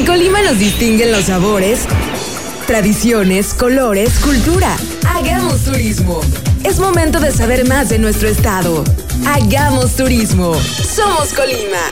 En 0.00 0.06
Colima 0.06 0.40
nos 0.40 0.58
distinguen 0.58 1.12
los 1.12 1.26
sabores, 1.26 1.80
tradiciones, 2.66 3.52
colores, 3.52 4.18
cultura. 4.20 4.74
Hagamos 5.06 5.62
turismo. 5.64 6.22
Es 6.64 6.78
momento 6.78 7.20
de 7.20 7.30
saber 7.30 7.68
más 7.68 7.90
de 7.90 7.98
nuestro 7.98 8.26
estado. 8.28 8.82
Hagamos 9.26 9.96
turismo. 9.96 10.54
Somos 10.54 11.34
Colima. 11.34 11.90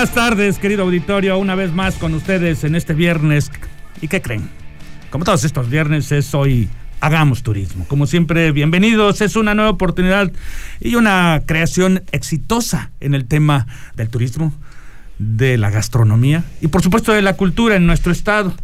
Buenas 0.00 0.14
tardes, 0.14 0.58
querido 0.58 0.84
auditorio, 0.84 1.36
una 1.36 1.54
vez 1.54 1.74
más 1.74 1.96
con 1.96 2.14
ustedes 2.14 2.64
en 2.64 2.74
este 2.74 2.94
viernes. 2.94 3.50
¿Y 4.00 4.08
qué 4.08 4.22
creen? 4.22 4.48
Como 5.10 5.26
todos 5.26 5.44
estos 5.44 5.68
viernes 5.68 6.10
es 6.10 6.32
hoy 6.32 6.70
Hagamos 7.00 7.42
Turismo. 7.42 7.84
Como 7.86 8.06
siempre, 8.06 8.50
bienvenidos. 8.50 9.20
Es 9.20 9.36
una 9.36 9.54
nueva 9.54 9.68
oportunidad 9.68 10.32
y 10.80 10.94
una 10.94 11.42
creación 11.44 12.02
exitosa 12.12 12.92
en 13.00 13.12
el 13.12 13.26
tema 13.26 13.66
del 13.94 14.08
turismo, 14.08 14.54
de 15.18 15.58
la 15.58 15.68
gastronomía 15.68 16.44
y 16.62 16.68
por 16.68 16.80
supuesto 16.80 17.12
de 17.12 17.20
la 17.20 17.36
cultura 17.36 17.76
en 17.76 17.86
nuestro 17.86 18.10
estado. 18.10 18.54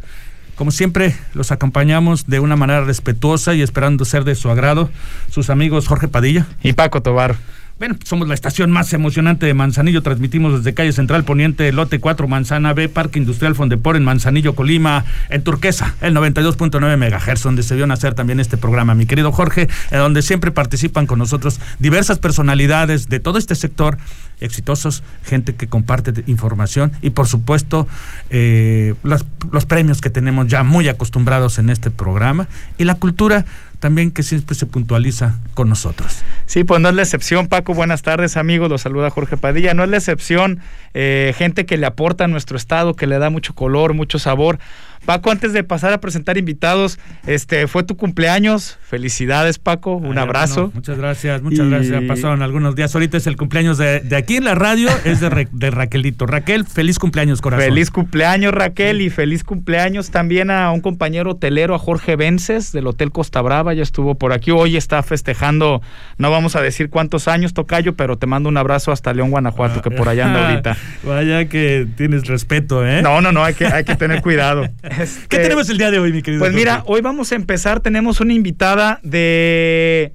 Como 0.54 0.70
siempre, 0.70 1.14
los 1.34 1.52
acompañamos 1.52 2.26
de 2.26 2.40
una 2.40 2.56
manera 2.56 2.82
respetuosa 2.82 3.54
y 3.54 3.60
esperando 3.60 4.06
ser 4.06 4.24
de 4.24 4.36
su 4.36 4.48
agrado 4.48 4.88
sus 5.30 5.50
amigos 5.50 5.86
Jorge 5.86 6.08
Padilla 6.08 6.46
y 6.62 6.72
Paco 6.72 7.02
Tobar. 7.02 7.36
Bueno, 7.78 7.94
somos 8.04 8.26
la 8.26 8.32
estación 8.32 8.70
más 8.70 8.94
emocionante 8.94 9.44
de 9.44 9.52
Manzanillo. 9.52 10.02
Transmitimos 10.02 10.56
desde 10.56 10.72
calle 10.72 10.92
Central 10.92 11.24
Poniente, 11.24 11.70
lote 11.72 12.00
4, 12.00 12.26
Manzana 12.26 12.72
B, 12.72 12.88
Parque 12.88 13.18
Industrial 13.18 13.54
Fondepor 13.54 13.96
en 13.96 14.04
Manzanillo, 14.04 14.54
Colima, 14.54 15.04
en 15.28 15.42
Turquesa, 15.42 15.94
el 16.00 16.14
92.9 16.16 16.96
MHz, 16.96 17.42
donde 17.42 17.62
se 17.62 17.74
vio 17.74 17.86
nacer 17.86 18.14
también 18.14 18.40
este 18.40 18.56
programa. 18.56 18.94
Mi 18.94 19.04
querido 19.04 19.30
Jorge, 19.30 19.68
en 19.90 19.98
donde 19.98 20.22
siempre 20.22 20.52
participan 20.52 21.06
con 21.06 21.18
nosotros 21.18 21.60
diversas 21.78 22.18
personalidades 22.18 23.10
de 23.10 23.20
todo 23.20 23.36
este 23.36 23.54
sector, 23.54 23.98
exitosos, 24.40 25.02
gente 25.22 25.54
que 25.54 25.66
comparte 25.66 26.14
información 26.28 26.92
y, 27.02 27.10
por 27.10 27.26
supuesto, 27.26 27.86
eh, 28.30 28.94
los, 29.02 29.26
los 29.52 29.66
premios 29.66 30.00
que 30.00 30.08
tenemos 30.08 30.46
ya 30.46 30.62
muy 30.62 30.88
acostumbrados 30.88 31.58
en 31.58 31.68
este 31.68 31.90
programa 31.90 32.48
y 32.78 32.84
la 32.84 32.94
cultura 32.94 33.44
también 33.78 34.10
que 34.10 34.22
siempre 34.22 34.54
se 34.54 34.66
puntualiza 34.66 35.36
con 35.54 35.68
nosotros. 35.68 36.22
Sí, 36.46 36.64
pues 36.64 36.80
no 36.80 36.88
es 36.88 36.94
la 36.94 37.02
excepción, 37.02 37.48
Paco. 37.48 37.74
Buenas 37.74 38.02
tardes, 38.02 38.36
amigos. 38.36 38.70
Los 38.70 38.82
saluda 38.82 39.10
Jorge 39.10 39.36
Padilla. 39.36 39.74
No 39.74 39.84
es 39.84 39.90
la 39.90 39.96
excepción, 39.96 40.60
eh, 40.94 41.34
gente 41.36 41.66
que 41.66 41.76
le 41.76 41.86
aporta 41.86 42.24
a 42.24 42.28
nuestro 42.28 42.56
estado, 42.56 42.94
que 42.94 43.06
le 43.06 43.18
da 43.18 43.30
mucho 43.30 43.54
color, 43.54 43.94
mucho 43.94 44.18
sabor. 44.18 44.58
Paco, 45.06 45.30
antes 45.30 45.52
de 45.52 45.62
pasar 45.62 45.92
a 45.92 46.00
presentar 46.00 46.36
invitados, 46.36 46.98
este 47.28 47.68
fue 47.68 47.84
tu 47.84 47.96
cumpleaños. 47.96 48.76
Felicidades, 48.82 49.60
Paco. 49.60 49.94
Un 49.94 50.18
abrazo. 50.18 50.72
muchas 50.74 50.98
gracias, 50.98 51.42
muchas 51.42 51.68
gracias. 51.68 52.02
Pasaron 52.08 52.42
algunos 52.42 52.74
días. 52.74 52.92
Ahorita 52.92 53.16
es 53.16 53.28
el 53.28 53.36
cumpleaños 53.36 53.78
de, 53.78 54.02
aquí 54.16 54.36
en 54.36 54.44
la 54.44 54.56
radio, 54.56 54.88
es 55.04 55.20
de, 55.20 55.48
de, 55.52 55.70
Raquelito. 55.70 56.26
Raquel, 56.26 56.66
feliz 56.66 56.98
cumpleaños, 56.98 57.40
corazón. 57.40 57.66
Feliz 57.66 57.92
cumpleaños, 57.92 58.52
Raquel, 58.52 59.00
y 59.00 59.08
feliz 59.08 59.44
cumpleaños 59.44 60.10
también 60.10 60.50
a 60.50 60.72
un 60.72 60.80
compañero 60.80 61.30
hotelero, 61.30 61.76
a 61.76 61.78
Jorge 61.78 62.16
Vences, 62.16 62.72
del 62.72 62.88
Hotel 62.88 63.12
Costa 63.12 63.40
Brava. 63.42 63.74
Ya 63.74 63.84
estuvo 63.84 64.16
por 64.16 64.32
aquí. 64.32 64.50
Hoy 64.50 64.76
está 64.76 65.04
festejando, 65.04 65.82
no 66.18 66.32
vamos 66.32 66.56
a 66.56 66.62
decir 66.62 66.90
cuántos 66.90 67.28
años, 67.28 67.54
Tocayo, 67.54 67.94
pero 67.94 68.18
te 68.18 68.26
mando 68.26 68.48
un 68.48 68.56
abrazo 68.56 68.90
hasta 68.90 69.14
León, 69.14 69.30
Guanajuato, 69.30 69.82
que 69.82 69.92
por 69.92 70.08
allá 70.08 70.26
anda 70.26 70.48
ahorita. 70.48 70.76
Vaya 71.04 71.44
que 71.44 71.86
tienes 71.96 72.26
respeto, 72.26 72.84
¿eh? 72.84 73.02
No, 73.02 73.20
no, 73.20 73.30
no, 73.30 73.44
hay 73.44 73.54
que, 73.54 73.66
hay 73.66 73.84
que 73.84 73.94
tener 73.94 74.20
cuidado. 74.20 74.68
Este, 74.98 75.26
¿Qué 75.28 75.38
tenemos 75.38 75.68
el 75.68 75.78
día 75.78 75.90
de 75.90 75.98
hoy, 75.98 76.12
mi 76.12 76.22
querido? 76.22 76.40
Pues 76.40 76.52
mira, 76.52 76.82
hoy 76.86 77.00
vamos 77.00 77.32
a 77.32 77.34
empezar. 77.34 77.80
Tenemos 77.80 78.20
una 78.20 78.32
invitada 78.32 79.00
de 79.02 80.12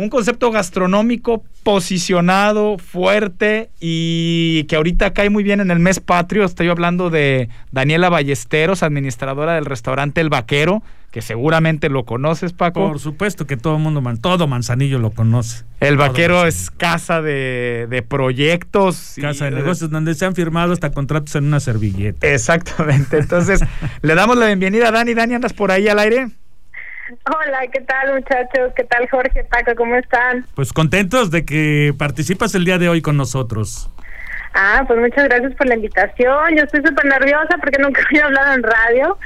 un 0.00 0.08
concepto 0.08 0.50
gastronómico 0.50 1.44
posicionado, 1.62 2.78
fuerte 2.78 3.68
y 3.80 4.64
que 4.64 4.76
ahorita 4.76 5.12
cae 5.12 5.28
muy 5.28 5.42
bien 5.42 5.60
en 5.60 5.70
el 5.70 5.78
mes 5.78 6.00
patrio. 6.00 6.44
Estoy 6.44 6.68
hablando 6.68 7.10
de 7.10 7.50
Daniela 7.70 8.08
Ballesteros, 8.08 8.82
administradora 8.82 9.56
del 9.56 9.66
restaurante 9.66 10.22
El 10.22 10.30
Vaquero, 10.30 10.82
que 11.10 11.20
seguramente 11.20 11.90
lo 11.90 12.06
conoces, 12.06 12.54
Paco. 12.54 12.88
Por 12.88 12.98
supuesto 12.98 13.46
que 13.46 13.58
todo 13.58 13.78
mundo, 13.78 14.02
todo 14.22 14.46
Manzanillo 14.46 14.98
lo 14.98 15.10
conoce. 15.10 15.64
El 15.80 15.98
Vaquero 15.98 16.46
es 16.46 16.70
casa 16.70 17.20
de, 17.20 17.86
de 17.90 18.02
proyectos. 18.02 19.16
Casa 19.20 19.46
de 19.46 19.50
negocios 19.50 19.90
donde 19.90 20.14
se 20.14 20.24
han 20.24 20.34
firmado 20.34 20.72
hasta 20.72 20.92
contratos 20.92 21.34
en 21.34 21.44
una 21.44 21.60
servilleta. 21.60 22.26
Exactamente. 22.26 23.18
Entonces, 23.18 23.60
le 24.02 24.14
damos 24.14 24.38
la 24.38 24.46
bienvenida 24.46 24.88
a 24.88 24.92
Dani. 24.92 25.12
Dani, 25.12 25.34
¿andas 25.34 25.52
por 25.52 25.70
ahí 25.70 25.88
al 25.88 25.98
aire? 25.98 26.28
Hola, 27.10 27.66
¿qué 27.72 27.80
tal 27.80 28.14
muchachos? 28.14 28.72
¿Qué 28.76 28.84
tal 28.84 29.08
Jorge, 29.08 29.42
Paco? 29.44 29.72
¿Cómo 29.76 29.96
están? 29.96 30.46
Pues 30.54 30.72
contentos 30.72 31.30
de 31.30 31.44
que 31.44 31.92
participas 31.98 32.54
el 32.54 32.64
día 32.64 32.78
de 32.78 32.88
hoy 32.88 33.02
con 33.02 33.16
nosotros. 33.16 33.90
Ah, 34.54 34.84
pues 34.86 34.98
muchas 35.00 35.24
gracias 35.24 35.54
por 35.54 35.66
la 35.66 35.74
invitación. 35.74 36.56
Yo 36.56 36.64
estoy 36.64 36.82
súper 36.86 37.04
nerviosa 37.06 37.56
porque 37.60 37.82
nunca 37.82 38.02
había 38.08 38.26
hablado 38.26 38.52
en 38.54 38.62
radio. 38.62 39.18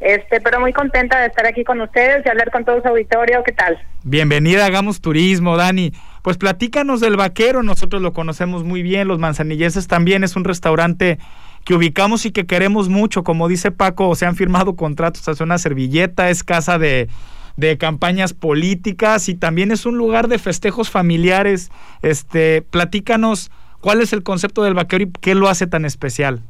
Este, 0.00 0.40
pero 0.40 0.60
muy 0.60 0.72
contenta 0.72 1.20
de 1.20 1.26
estar 1.26 1.46
aquí 1.46 1.62
con 1.62 1.80
ustedes 1.80 2.24
y 2.24 2.28
hablar 2.28 2.50
con 2.50 2.64
todo 2.64 2.80
su 2.82 2.88
auditorio. 2.88 3.42
¿Qué 3.44 3.52
tal? 3.52 3.78
Bienvenida, 4.02 4.64
hagamos 4.66 5.00
turismo, 5.00 5.56
Dani. 5.56 5.92
Pues 6.22 6.36
platícanos 6.38 7.00
del 7.00 7.16
vaquero, 7.16 7.62
nosotros 7.62 8.00
lo 8.00 8.12
conocemos 8.12 8.64
muy 8.64 8.82
bien, 8.82 9.08
los 9.08 9.18
manzanilleses 9.18 9.88
también 9.88 10.24
es 10.24 10.36
un 10.36 10.44
restaurante 10.44 11.18
que 11.64 11.74
ubicamos 11.74 12.26
y 12.26 12.30
que 12.30 12.46
queremos 12.46 12.88
mucho, 12.88 13.22
como 13.22 13.48
dice 13.48 13.70
Paco, 13.70 14.14
se 14.14 14.26
han 14.26 14.36
firmado 14.36 14.76
contratos 14.76 15.28
hace 15.28 15.42
una 15.42 15.58
servilleta, 15.58 16.30
es 16.30 16.42
casa 16.42 16.78
de, 16.78 17.08
de 17.56 17.78
campañas 17.78 18.32
políticas 18.32 19.28
y 19.28 19.34
también 19.34 19.70
es 19.70 19.86
un 19.86 19.96
lugar 19.98 20.28
de 20.28 20.38
festejos 20.38 20.90
familiares. 20.90 21.70
Este, 22.02 22.62
platícanos 22.62 23.50
cuál 23.80 24.00
es 24.00 24.12
el 24.12 24.22
concepto 24.22 24.62
del 24.62 24.74
vaquero 24.74 25.04
y 25.04 25.10
qué 25.20 25.34
lo 25.34 25.48
hace 25.48 25.66
tan 25.66 25.84
especial. 25.84 26.42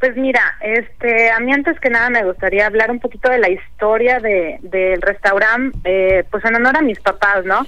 Pues 0.00 0.16
mira, 0.16 0.56
este, 0.62 1.30
a 1.30 1.38
mí 1.40 1.52
antes 1.52 1.78
que 1.78 1.90
nada 1.90 2.08
me 2.08 2.24
gustaría 2.24 2.66
hablar 2.66 2.90
un 2.90 3.00
poquito 3.00 3.30
de 3.30 3.38
la 3.38 3.50
historia 3.50 4.18
de, 4.18 4.58
del 4.62 5.02
restaurante, 5.02 5.78
eh, 5.84 6.24
pues 6.30 6.42
en 6.46 6.56
honor 6.56 6.78
a 6.78 6.80
mis 6.80 6.98
papás, 7.00 7.44
¿no? 7.44 7.66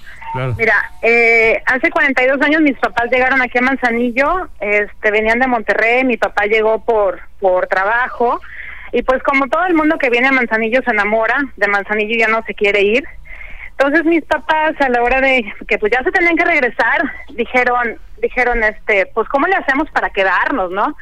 Mira, 0.56 0.74
eh, 1.02 1.62
hace 1.66 1.90
42 1.90 2.40
años 2.40 2.62
mis 2.62 2.78
papás 2.78 3.10
llegaron 3.10 3.42
aquí 3.42 3.58
a 3.58 3.60
Manzanillo, 3.60 4.48
este, 4.60 5.10
venían 5.10 5.40
de 5.40 5.46
Monterrey, 5.46 6.04
mi 6.04 6.16
papá 6.16 6.46
llegó 6.46 6.82
por, 6.82 7.20
por 7.38 7.66
trabajo, 7.66 8.40
y 8.92 9.02
pues 9.02 9.22
como 9.22 9.48
todo 9.48 9.66
el 9.66 9.74
mundo 9.74 9.98
que 9.98 10.08
viene 10.08 10.28
a 10.28 10.32
Manzanillo 10.32 10.80
se 10.82 10.90
enamora, 10.90 11.36
de 11.56 11.68
Manzanillo 11.68 12.16
ya 12.16 12.28
no 12.28 12.42
se 12.44 12.54
quiere 12.54 12.80
ir. 12.80 13.04
Entonces 13.72 14.06
mis 14.06 14.24
papás 14.24 14.72
a 14.80 14.88
la 14.88 15.02
hora 15.02 15.20
de 15.20 15.44
que 15.68 15.78
pues 15.78 15.92
ya 15.92 16.02
se 16.02 16.10
tenían 16.10 16.36
que 16.36 16.46
regresar, 16.46 17.02
dijeron, 17.34 17.98
dijeron, 18.22 18.62
este, 18.62 19.04
pues 19.12 19.28
cómo 19.28 19.46
le 19.46 19.56
hacemos 19.56 19.90
para 19.90 20.08
quedarnos, 20.08 20.70
¿no? 20.70 20.96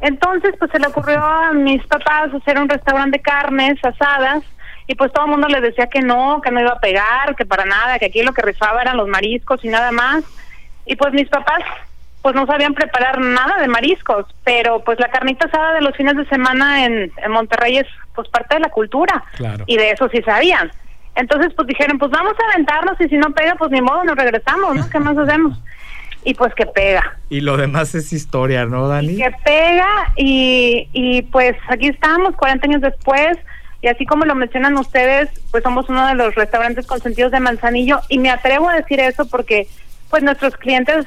Entonces, 0.00 0.54
pues 0.58 0.70
se 0.70 0.78
le 0.78 0.88
ocurrió 0.88 1.24
a 1.24 1.52
mis 1.52 1.84
papás 1.86 2.32
hacer 2.34 2.58
un 2.58 2.68
restaurante 2.68 3.18
de 3.18 3.22
carnes 3.22 3.82
asadas 3.84 4.42
y 4.86 4.94
pues 4.94 5.12
todo 5.12 5.24
el 5.24 5.30
mundo 5.32 5.48
les 5.48 5.62
decía 5.62 5.86
que 5.86 6.00
no, 6.00 6.40
que 6.42 6.50
no 6.50 6.60
iba 6.60 6.72
a 6.72 6.80
pegar, 6.80 7.34
que 7.36 7.46
para 7.46 7.64
nada, 7.64 7.98
que 7.98 8.06
aquí 8.06 8.22
lo 8.22 8.32
que 8.32 8.42
rifaba 8.42 8.82
eran 8.82 8.96
los 8.96 9.08
mariscos 9.08 9.64
y 9.64 9.68
nada 9.68 9.90
más. 9.90 10.24
Y 10.84 10.96
pues 10.96 11.12
mis 11.12 11.28
papás 11.28 11.62
pues 12.22 12.34
no 12.34 12.44
sabían 12.46 12.74
preparar 12.74 13.20
nada 13.20 13.56
de 13.58 13.68
mariscos, 13.68 14.26
pero 14.42 14.82
pues 14.82 14.98
la 14.98 15.08
carnita 15.08 15.46
asada 15.46 15.74
de 15.74 15.80
los 15.80 15.96
fines 15.96 16.16
de 16.16 16.26
semana 16.26 16.84
en, 16.84 17.12
en 17.16 17.30
Monterrey 17.30 17.78
es 17.78 17.86
pues 18.14 18.28
parte 18.28 18.56
de 18.56 18.62
la 18.62 18.68
cultura 18.68 19.22
y 19.66 19.76
de 19.76 19.92
eso 19.92 20.08
sí 20.08 20.20
sabían. 20.22 20.70
Entonces 21.14 21.52
pues 21.54 21.68
dijeron, 21.68 21.98
pues 21.98 22.10
vamos 22.10 22.34
a 22.38 22.52
aventarnos 22.52 23.00
y 23.00 23.08
si 23.08 23.16
no 23.16 23.30
pega 23.30 23.54
pues 23.54 23.70
ni 23.70 23.80
modo, 23.80 24.04
nos 24.04 24.16
regresamos, 24.16 24.74
¿no? 24.74 24.90
¿Qué 24.90 24.98
más 24.98 25.16
hacemos? 25.16 25.56
Y 26.26 26.34
pues 26.34 26.52
que 26.54 26.66
pega. 26.66 27.16
Y 27.30 27.40
lo 27.40 27.56
demás 27.56 27.94
es 27.94 28.12
historia, 28.12 28.66
¿no, 28.66 28.88
Dani? 28.88 29.16
que 29.16 29.30
pega 29.44 30.12
y, 30.16 30.88
y 30.92 31.22
pues 31.22 31.54
aquí 31.68 31.86
estamos 31.86 32.34
40 32.34 32.66
años 32.66 32.82
después 32.82 33.38
y 33.80 33.86
así 33.86 34.04
como 34.06 34.24
lo 34.24 34.34
mencionan 34.34 34.76
ustedes, 34.76 35.30
pues 35.52 35.62
somos 35.62 35.88
uno 35.88 36.04
de 36.08 36.16
los 36.16 36.34
restaurantes 36.34 36.84
consentidos 36.84 37.30
de 37.30 37.38
Manzanillo 37.38 38.00
y 38.08 38.18
me 38.18 38.30
atrevo 38.30 38.68
a 38.68 38.74
decir 38.74 38.98
eso 38.98 39.28
porque 39.28 39.68
pues 40.10 40.24
nuestros 40.24 40.56
clientes 40.56 41.06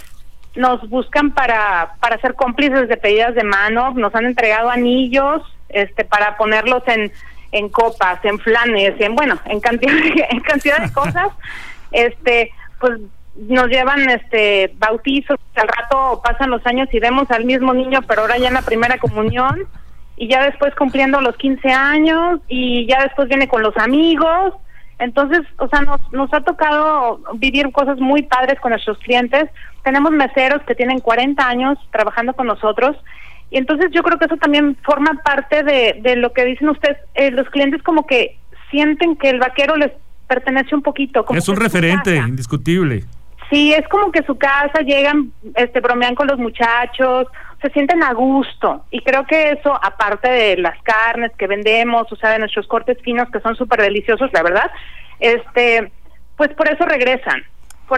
nos 0.56 0.90
buscan 0.90 1.32
para 1.32 1.96
para 2.00 2.18
ser 2.22 2.36
cómplices 2.36 2.88
de 2.88 2.96
pedidas 2.96 3.36
de 3.36 3.44
mano, 3.44 3.92
nos 3.96 4.16
han 4.16 4.26
entregado 4.26 4.70
anillos 4.70 5.42
este 5.68 6.06
para 6.06 6.38
ponerlos 6.38 6.82
en 6.88 7.12
en 7.52 7.68
copas, 7.68 8.24
en 8.24 8.40
flanes, 8.40 8.94
en 9.02 9.16
bueno, 9.16 9.38
en 9.48 9.60
cantidad 9.60 9.94
en 10.30 10.40
cantidad 10.40 10.80
de 10.80 10.94
cosas. 10.94 11.28
este, 11.92 12.52
pues 12.80 13.02
nos 13.48 13.68
llevan 13.68 14.10
este 14.10 14.74
bautizos, 14.78 15.38
al 15.56 15.68
rato 15.68 16.22
pasan 16.24 16.50
los 16.50 16.66
años 16.66 16.90
y 16.92 17.00
vemos 17.00 17.30
al 17.32 17.46
mismo 17.46 17.74
niño, 17.74 18.02
pero 18.08 18.22
ahora 18.22 18.38
ya 18.38 18.50
en 18.50 18.54
la 18.56 18.62
primera 18.62 18.98
comunión, 18.98 19.66
y 20.18 20.28
ya 20.28 20.44
después 20.44 20.76
cumpliendo 20.76 21.22
los 21.22 21.38
15 21.38 21.72
años, 21.72 22.42
y 22.48 22.86
ya 22.88 23.04
después 23.04 23.30
viene 23.30 23.48
con 23.48 23.62
los 23.64 23.76
amigos, 23.78 24.54
Entonces, 25.00 25.42
o 25.58 25.70
sea, 25.70 25.80
nos, 25.80 26.02
nos 26.12 26.34
ha 26.34 26.42
tocado 26.42 27.22
vivir 27.36 27.72
cosas 27.72 27.98
muy 28.00 28.24
padres 28.24 28.60
con 28.60 28.72
nuestros 28.72 28.98
clientes. 28.98 29.50
Tenemos 29.82 30.12
meseros 30.12 30.62
que 30.64 30.76
tienen 30.76 31.00
40 31.00 31.48
años 31.48 31.78
trabajando 31.90 32.34
con 32.34 32.48
nosotros. 32.48 32.98
Y 33.50 33.58
entonces 33.58 33.92
yo 33.94 34.04
creo 34.04 34.20
que 34.20 34.26
eso 34.26 34.36
también 34.36 34.76
forma 34.84 35.14
parte 35.24 35.64
de, 35.64 36.00
de 36.02 36.18
lo 36.18 36.34
que 36.34 36.44
dicen 36.44 36.68
ustedes. 36.68 36.98
Eh, 37.16 37.32
los 37.32 37.50
clientes 37.50 37.82
como 37.82 38.06
que 38.06 38.38
sienten 38.70 39.16
que 39.16 39.30
el 39.30 39.40
vaquero 39.40 39.78
les 39.78 39.92
pertenece 40.28 40.76
un 40.76 40.82
poquito. 40.82 41.24
Como 41.24 41.40
es 41.40 41.48
un 41.48 41.56
referente 41.56 42.18
indiscutible. 42.18 43.06
Sí, 43.50 43.74
es 43.74 43.88
como 43.88 44.12
que 44.12 44.24
su 44.24 44.38
casa 44.38 44.82
llegan, 44.82 45.32
este, 45.56 45.80
bromean 45.80 46.14
con 46.14 46.28
los 46.28 46.38
muchachos, 46.38 47.28
se 47.62 47.70
sienten 47.72 48.04
a 48.04 48.14
gusto. 48.14 48.86
Y 48.92 49.02
creo 49.02 49.26
que 49.26 49.52
eso, 49.52 49.74
aparte 49.74 50.30
de 50.30 50.58
las 50.58 50.80
carnes 50.84 51.32
que 51.38 51.48
vendemos, 51.48 52.12
o 52.12 52.16
sea, 52.16 52.32
de 52.32 52.40
nuestros 52.40 52.68
cortes 52.68 52.98
finos 53.04 53.28
que 53.32 53.40
son 53.40 53.56
súper 53.56 53.82
deliciosos, 53.82 54.30
la 54.34 54.44
verdad, 54.44 54.72
este, 55.20 55.92
pues 56.38 56.50
por 56.54 56.70
eso 56.72 56.86
regresan. 56.86 57.44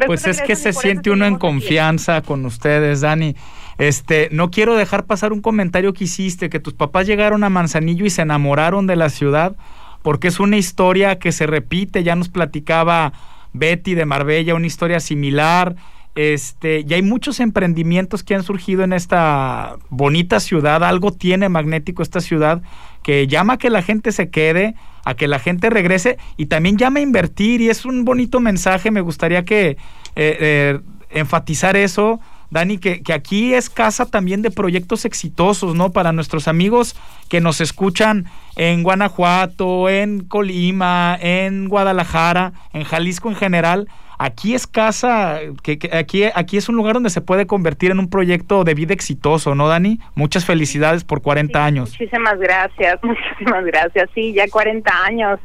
pues 0.08 0.26
es 0.26 0.42
que 0.42 0.56
se 0.56 0.72
siente 0.72 1.12
uno 1.12 1.26
en 1.26 1.38
confianza 1.38 2.22
con 2.22 2.46
ustedes, 2.46 3.02
Dani. 3.02 3.36
Este, 3.78 4.30
no 4.32 4.52
quiero 4.52 4.76
dejar 4.76 5.06
pasar 5.06 5.34
un 5.34 5.42
comentario 5.42 5.94
que 5.94 6.06
hiciste, 6.06 6.50
que 6.50 6.60
tus 6.60 6.74
papás 6.74 7.08
llegaron 7.08 7.44
a 7.44 7.50
Manzanillo 7.50 8.06
y 8.06 8.10
se 8.10 8.22
enamoraron 8.22 8.88
de 8.88 8.96
la 8.96 9.10
ciudad, 9.10 9.56
porque 10.02 10.30
es 10.30 10.40
una 10.40 10.58
historia 10.58 11.20
que 11.20 11.32
se 11.32 11.46
repite, 11.46 12.04
ya 12.04 12.16
nos 12.16 12.30
platicaba 12.30 13.12
Betty 13.54 13.96
de 13.96 14.06
Marbella, 14.06 14.56
una 14.56 14.68
historia 14.68 15.00
similar. 15.00 15.76
Este, 16.14 16.84
y 16.86 16.94
hay 16.94 17.02
muchos 17.02 17.40
emprendimientos 17.40 18.24
que 18.24 18.36
han 18.36 18.44
surgido 18.44 18.84
en 18.84 18.94
esta 18.94 19.78
bonita 19.90 20.40
ciudad. 20.40 20.84
Algo 20.84 21.12
tiene 21.12 21.50
magnético 21.50 22.04
esta 22.04 22.20
ciudad 22.20 22.62
que 23.02 23.28
llama 23.28 23.54
a 23.54 23.58
que 23.58 23.70
la 23.70 23.82
gente 23.82 24.12
se 24.12 24.30
quede, 24.30 24.76
a 25.06 25.14
que 25.14 25.28
la 25.28 25.40
gente 25.40 25.70
regrese 25.70 26.18
y 26.38 26.48
también 26.48 26.78
llama 26.78 27.00
a 27.00 27.04
invertir. 27.04 27.62
Y 27.62 27.70
es 27.70 27.86
un 27.86 28.04
bonito 28.04 28.40
mensaje. 28.40 28.92
Me 28.92 29.02
gustaría 29.02 29.46
que 29.46 29.70
eh, 29.70 29.78
eh, 30.16 30.80
enfatizar 31.10 31.78
eso. 31.78 32.20
Dani, 32.52 32.78
que, 32.78 33.02
que, 33.02 33.14
aquí 33.14 33.54
es 33.54 33.70
casa 33.70 34.06
también 34.06 34.42
de 34.42 34.52
proyectos 34.52 35.06
exitosos, 35.06 35.74
¿no? 35.74 35.92
Para 35.92 36.12
nuestros 36.12 36.50
amigos 36.50 36.96
que 37.30 37.40
nos 37.40 37.62
escuchan 37.62 38.26
en 38.58 38.84
Guanajuato, 38.84 39.88
en 39.90 40.26
Colima, 40.26 41.18
en 41.20 41.70
Guadalajara, 41.70 42.52
en 42.74 42.84
Jalisco 42.84 43.30
en 43.30 43.36
general. 43.36 43.88
Aquí 44.20 44.54
es 44.54 44.68
casa, 44.68 45.40
que, 45.64 45.80
aquí, 45.94 46.26
aquí 46.36 46.58
es 46.58 46.70
un 46.70 46.76
lugar 46.76 46.94
donde 46.94 47.10
se 47.10 47.22
puede 47.22 47.48
convertir 47.48 47.90
en 47.90 48.00
un 48.00 48.10
proyecto 48.10 48.64
de 48.64 48.76
vida 48.76 48.94
exitoso, 48.94 49.56
¿no, 49.56 49.68
Dani? 49.68 50.00
Muchas 50.14 50.46
felicidades 50.46 51.04
por 51.04 51.22
40 51.22 51.66
años. 51.66 51.90
Muchísimas 51.92 52.38
gracias, 52.38 53.00
muchísimas 53.04 53.66
gracias. 53.66 54.10
Sí, 54.14 54.34
ya 54.34 54.48
40 54.48 54.92
años, 55.06 55.40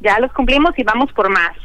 ya 0.00 0.20
los 0.20 0.32
cumplimos 0.34 0.72
y 0.76 0.84
vamos 0.84 1.10
por 1.12 1.30
más. 1.30 1.56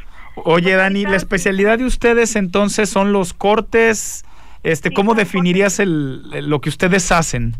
Oye, 0.44 0.74
Dani, 0.74 1.04
la 1.04 1.16
especialidad 1.16 1.78
de 1.78 1.84
ustedes 1.84 2.34
entonces 2.36 2.88
son 2.88 3.12
los 3.12 3.34
cortes. 3.34 4.24
Este, 4.62 4.92
¿cómo 4.92 5.14
definirías 5.14 5.78
el, 5.78 6.48
lo 6.48 6.60
que 6.60 6.68
ustedes 6.68 7.12
hacen? 7.12 7.54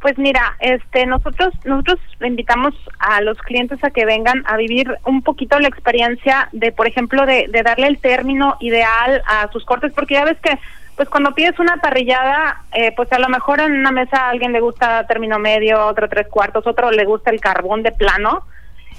Pues 0.00 0.18
mira, 0.18 0.56
este, 0.58 1.06
nosotros 1.06 1.54
nosotros 1.64 2.00
invitamos 2.20 2.74
a 2.98 3.20
los 3.20 3.38
clientes 3.38 3.82
a 3.84 3.90
que 3.90 4.04
vengan 4.04 4.42
a 4.46 4.56
vivir 4.56 4.92
un 5.06 5.22
poquito 5.22 5.60
la 5.60 5.68
experiencia 5.68 6.48
de, 6.50 6.72
por 6.72 6.88
ejemplo, 6.88 7.24
de, 7.24 7.46
de 7.48 7.62
darle 7.62 7.86
el 7.86 7.98
término 7.98 8.56
ideal 8.58 9.22
a 9.26 9.48
sus 9.52 9.64
cortes, 9.64 9.92
porque 9.92 10.14
ya 10.14 10.24
ves 10.24 10.38
que, 10.42 10.58
pues 10.96 11.08
cuando 11.08 11.34
pides 11.36 11.56
una 11.60 11.76
parrillada, 11.76 12.62
eh, 12.72 12.92
pues 12.96 13.12
a 13.12 13.20
lo 13.20 13.28
mejor 13.28 13.60
en 13.60 13.72
una 13.72 13.92
mesa 13.92 14.26
a 14.26 14.30
alguien 14.30 14.52
le 14.52 14.60
gusta 14.60 15.06
término 15.06 15.38
medio, 15.38 15.86
otro 15.86 16.08
tres 16.08 16.26
cuartos, 16.26 16.66
otro 16.66 16.90
le 16.90 17.04
gusta 17.04 17.30
el 17.30 17.40
carbón 17.40 17.84
de 17.84 17.92
plano, 17.92 18.44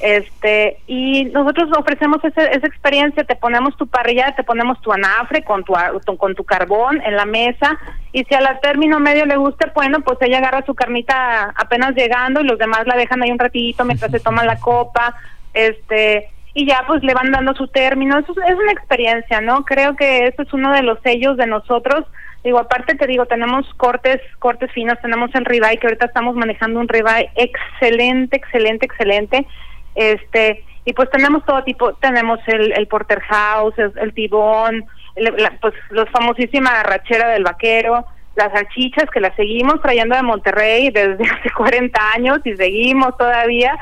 este 0.01 0.77
y 0.87 1.25
nosotros 1.25 1.69
ofrecemos 1.77 2.23
esa 2.23 2.67
experiencia 2.67 3.23
te 3.23 3.35
ponemos 3.35 3.75
tu 3.77 3.87
parrilla 3.87 4.33
te 4.35 4.43
ponemos 4.43 4.81
tu 4.81 4.91
anafre 4.91 5.43
con 5.43 5.63
tu, 5.63 5.73
con 6.17 6.35
tu 6.35 6.43
carbón 6.43 7.01
en 7.01 7.15
la 7.15 7.25
mesa 7.25 7.77
y 8.11 8.23
si 8.23 8.33
a 8.35 8.41
la 8.41 8.59
término 8.59 8.99
medio 8.99 9.25
le 9.25 9.37
gusta 9.37 9.71
bueno 9.73 10.01
pues 10.01 10.17
ella 10.21 10.39
agarra 10.39 10.65
su 10.65 10.75
carnita 10.75 11.53
apenas 11.55 11.95
llegando 11.95 12.41
y 12.41 12.45
los 12.45 12.59
demás 12.59 12.85
la 12.85 12.95
dejan 12.95 13.23
ahí 13.23 13.31
un 13.31 13.39
ratito 13.39 13.85
mientras 13.85 14.11
se 14.11 14.19
toma 14.19 14.43
la 14.43 14.59
copa 14.59 15.15
este 15.53 16.29
y 16.53 16.67
ya 16.67 16.83
pues 16.85 17.03
le 17.03 17.13
van 17.13 17.31
dando 17.31 17.53
su 17.55 17.67
término. 17.67 18.17
Eso 18.19 18.31
es 18.31 18.55
una 18.55 18.71
experiencia 18.71 19.41
no 19.41 19.65
creo 19.65 19.95
que 19.95 20.27
eso 20.27 20.43
es 20.43 20.53
uno 20.53 20.71
de 20.73 20.83
los 20.83 20.99
sellos 21.01 21.37
de 21.37 21.47
nosotros. 21.47 22.05
Digo 22.43 22.59
aparte 22.59 22.95
te 22.95 23.07
digo 23.07 23.25
tenemos 23.25 23.65
cortes 23.75 24.19
cortes 24.39 24.71
finos 24.71 24.99
tenemos 25.01 25.33
el 25.33 25.45
ribeye 25.45 25.77
que 25.77 25.87
ahorita 25.87 26.07
estamos 26.07 26.35
manejando 26.35 26.79
un 26.79 26.89
ribeye 26.89 27.29
excelente 27.35 28.35
excelente 28.35 28.85
excelente 28.85 29.47
este 29.95 30.63
y 30.85 30.93
pues 30.93 31.09
tenemos 31.09 31.45
todo 31.45 31.63
tipo 31.63 31.93
tenemos 31.95 32.39
el, 32.47 32.73
el 32.73 32.87
porterhouse 32.87 33.77
el, 33.77 33.93
el 33.97 34.13
tibón 34.13 34.85
pues 35.61 35.73
los 35.89 36.09
famosísima 36.09 36.83
rachera 36.83 37.29
del 37.29 37.43
vaquero 37.43 38.05
las 38.35 38.51
salchichas 38.51 39.09
que 39.11 39.19
las 39.19 39.35
seguimos 39.35 39.81
trayendo 39.81 40.15
de 40.15 40.23
Monterrey 40.23 40.89
desde 40.89 41.23
hace 41.39 41.49
40 41.55 41.99
años 42.15 42.39
y 42.43 42.55
seguimos 42.55 43.17
todavía 43.17 43.77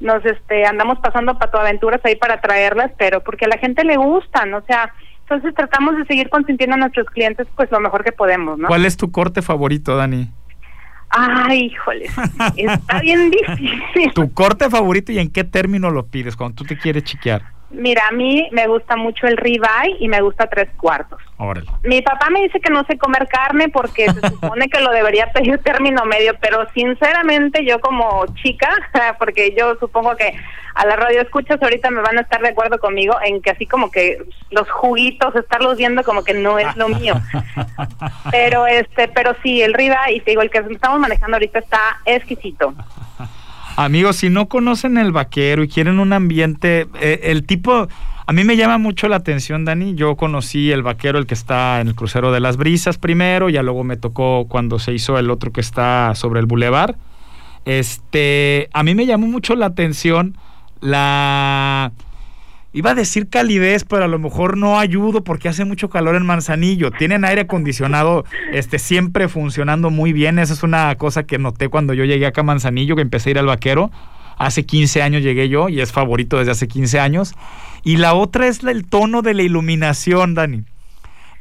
nos 0.00 0.24
este 0.24 0.66
andamos 0.66 0.98
pasando 0.98 1.38
patoaventuras 1.38 2.00
ahí 2.04 2.16
para 2.16 2.40
traerlas 2.40 2.90
pero 2.98 3.22
porque 3.22 3.46
a 3.46 3.48
la 3.48 3.58
gente 3.58 3.84
le 3.84 3.96
gustan 3.96 4.52
o 4.54 4.62
sea 4.62 4.92
entonces 5.20 5.54
tratamos 5.54 5.96
de 5.96 6.04
seguir 6.04 6.28
consintiendo 6.28 6.74
a 6.74 6.78
nuestros 6.78 7.06
clientes 7.06 7.46
pues 7.56 7.70
lo 7.70 7.80
mejor 7.80 8.04
que 8.04 8.12
podemos 8.12 8.58
¿no? 8.58 8.68
¿Cuál 8.68 8.84
es 8.84 8.96
tu 8.96 9.10
corte 9.10 9.40
favorito 9.40 9.96
Dani? 9.96 10.28
Ay, 11.16 11.66
híjole, 11.66 12.06
está 12.56 13.00
bien 13.00 13.30
difícil. 13.48 14.12
¿Tu 14.14 14.32
corte 14.32 14.68
favorito 14.68 15.12
y 15.12 15.18
en 15.18 15.30
qué 15.30 15.44
término 15.44 15.90
lo 15.90 16.06
pides 16.06 16.34
cuando 16.34 16.56
tú 16.56 16.64
te 16.64 16.76
quieres 16.76 17.04
chiquear? 17.04 17.42
Mira, 17.74 18.08
a 18.08 18.12
mí 18.12 18.48
me 18.52 18.66
gusta 18.66 18.96
mucho 18.96 19.26
el 19.26 19.36
ribeye 19.36 19.96
y 20.00 20.08
me 20.08 20.20
gusta 20.20 20.46
tres 20.46 20.68
cuartos. 20.76 21.20
Órale. 21.36 21.66
Mi 21.82 22.00
papá 22.02 22.30
me 22.30 22.42
dice 22.42 22.60
que 22.60 22.72
no 22.72 22.84
sé 22.84 22.96
comer 22.96 23.26
carne 23.28 23.68
porque 23.68 24.10
se 24.10 24.20
supone 24.28 24.68
que 24.68 24.80
lo 24.80 24.90
debería 24.90 25.32
pedir 25.32 25.58
término 25.58 26.04
medio, 26.04 26.34
pero 26.40 26.66
sinceramente 26.72 27.64
yo 27.64 27.80
como 27.80 28.24
chica, 28.42 28.70
porque 29.18 29.54
yo 29.56 29.76
supongo 29.76 30.16
que 30.16 30.34
a 30.74 30.86
la 30.86 30.96
radio 30.96 31.20
escuchas 31.20 31.62
ahorita 31.62 31.90
me 31.90 32.02
van 32.02 32.18
a 32.18 32.22
estar 32.22 32.40
de 32.40 32.48
acuerdo 32.48 32.78
conmigo 32.78 33.16
en 33.24 33.40
que 33.40 33.50
así 33.50 33.66
como 33.66 33.90
que 33.90 34.18
los 34.50 34.68
juguitos, 34.70 35.34
estarlos 35.36 35.76
viendo 35.76 36.02
como 36.02 36.24
que 36.24 36.34
no 36.34 36.58
es 36.58 36.74
lo 36.76 36.88
mío. 36.88 37.14
Pero 38.30 38.66
este, 38.66 39.08
pero 39.08 39.36
sí, 39.42 39.62
el 39.62 39.74
ribeye 39.74 40.14
y 40.14 40.20
te 40.20 40.32
digo, 40.32 40.42
el 40.42 40.50
que 40.50 40.58
estamos 40.58 40.98
manejando 40.98 41.36
ahorita 41.36 41.58
está 41.60 41.98
exquisito. 42.04 42.74
Amigos, 43.76 44.16
si 44.16 44.30
no 44.30 44.48
conocen 44.48 44.98
el 44.98 45.10
vaquero 45.10 45.64
y 45.64 45.68
quieren 45.68 45.98
un 45.98 46.12
ambiente, 46.12 46.86
eh, 47.00 47.20
el 47.24 47.44
tipo, 47.44 47.88
a 48.26 48.32
mí 48.32 48.44
me 48.44 48.56
llama 48.56 48.78
mucho 48.78 49.08
la 49.08 49.16
atención, 49.16 49.64
Dani. 49.64 49.94
Yo 49.94 50.16
conocí 50.16 50.70
el 50.70 50.82
vaquero, 50.82 51.18
el 51.18 51.26
que 51.26 51.34
está 51.34 51.80
en 51.80 51.88
el 51.88 51.94
crucero 51.94 52.30
de 52.30 52.40
las 52.40 52.56
brisas 52.56 52.98
primero, 52.98 53.48
ya 53.48 53.62
luego 53.62 53.82
me 53.82 53.96
tocó 53.96 54.46
cuando 54.48 54.78
se 54.78 54.92
hizo 54.92 55.18
el 55.18 55.30
otro 55.30 55.52
que 55.52 55.60
está 55.60 56.14
sobre 56.14 56.40
el 56.40 56.46
bulevar. 56.46 56.96
Este, 57.64 58.68
a 58.72 58.82
mí 58.82 58.94
me 58.94 59.06
llamó 59.06 59.26
mucho 59.26 59.56
la 59.56 59.66
atención 59.66 60.36
la 60.80 61.92
Iba 62.76 62.90
a 62.90 62.94
decir 62.94 63.28
calidez, 63.28 63.84
pero 63.84 64.02
a 64.02 64.08
lo 64.08 64.18
mejor 64.18 64.56
no 64.56 64.80
ayudo 64.80 65.22
porque 65.22 65.48
hace 65.48 65.64
mucho 65.64 65.88
calor 65.88 66.16
en 66.16 66.26
Manzanillo. 66.26 66.90
Tienen 66.90 67.24
aire 67.24 67.42
acondicionado 67.42 68.24
este, 68.52 68.80
siempre 68.80 69.28
funcionando 69.28 69.90
muy 69.90 70.12
bien. 70.12 70.40
Esa 70.40 70.54
es 70.54 70.64
una 70.64 70.92
cosa 70.96 71.22
que 71.22 71.38
noté 71.38 71.68
cuando 71.68 71.94
yo 71.94 72.04
llegué 72.04 72.26
acá 72.26 72.40
a 72.40 72.44
Manzanillo, 72.44 72.96
que 72.96 73.02
empecé 73.02 73.28
a 73.28 73.30
ir 73.30 73.38
al 73.38 73.46
vaquero. 73.46 73.92
Hace 74.38 74.66
15 74.66 75.02
años 75.02 75.22
llegué 75.22 75.48
yo 75.48 75.68
y 75.68 75.80
es 75.80 75.92
favorito 75.92 76.36
desde 76.36 76.50
hace 76.50 76.66
15 76.66 76.98
años. 76.98 77.34
Y 77.84 77.98
la 77.98 78.14
otra 78.14 78.48
es 78.48 78.64
el 78.64 78.84
tono 78.86 79.22
de 79.22 79.34
la 79.34 79.44
iluminación, 79.44 80.34
Dani. 80.34 80.64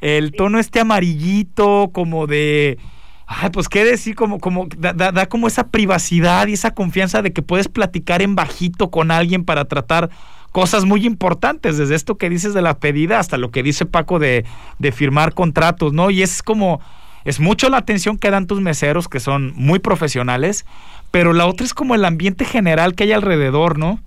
El 0.01 0.33
tono 0.33 0.59
este 0.59 0.81
amarillito, 0.81 1.89
como 1.91 2.27
de... 2.27 2.77
Ay, 3.25 3.49
pues 3.49 3.69
qué 3.69 3.83
decir, 3.83 4.13
como, 4.13 4.37
como 4.37 4.67
da, 4.77 4.93
da, 4.93 5.25
como 5.25 5.47
esa 5.47 5.69
privacidad 5.69 6.45
y 6.45 6.53
esa 6.53 6.75
confianza 6.75 7.23
de 7.23 7.33
que 7.33 7.41
puedes 7.41 7.69
platicar 7.69 8.21
en 8.21 8.35
bajito 8.35 8.91
con 8.91 9.09
alguien 9.09 9.45
para 9.45 9.65
tratar 9.65 10.11
cosas 10.53 10.85
muy 10.85 11.05
importantes, 11.05 11.77
desde 11.77 11.95
esto 11.95 12.17
que 12.17 12.29
dices 12.29 12.53
de 12.53 12.61
la 12.61 12.77
pedida 12.77 13.19
hasta 13.19 13.37
lo 13.37 13.51
que 13.51 13.63
dice 13.63 13.85
Paco 13.85 14.19
de, 14.19 14.45
de 14.79 14.91
firmar 14.93 15.33
contratos, 15.33 15.93
¿no? 15.93 16.11
Y 16.11 16.21
es 16.21 16.43
como, 16.43 16.79
es 17.25 17.39
mucho 17.39 17.69
la 17.69 17.77
atención 17.77 18.17
que 18.19 18.29
dan 18.29 18.47
tus 18.47 18.61
meseros, 18.61 19.09
que 19.09 19.19
son 19.19 19.51
muy 19.55 19.79
profesionales, 19.79 20.65
pero 21.09 21.33
la 21.33 21.47
otra 21.47 21.65
es 21.65 21.73
como 21.73 21.95
el 21.95 22.05
ambiente 22.05 22.45
general 22.45 22.93
que 22.93 23.03
hay 23.03 23.13
alrededor, 23.13 23.79
¿no? 23.79 23.99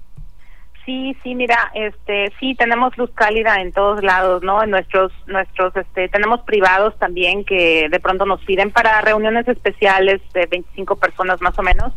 Sí, 0.84 1.16
sí, 1.24 1.34
mira, 1.34 1.72
este, 1.74 2.32
sí 2.38 2.54
tenemos 2.54 2.96
luz 2.96 3.10
cálida 3.12 3.60
en 3.60 3.72
todos 3.72 4.04
lados, 4.04 4.44
¿no? 4.44 4.62
En 4.62 4.70
nuestros, 4.70 5.12
nuestros, 5.26 5.74
este, 5.76 6.08
tenemos 6.08 6.42
privados 6.42 6.96
también 7.00 7.44
que 7.44 7.88
de 7.90 7.98
pronto 7.98 8.24
nos 8.24 8.40
piden 8.44 8.70
para 8.70 9.00
reuniones 9.00 9.48
especiales 9.48 10.22
de 10.32 10.46
25 10.46 10.94
personas 10.94 11.40
más 11.40 11.58
o 11.58 11.62
menos. 11.64 11.92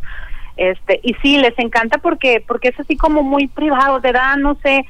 Este, 0.56 1.00
y 1.02 1.14
sí, 1.22 1.38
les 1.38 1.58
encanta 1.58 1.98
porque, 1.98 2.44
porque 2.46 2.68
es 2.68 2.80
así 2.80 2.96
como 2.96 3.22
muy 3.22 3.48
privado, 3.48 4.00
te 4.00 4.12
da, 4.12 4.36
no 4.36 4.56
sé, 4.62 4.86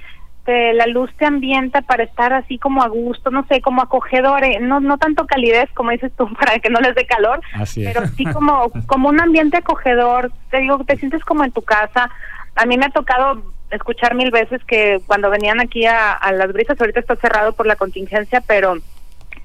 la 0.75 0.87
luz 0.87 1.11
te 1.17 1.27
ambienta 1.27 1.83
para 1.83 2.03
estar 2.03 2.33
así 2.33 2.59
como 2.59 2.83
a 2.83 2.89
gusto, 2.89 3.31
no 3.31 3.47
sé, 3.47 3.61
como 3.61 3.83
acogedor, 3.83 4.45
eh, 4.45 4.59
no, 4.61 4.81
no 4.81 4.99
tanto 4.99 5.27
calidez 5.27 5.71
como 5.75 5.91
dices 5.91 6.13
tú 6.17 6.33
para 6.39 6.59
que 6.59 6.71
no 6.71 6.81
les 6.81 6.95
dé 6.95 7.07
calor, 7.07 7.41
pero 7.75 8.07
sí 8.17 8.25
como, 8.25 8.71
como 8.87 9.09
un 9.09 9.21
ambiente 9.21 9.59
acogedor, 9.59 10.33
te 10.51 10.61
digo, 10.61 10.83
te 10.85 10.97
sientes 10.97 11.25
como 11.25 11.45
en 11.45 11.53
tu 11.53 11.63
casa. 11.63 12.11
A 12.57 12.67
mí 12.67 12.77
me 12.77 12.87
ha 12.87 12.91
tocado 12.91 13.43
escuchar 13.71 14.15
mil 14.15 14.31
veces 14.31 14.63
que 14.65 15.01
cuando 15.07 15.31
venían 15.31 15.61
aquí 15.61 15.87
a, 15.87 16.13
a 16.13 16.33
las 16.33 16.53
brisas, 16.53 16.81
ahorita 16.81 17.01
está 17.01 17.17
cerrado 17.17 17.53
por 17.53 17.67
la 17.67 17.77
contingencia, 17.77 18.43
pero, 18.47 18.77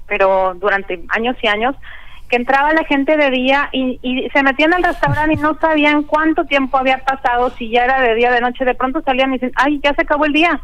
pero 0.07 0.55
durante 0.55 1.01
años 1.09 1.35
y 1.41 1.47
años, 1.47 1.75
entraba 2.35 2.73
la 2.73 2.83
gente 2.85 3.17
de 3.17 3.31
día 3.31 3.69
y, 3.71 3.99
y 4.01 4.29
se 4.29 4.43
metían 4.43 4.73
al 4.73 4.83
restaurante 4.83 5.33
y 5.33 5.37
no 5.37 5.57
sabían 5.59 6.03
cuánto 6.03 6.45
tiempo 6.45 6.77
había 6.77 6.99
pasado, 6.99 7.49
si 7.51 7.69
ya 7.69 7.85
era 7.85 8.01
de 8.01 8.15
día, 8.15 8.31
de 8.31 8.41
noche, 8.41 8.65
de 8.65 8.75
pronto 8.75 9.01
salían 9.01 9.31
y 9.31 9.33
dicen, 9.33 9.51
ay, 9.55 9.79
ya 9.83 9.93
se 9.93 10.01
acabó 10.01 10.25
el 10.25 10.33
día 10.33 10.61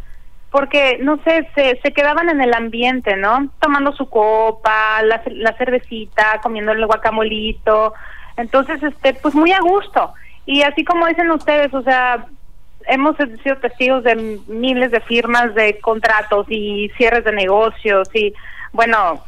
porque 0.51 0.97
no 1.01 1.17
sé, 1.23 1.47
se, 1.55 1.79
se 1.81 1.93
quedaban 1.93 2.27
en 2.27 2.41
el 2.41 2.53
ambiente, 2.53 3.15
¿no? 3.15 3.49
Tomando 3.61 3.93
su 3.93 4.09
copa, 4.09 5.01
la, 5.01 5.21
la 5.27 5.53
cervecita, 5.53 6.41
comiendo 6.43 6.73
el 6.73 6.85
guacamolito, 6.85 7.93
entonces, 8.37 8.81
este, 8.83 9.13
pues 9.13 9.35
muy 9.35 9.51
a 9.51 9.59
gusto. 9.59 10.13
Y 10.45 10.63
así 10.63 10.83
como 10.83 11.07
dicen 11.07 11.29
ustedes, 11.31 11.73
o 11.73 11.81
sea, 11.83 12.25
hemos 12.87 13.15
sido 13.43 13.57
testigos 13.57 14.03
de 14.03 14.39
miles 14.47 14.91
de 14.91 15.01
firmas 15.01 15.53
de 15.55 15.79
contratos 15.79 16.47
y 16.49 16.89
cierres 16.97 17.23
de 17.23 17.31
negocios 17.31 18.09
y, 18.13 18.33
bueno, 18.73 19.23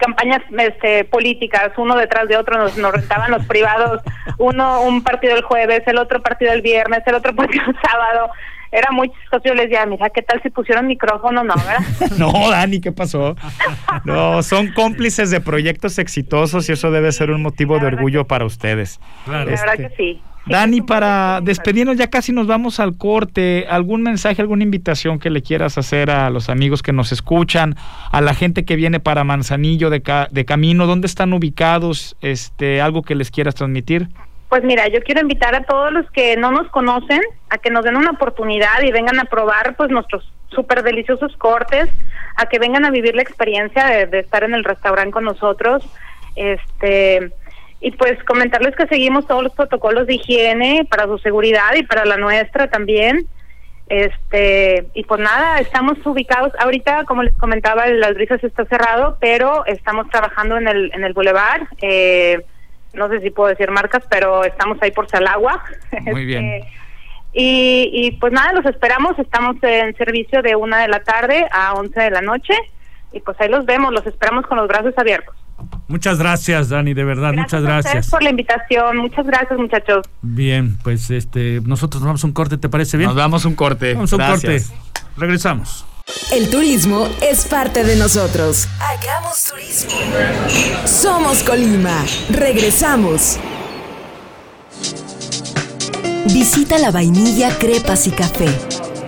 campañas 0.00 0.40
este, 0.58 1.04
políticas, 1.04 1.72
uno 1.76 1.96
detrás 1.96 2.28
de 2.28 2.36
otro, 2.36 2.58
nos, 2.58 2.76
nos 2.76 2.92
rentaban 2.92 3.30
los 3.30 3.46
privados, 3.46 4.02
uno 4.38 4.82
un 4.82 5.04
partido 5.04 5.36
el 5.36 5.42
jueves, 5.42 5.82
el 5.86 5.98
otro 5.98 6.20
partido 6.22 6.52
el 6.52 6.62
viernes, 6.62 7.02
el 7.06 7.14
otro 7.14 7.34
partido 7.34 7.64
el 7.66 7.76
sábado 7.80 8.30
era 8.72 8.90
muy 8.92 9.08
chistoso. 9.10 9.42
Yo 9.44 9.54
les 9.54 9.68
decía, 9.68 9.86
mira, 9.86 10.10
¿qué 10.10 10.22
tal 10.22 10.40
si 10.42 10.50
pusieron 10.50 10.86
micrófono? 10.86 11.42
No, 11.44 11.54
¿verdad? 11.54 11.80
no, 12.18 12.50
Dani, 12.50 12.80
¿qué 12.80 12.92
pasó? 12.92 13.36
No, 14.04 14.42
son 14.42 14.72
cómplices 14.72 15.30
de 15.30 15.40
proyectos 15.40 15.98
exitosos 15.98 16.68
y 16.68 16.72
eso 16.72 16.90
debe 16.90 17.12
ser 17.12 17.30
un 17.30 17.42
motivo 17.42 17.78
de 17.78 17.86
orgullo 17.86 18.26
para 18.26 18.44
ustedes. 18.44 19.00
Claro. 19.24 19.50
La 19.50 19.64
verdad 19.64 19.76
que 19.76 19.96
sí. 19.96 20.22
Dani, 20.46 20.80
para 20.80 21.40
despedirnos, 21.42 21.96
ya 21.96 22.08
casi 22.08 22.32
nos 22.32 22.46
vamos 22.46 22.80
al 22.80 22.96
corte. 22.96 23.66
¿Algún 23.68 24.02
mensaje, 24.02 24.40
alguna 24.40 24.64
invitación 24.64 25.18
que 25.18 25.30
le 25.30 25.42
quieras 25.42 25.76
hacer 25.76 26.10
a 26.10 26.30
los 26.30 26.48
amigos 26.48 26.82
que 26.82 26.92
nos 26.92 27.12
escuchan, 27.12 27.76
a 28.10 28.20
la 28.20 28.34
gente 28.34 28.64
que 28.64 28.74
viene 28.74 29.00
para 29.00 29.22
Manzanillo 29.22 29.90
de, 29.90 30.02
de 30.30 30.44
camino? 30.44 30.86
¿Dónde 30.86 31.06
están 31.06 31.32
ubicados? 31.32 32.16
Este, 32.20 32.80
¿Algo 32.80 33.02
que 33.02 33.14
les 33.14 33.30
quieras 33.30 33.54
transmitir? 33.54 34.08
Pues 34.50 34.64
mira, 34.64 34.88
yo 34.88 35.00
quiero 35.04 35.20
invitar 35.20 35.54
a 35.54 35.62
todos 35.62 35.92
los 35.92 36.10
que 36.10 36.36
no 36.36 36.50
nos 36.50 36.68
conocen 36.70 37.20
a 37.50 37.58
que 37.58 37.70
nos 37.70 37.84
den 37.84 37.96
una 37.96 38.10
oportunidad 38.10 38.82
y 38.82 38.90
vengan 38.90 39.20
a 39.20 39.24
probar 39.26 39.76
pues 39.76 39.90
nuestros 39.90 40.28
súper 40.48 40.82
deliciosos 40.82 41.36
cortes, 41.36 41.88
a 42.36 42.46
que 42.46 42.58
vengan 42.58 42.84
a 42.84 42.90
vivir 42.90 43.14
la 43.14 43.22
experiencia 43.22 44.06
de, 44.06 44.18
estar 44.18 44.42
en 44.42 44.54
el 44.54 44.64
restaurante 44.64 45.12
con 45.12 45.24
nosotros. 45.24 45.88
Este 46.34 47.30
y 47.80 47.92
pues 47.92 48.22
comentarles 48.24 48.74
que 48.74 48.88
seguimos 48.88 49.26
todos 49.28 49.44
los 49.44 49.54
protocolos 49.54 50.08
de 50.08 50.14
higiene 50.14 50.84
para 50.90 51.06
su 51.06 51.18
seguridad 51.18 51.72
y 51.76 51.84
para 51.84 52.04
la 52.04 52.16
nuestra 52.16 52.68
también. 52.68 53.28
Este, 53.88 54.84
y 54.94 55.04
pues 55.04 55.20
nada, 55.20 55.60
estamos 55.60 55.96
ubicados 56.04 56.52
ahorita, 56.58 57.04
como 57.04 57.22
les 57.22 57.36
comentaba, 57.36 57.86
Las 57.86 58.14
Brisas 58.14 58.42
está 58.42 58.64
cerrado, 58.64 59.16
pero 59.20 59.64
estamos 59.66 60.10
trabajando 60.10 60.56
en 60.56 60.66
el 60.66 60.90
en 60.92 61.04
el 61.04 61.12
Boulevard. 61.12 61.62
Eh, 61.80 62.44
no 62.94 63.08
sé 63.08 63.20
si 63.20 63.30
puedo 63.30 63.48
decir 63.48 63.70
marcas, 63.70 64.02
pero 64.10 64.44
estamos 64.44 64.78
ahí 64.80 64.90
por 64.90 65.08
Salagua. 65.08 65.62
Muy 66.02 66.24
bien. 66.24 66.44
Este, 66.44 66.68
y, 67.32 67.90
y 67.92 68.10
pues 68.12 68.32
nada, 68.32 68.52
los 68.52 68.66
esperamos, 68.66 69.18
estamos 69.18 69.56
en 69.62 69.94
servicio 69.96 70.42
de 70.42 70.56
una 70.56 70.78
de 70.78 70.88
la 70.88 71.02
tarde 71.04 71.46
a 71.52 71.74
once 71.74 72.00
de 72.00 72.10
la 72.10 72.22
noche 72.22 72.54
y 73.12 73.20
pues 73.20 73.40
ahí 73.40 73.48
los 73.48 73.66
vemos, 73.66 73.92
los 73.92 74.06
esperamos 74.06 74.46
con 74.46 74.58
los 74.58 74.66
brazos 74.66 74.94
abiertos. 74.96 75.34
Muchas 75.88 76.18
gracias, 76.18 76.70
Dani, 76.70 76.94
de 76.94 77.04
verdad, 77.04 77.32
muchas 77.32 77.62
gracias. 77.62 78.10
por 78.10 78.22
la 78.22 78.30
invitación, 78.30 78.96
muchas 78.96 79.26
gracias, 79.26 79.58
muchachos. 79.58 80.06
Bien, 80.22 80.78
pues 80.82 81.10
este, 81.10 81.60
nosotros 81.64 82.00
nos 82.00 82.08
vamos 82.08 82.24
a 82.24 82.26
un 82.26 82.32
corte, 82.32 82.58
¿te 82.58 82.68
parece 82.68 82.96
bien? 82.96 83.08
Nos 83.08 83.16
damos 83.16 83.44
un 83.44 83.54
corte. 83.54 83.94
Vamos 83.94 84.12
a 84.12 84.16
un 84.16 84.22
corte. 84.22 84.62
Regresamos. 85.16 85.86
El 86.32 86.48
turismo 86.48 87.08
es 87.20 87.44
parte 87.44 87.84
de 87.84 87.96
nosotros. 87.96 88.68
Hagamos 88.78 89.44
turismo. 89.44 89.90
Somos 90.86 91.42
Colima. 91.42 92.04
Regresamos. 92.30 93.38
Visita 96.26 96.78
la 96.78 96.90
vainilla, 96.90 97.56
crepas 97.58 98.06
y 98.06 98.10
café 98.10 98.48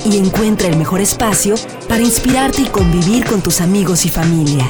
y 0.05 0.17
encuentra 0.19 0.69
el 0.69 0.77
mejor 0.77 1.01
espacio 1.01 1.55
para 1.89 2.03
inspirarte 2.03 2.63
y 2.63 2.67
convivir 2.67 3.25
con 3.25 3.43
tus 3.43 3.61
amigos 3.61 4.05
y 4.05 4.09
familia. 4.09 4.69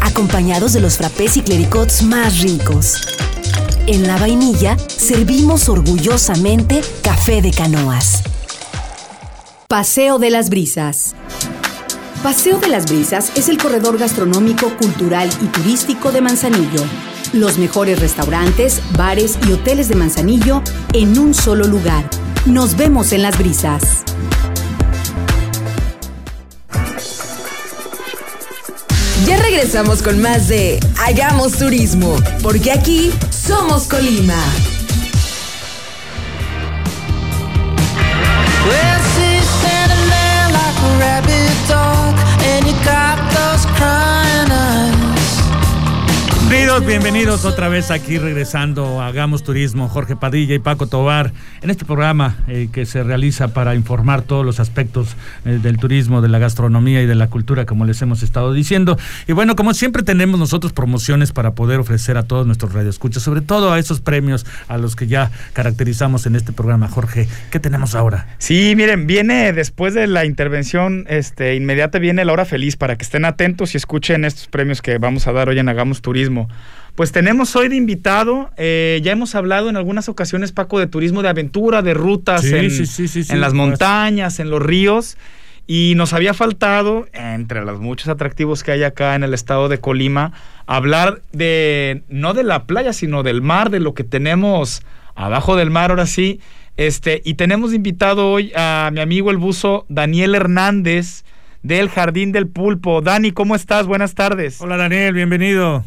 Acompañados 0.00 0.72
de 0.72 0.80
los 0.80 0.96
frappés 0.96 1.36
y 1.36 1.42
clericots 1.42 2.02
más 2.02 2.40
ricos. 2.40 2.96
En 3.86 4.06
la 4.06 4.16
vainilla 4.16 4.76
servimos 4.88 5.68
orgullosamente 5.68 6.80
café 7.02 7.42
de 7.42 7.50
canoas. 7.50 8.22
Paseo 9.72 10.18
de 10.18 10.28
las 10.28 10.50
Brisas. 10.50 11.14
Paseo 12.22 12.58
de 12.58 12.68
las 12.68 12.84
Brisas 12.84 13.32
es 13.36 13.48
el 13.48 13.56
corredor 13.56 13.96
gastronómico, 13.96 14.76
cultural 14.76 15.30
y 15.40 15.46
turístico 15.46 16.12
de 16.12 16.20
Manzanillo. 16.20 16.84
Los 17.32 17.56
mejores 17.56 17.98
restaurantes, 17.98 18.82
bares 18.98 19.38
y 19.48 19.52
hoteles 19.52 19.88
de 19.88 19.94
Manzanillo 19.94 20.62
en 20.92 21.18
un 21.18 21.32
solo 21.32 21.64
lugar. 21.64 22.04
Nos 22.44 22.76
vemos 22.76 23.12
en 23.12 23.22
las 23.22 23.38
brisas. 23.38 24.02
Ya 29.24 29.38
regresamos 29.38 30.02
con 30.02 30.20
más 30.20 30.48
de 30.48 30.80
Hagamos 30.98 31.52
Turismo, 31.52 32.16
porque 32.42 32.72
aquí 32.72 33.10
somos 33.30 33.84
Colima. 33.84 34.36
Bienvenidos, 46.72 47.02
bienvenidos 47.04 47.44
otra 47.44 47.68
vez 47.68 47.90
aquí 47.90 48.16
regresando 48.16 49.02
a 49.02 49.08
Hagamos 49.08 49.42
Turismo, 49.42 49.90
Jorge 49.90 50.16
Padilla 50.16 50.54
y 50.54 50.58
Paco 50.58 50.86
Tobar, 50.86 51.34
en 51.60 51.68
este 51.68 51.84
programa 51.84 52.38
eh, 52.48 52.68
que 52.72 52.86
se 52.86 53.02
realiza 53.02 53.48
para 53.48 53.74
informar 53.74 54.22
todos 54.22 54.42
los 54.42 54.58
aspectos 54.58 55.14
eh, 55.44 55.58
del 55.62 55.76
turismo, 55.76 56.22
de 56.22 56.30
la 56.30 56.38
gastronomía 56.38 57.02
y 57.02 57.06
de 57.06 57.14
la 57.14 57.26
cultura, 57.26 57.66
como 57.66 57.84
les 57.84 58.00
hemos 58.00 58.22
estado 58.22 58.54
diciendo. 58.54 58.96
Y 59.28 59.32
bueno, 59.32 59.54
como 59.54 59.74
siempre 59.74 60.02
tenemos 60.02 60.40
nosotros 60.40 60.72
promociones 60.72 61.30
para 61.30 61.50
poder 61.50 61.78
ofrecer 61.78 62.16
a 62.16 62.22
todos 62.22 62.46
nuestros 62.46 62.72
radioescuchas, 62.72 63.22
sobre 63.22 63.42
todo 63.42 63.70
a 63.70 63.78
esos 63.78 64.00
premios 64.00 64.46
a 64.66 64.78
los 64.78 64.96
que 64.96 65.06
ya 65.06 65.30
caracterizamos 65.52 66.24
en 66.24 66.36
este 66.36 66.54
programa. 66.54 66.88
Jorge, 66.88 67.28
¿qué 67.50 67.60
tenemos 67.60 67.94
ahora? 67.94 68.28
Sí, 68.38 68.72
miren, 68.76 69.06
viene 69.06 69.52
después 69.52 69.92
de 69.92 70.06
la 70.06 70.24
intervención 70.24 71.04
este, 71.10 71.54
inmediata, 71.54 71.98
viene 71.98 72.24
la 72.24 72.32
hora 72.32 72.46
feliz 72.46 72.76
para 72.76 72.96
que 72.96 73.02
estén 73.02 73.26
atentos 73.26 73.74
y 73.74 73.76
escuchen 73.76 74.24
estos 74.24 74.46
premios 74.46 74.80
que 74.80 74.96
vamos 74.96 75.26
a 75.26 75.32
dar 75.32 75.50
hoy 75.50 75.58
en 75.58 75.68
Hagamos 75.68 76.00
Turismo. 76.00 76.48
Pues 76.94 77.10
tenemos 77.10 77.56
hoy 77.56 77.68
de 77.68 77.76
invitado, 77.76 78.50
eh, 78.58 79.00
ya 79.02 79.12
hemos 79.12 79.34
hablado 79.34 79.70
en 79.70 79.76
algunas 79.76 80.10
ocasiones, 80.10 80.52
Paco, 80.52 80.78
de 80.78 80.86
turismo 80.86 81.22
de 81.22 81.30
aventura, 81.30 81.80
de 81.80 81.94
rutas 81.94 82.44
en, 82.44 82.70
en, 82.70 83.40
las 83.40 83.54
montañas, 83.54 84.38
en 84.40 84.50
los 84.50 84.60
ríos, 84.60 85.16
y 85.66 85.94
nos 85.96 86.12
había 86.12 86.34
faltado, 86.34 87.08
entre 87.14 87.64
los 87.64 87.80
muchos 87.80 88.08
atractivos 88.08 88.62
que 88.62 88.72
hay 88.72 88.82
acá 88.82 89.14
en 89.14 89.22
el 89.22 89.32
estado 89.32 89.70
de 89.70 89.78
Colima, 89.78 90.32
hablar 90.66 91.22
de, 91.32 92.02
no 92.10 92.34
de 92.34 92.42
la 92.42 92.64
playa, 92.64 92.92
sino 92.92 93.22
del 93.22 93.40
mar, 93.40 93.70
de 93.70 93.80
lo 93.80 93.94
que 93.94 94.04
tenemos 94.04 94.82
abajo 95.14 95.56
del 95.56 95.70
mar, 95.70 95.90
ahora 95.90 96.06
sí. 96.06 96.40
Este, 96.76 97.22
y 97.24 97.34
tenemos 97.34 97.72
invitado 97.72 98.30
hoy 98.30 98.52
a 98.54 98.90
mi 98.92 99.00
amigo 99.00 99.30
el 99.30 99.38
buzo 99.38 99.86
Daniel 99.88 100.34
Hernández 100.34 101.24
del 101.62 101.88
Jardín 101.88 102.32
del 102.32 102.48
Pulpo. 102.48 103.00
Dani, 103.00 103.32
¿cómo 103.32 103.54
estás? 103.54 103.86
Buenas 103.86 104.14
tardes. 104.14 104.60
Hola 104.60 104.76
Daniel, 104.76 105.14
bienvenido. 105.14 105.84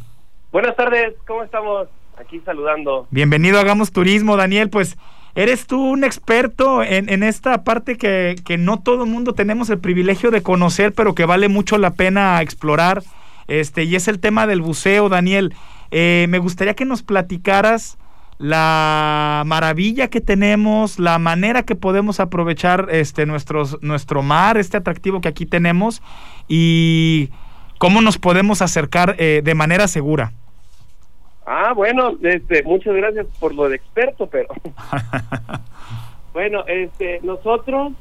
Buenas 0.56 0.78
tardes, 0.78 1.16
¿cómo 1.28 1.44
estamos? 1.44 1.90
Aquí 2.18 2.40
saludando. 2.46 3.10
Bienvenido 3.12 3.58
a 3.58 3.62
Hagamos 3.64 3.92
Turismo, 3.92 4.38
Daniel. 4.38 4.70
Pues 4.70 4.98
eres 5.36 5.68
tú 5.68 5.82
un 5.82 6.06
experto 6.06 6.82
en, 6.82 7.24
esta 7.24 7.66
parte 7.66 7.98
que, 7.98 8.56
no 8.58 8.80
todo 8.80 9.04
el 9.04 9.10
mundo 9.10 9.34
tenemos 9.34 9.70
el 9.70 9.80
privilegio 9.80 10.32
de 10.32 10.44
conocer, 10.44 10.94
pero 10.94 11.14
que 11.14 11.26
vale 11.26 11.50
mucho 11.50 11.78
la 11.78 11.92
pena 11.92 12.42
explorar. 12.42 13.04
Este, 13.50 13.84
y 13.84 13.98
es 13.98 14.08
el 14.08 14.22
tema 14.22 14.48
del 14.48 14.62
buceo, 14.62 15.10
Daniel. 15.10 15.54
Eh, 15.92 16.28
me 16.30 16.40
gustaría 16.40 16.74
que 16.74 16.86
nos 16.86 17.04
platicaras 17.04 17.98
la 18.38 19.44
maravilla 19.46 20.08
que 20.08 20.22
tenemos, 20.22 21.00
la 21.00 21.20
manera 21.20 21.64
que 21.64 21.76
podemos 21.76 22.22
aprovechar 22.22 22.88
este 22.92 23.26
nuestros, 23.26 23.78
nuestro 23.82 24.24
mar, 24.24 24.56
este 24.56 24.78
atractivo 24.78 25.20
que 25.20 25.28
aquí 25.28 25.46
tenemos, 25.46 26.02
y 26.48 27.30
cómo 27.78 28.00
nos 28.00 28.18
podemos 28.18 28.62
acercar 28.62 29.18
eh, 29.20 29.42
de 29.44 29.54
manera 29.54 29.90
segura. 29.90 30.32
Ah, 31.46 31.74
bueno, 31.74 32.18
este, 32.24 32.64
muchas 32.64 32.96
gracias 32.96 33.28
por 33.40 33.54
lo 33.54 33.70
de 33.70 33.76
experto, 33.76 34.26
pero 34.28 34.48
bueno, 36.34 36.64
este, 36.68 37.20
nosotros, 37.22 37.94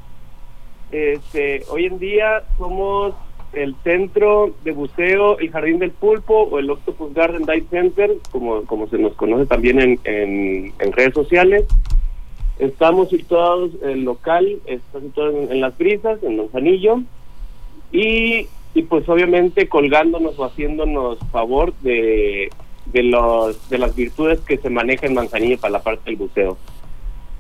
este, 0.90 1.62
hoy 1.68 1.84
en 1.84 1.98
día 1.98 2.42
somos 2.56 3.14
el 3.52 3.76
centro 3.84 4.54
de 4.64 4.72
buceo 4.72 5.40
y 5.40 5.48
jardín 5.48 5.78
del 5.78 5.90
pulpo 5.90 6.44
o 6.44 6.58
el 6.58 6.70
Octopus 6.70 7.12
Garden 7.12 7.42
Dive 7.42 7.66
Center, 7.70 8.12
como, 8.30 8.64
como 8.64 8.88
se 8.88 8.96
nos 8.96 9.12
conoce 9.12 9.44
también 9.44 9.78
en, 9.78 10.00
en, 10.78 10.92
redes 10.92 11.12
sociales. 11.12 11.66
Estamos 12.58 13.10
situados, 13.10 13.72
el 13.82 14.04
local 14.04 14.58
está 14.64 15.00
situado 15.00 15.50
en, 15.50 15.60
Las 15.60 15.76
Brisas, 15.76 16.22
en 16.22 16.38
Manzanillo, 16.38 17.02
y, 17.92 18.48
y 18.74 18.82
pues 18.88 19.06
obviamente 19.08 19.68
colgándonos 19.68 20.38
o 20.38 20.44
haciéndonos 20.44 21.18
favor 21.30 21.74
de, 21.82 22.50
de, 22.94 23.02
los, 23.02 23.68
de 23.68 23.78
las 23.78 23.94
virtudes 23.94 24.40
que 24.40 24.56
se 24.56 24.70
manejan 24.70 25.10
en 25.10 25.16
Manzanillo 25.16 25.58
para 25.58 25.72
la 25.72 25.82
parte 25.82 26.04
del 26.06 26.16
buceo. 26.16 26.56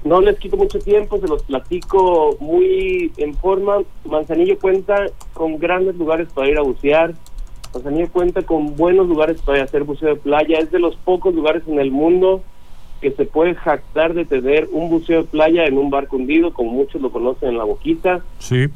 No 0.04 0.20
les 0.20 0.38
quito 0.38 0.56
mucho 0.56 0.80
tiempo, 0.80 1.18
se 1.18 1.28
los 1.28 1.44
platico 1.44 2.36
muy 2.40 3.12
en 3.16 3.34
forma. 3.34 3.78
Manzanillo 4.04 4.58
cuenta 4.58 5.06
con 5.32 5.58
grandes 5.58 5.94
lugares 5.94 6.28
para 6.34 6.48
ir 6.50 6.58
a 6.58 6.62
bucear. 6.62 7.14
Manzanillo 7.72 8.10
cuenta 8.10 8.42
con 8.42 8.76
buenos 8.76 9.06
lugares 9.06 9.40
para 9.42 9.62
hacer 9.62 9.84
buceo 9.84 10.10
de 10.10 10.20
playa. 10.20 10.58
Es 10.58 10.72
de 10.72 10.80
los 10.80 10.96
pocos 10.96 11.32
lugares 11.32 11.62
en 11.68 11.78
el 11.78 11.92
mundo 11.92 12.42
que 13.00 13.12
se 13.12 13.24
puede 13.24 13.54
jactar 13.54 14.12
de 14.12 14.24
tener 14.24 14.68
un 14.72 14.90
buceo 14.90 15.22
de 15.22 15.28
playa 15.28 15.66
en 15.66 15.78
un 15.78 15.88
barco 15.88 16.16
hundido, 16.16 16.52
como 16.52 16.72
muchos 16.72 17.00
lo 17.00 17.12
conocen 17.12 17.50
en 17.50 17.58
la 17.58 17.64
boquita. 17.64 18.24
Sí. 18.40 18.66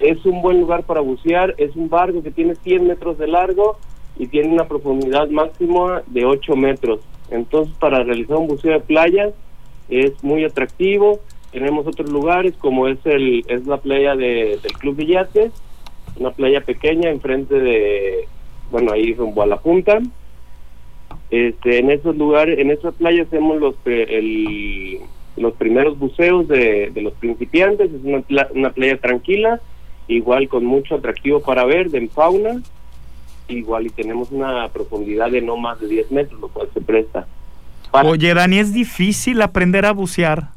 Es 0.00 0.26
un 0.26 0.42
buen 0.42 0.60
lugar 0.60 0.82
para 0.82 1.00
bucear. 1.00 1.54
Es 1.56 1.76
un 1.76 1.88
barco 1.88 2.22
que 2.22 2.32
tiene 2.32 2.56
100 2.56 2.86
metros 2.86 3.16
de 3.16 3.28
largo 3.28 3.78
y 4.18 4.26
tiene 4.26 4.48
una 4.48 4.66
profundidad 4.66 5.28
máxima 5.28 6.02
de 6.06 6.24
8 6.24 6.56
metros. 6.56 7.00
Entonces, 7.30 7.74
para 7.78 8.02
realizar 8.02 8.36
un 8.36 8.48
buceo 8.48 8.72
de 8.72 8.80
playa 8.80 9.30
es 9.88 10.22
muy 10.22 10.44
atractivo. 10.44 11.20
Tenemos 11.52 11.86
otros 11.86 12.10
lugares 12.10 12.54
como 12.58 12.88
es 12.88 12.98
el 13.04 13.44
es 13.48 13.66
la 13.66 13.78
playa 13.78 14.16
de, 14.16 14.58
del 14.62 14.72
Club 14.78 14.96
Villates, 14.96 15.52
una 16.18 16.30
playa 16.30 16.60
pequeña 16.60 17.10
enfrente 17.10 17.58
de, 17.58 18.28
bueno, 18.70 18.92
ahí 18.92 19.14
rumbo 19.14 19.42
a 19.42 19.46
la 19.46 19.58
punta. 19.58 20.00
Este, 21.30 21.78
en 21.78 21.90
esos 21.90 22.16
lugares, 22.16 22.58
en 22.58 22.70
esa 22.70 22.92
playa 22.92 23.22
hacemos 23.22 23.58
los 23.58 23.74
el, 23.84 25.00
los 25.36 25.54
primeros 25.54 25.98
buceos 25.98 26.46
de, 26.48 26.90
de 26.90 27.00
los 27.00 27.14
principiantes, 27.14 27.90
es 27.92 28.00
una, 28.04 28.22
una 28.54 28.70
playa 28.70 28.98
tranquila, 28.98 29.60
igual 30.08 30.48
con 30.48 30.64
mucho 30.64 30.96
atractivo 30.96 31.40
para 31.40 31.64
ver, 31.64 31.90
de 31.90 32.06
fauna, 32.08 32.62
igual 33.48 33.86
y 33.86 33.90
tenemos 33.90 34.30
una 34.30 34.68
profundidad 34.68 35.30
de 35.30 35.42
no 35.42 35.56
más 35.56 35.80
de 35.80 35.88
10 35.88 36.10
metros, 36.10 36.40
lo 36.40 36.48
cual 36.48 36.68
se 36.72 36.80
presta. 36.80 37.26
Oye, 37.92 38.34
Dani, 38.34 38.58
¿es 38.58 38.72
difícil 38.72 39.40
aprender 39.42 39.86
a 39.86 39.92
bucear? 39.92 40.50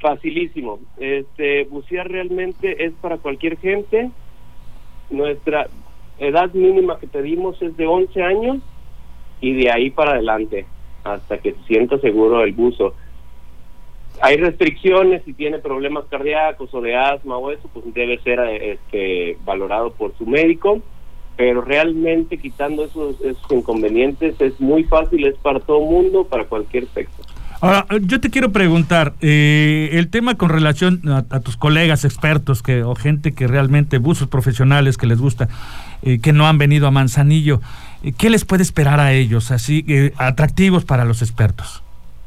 Facilísimo. 0.00 0.80
Este, 0.98 1.64
bucear 1.64 2.08
realmente 2.08 2.84
es 2.84 2.92
para 3.00 3.18
cualquier 3.18 3.58
gente. 3.58 4.10
Nuestra 5.10 5.68
edad 6.18 6.52
mínima 6.54 6.98
que 6.98 7.06
pedimos 7.06 7.60
es 7.60 7.76
de 7.76 7.86
11 7.86 8.22
años 8.22 8.58
y 9.40 9.52
de 9.52 9.70
ahí 9.70 9.90
para 9.90 10.12
adelante, 10.12 10.66
hasta 11.02 11.38
que 11.38 11.52
se 11.52 11.62
sienta 11.64 11.98
seguro 11.98 12.44
el 12.44 12.52
buzo. 12.52 12.94
Hay 14.20 14.36
restricciones, 14.36 15.22
si 15.24 15.34
tiene 15.34 15.58
problemas 15.58 16.04
cardíacos 16.06 16.72
o 16.72 16.80
de 16.80 16.96
asma 16.96 17.36
o 17.36 17.50
eso, 17.50 17.68
pues 17.74 17.92
debe 17.92 18.18
ser 18.20 18.38
este, 18.40 19.36
valorado 19.44 19.92
por 19.92 20.16
su 20.16 20.24
médico 20.24 20.80
pero 21.36 21.62
realmente 21.62 22.38
quitando 22.38 22.84
esos, 22.84 23.16
inconvenientes 23.50 24.40
es 24.40 24.60
muy 24.60 24.84
fácil, 24.84 25.26
es 25.26 25.36
para 25.38 25.60
todo 25.60 25.80
mundo, 25.80 26.24
para 26.24 26.44
cualquier 26.44 26.86
sexo. 26.88 27.22
Ahora, 27.60 27.86
yo 28.02 28.20
te 28.20 28.30
quiero 28.30 28.52
preguntar, 28.52 29.14
eh, 29.22 29.90
el 29.92 30.10
tema 30.10 30.36
con 30.36 30.50
relación 30.50 31.00
a, 31.08 31.40
tus 31.40 31.56
colegas 31.56 32.04
expertos 32.04 32.62
que 32.62 32.82
o 32.82 32.94
gente 32.94 33.32
que 33.32 33.46
realmente, 33.46 33.98
buzos 33.98 34.28
profesionales 34.28 34.98
que 34.98 35.06
les 35.06 35.18
gusta, 35.18 35.48
eh, 36.02 36.18
que 36.20 36.32
no 36.32 36.46
han 36.46 36.58
venido 36.58 36.86
a 36.86 36.90
Manzanillo, 36.90 37.60
eh, 38.02 38.12
¿qué 38.16 38.28
les 38.28 38.44
puede 38.44 38.62
esperar 38.62 39.00
a 39.00 39.12
ellos, 39.14 39.50
así 39.50 39.84
atractivos 40.18 40.84
para 40.84 41.04
los 41.04 41.22
expertos? 41.22 41.82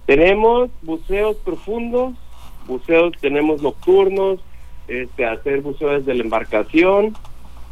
Tenemos 0.08 0.72
buceos 0.82 1.36
profundos, 1.38 2.16
buceos 2.66 3.14
tenemos 3.22 3.62
nocturnos, 3.62 4.40
este, 4.88 5.26
hacer 5.26 5.62
buceos 5.62 6.00
desde 6.00 6.16
la 6.16 6.24
embarcación, 6.24 7.14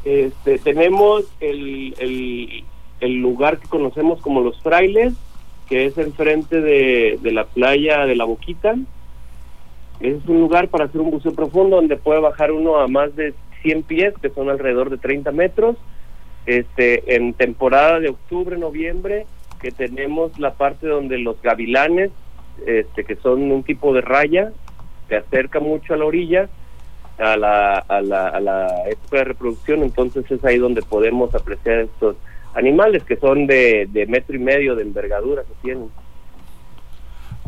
este, 0.06 0.60
tenemos 0.60 1.26
el, 1.40 2.64
el, 3.00 3.16
lugar 3.18 3.58
que 3.58 3.68
conocemos 3.68 4.22
como 4.22 4.42
Los 4.42 4.62
Frailes, 4.62 5.14
que 5.68 5.88
es 5.88 5.98
enfrente 5.98 6.62
de, 6.62 7.20
de 7.22 7.32
la 7.32 7.46
playa 7.46 8.06
de 8.06 8.16
La 8.16 8.26
Boquita. 8.26 8.76
Es 10.00 10.26
un 10.28 10.42
lugar 10.42 10.68
para 10.68 10.86
hacer 10.86 11.02
un 11.02 11.10
buceo 11.10 11.34
profundo 11.34 11.78
donde 11.78 11.98
puede 11.98 12.20
bajar 12.20 12.52
uno 12.52 12.78
a 12.78 12.88
más 12.88 13.16
de 13.16 13.34
100 13.64 13.84
pies, 13.84 14.14
que 14.22 14.30
son 14.30 14.50
alrededor 14.50 14.92
de 14.92 14.98
30 14.98 15.32
metros. 15.32 15.76
Este, 16.46 17.16
en 17.16 17.34
temporada 17.34 18.00
de 18.00 18.10
octubre, 18.10 18.58
noviembre, 18.58 19.26
que 19.60 19.72
tenemos 19.72 20.38
la 20.38 20.54
parte 20.54 20.86
donde 20.86 21.18
los 21.18 21.42
gavilanes, 21.42 22.12
este, 22.68 23.04
que 23.04 23.16
son 23.16 23.52
un 23.52 23.64
tipo 23.64 23.92
de 23.94 24.02
raya, 24.02 24.52
se 25.08 25.16
acerca 25.16 25.60
mucho 25.60 25.96
a 25.96 25.98
la 25.98 26.06
orilla 26.06 26.50
a 27.18 27.38
la, 27.38 27.78
a 27.78 28.02
la, 28.02 28.28
a 28.28 28.40
la 28.40 28.68
época 28.90 29.18
de 29.18 29.24
reproducción, 29.24 29.84
entonces 29.84 30.30
es 30.30 30.44
ahí 30.44 30.58
donde 30.58 30.82
podemos 30.82 31.34
apreciar 31.34 31.80
estos 31.80 32.16
animales 32.54 33.04
que 33.04 33.18
son 33.18 33.48
de, 33.48 33.88
de 33.92 34.06
metro 34.06 34.36
y 34.36 34.40
medio 34.40 34.76
de 34.76 34.84
envergadura 34.84 35.44
que 35.44 35.54
tienen. 35.62 35.90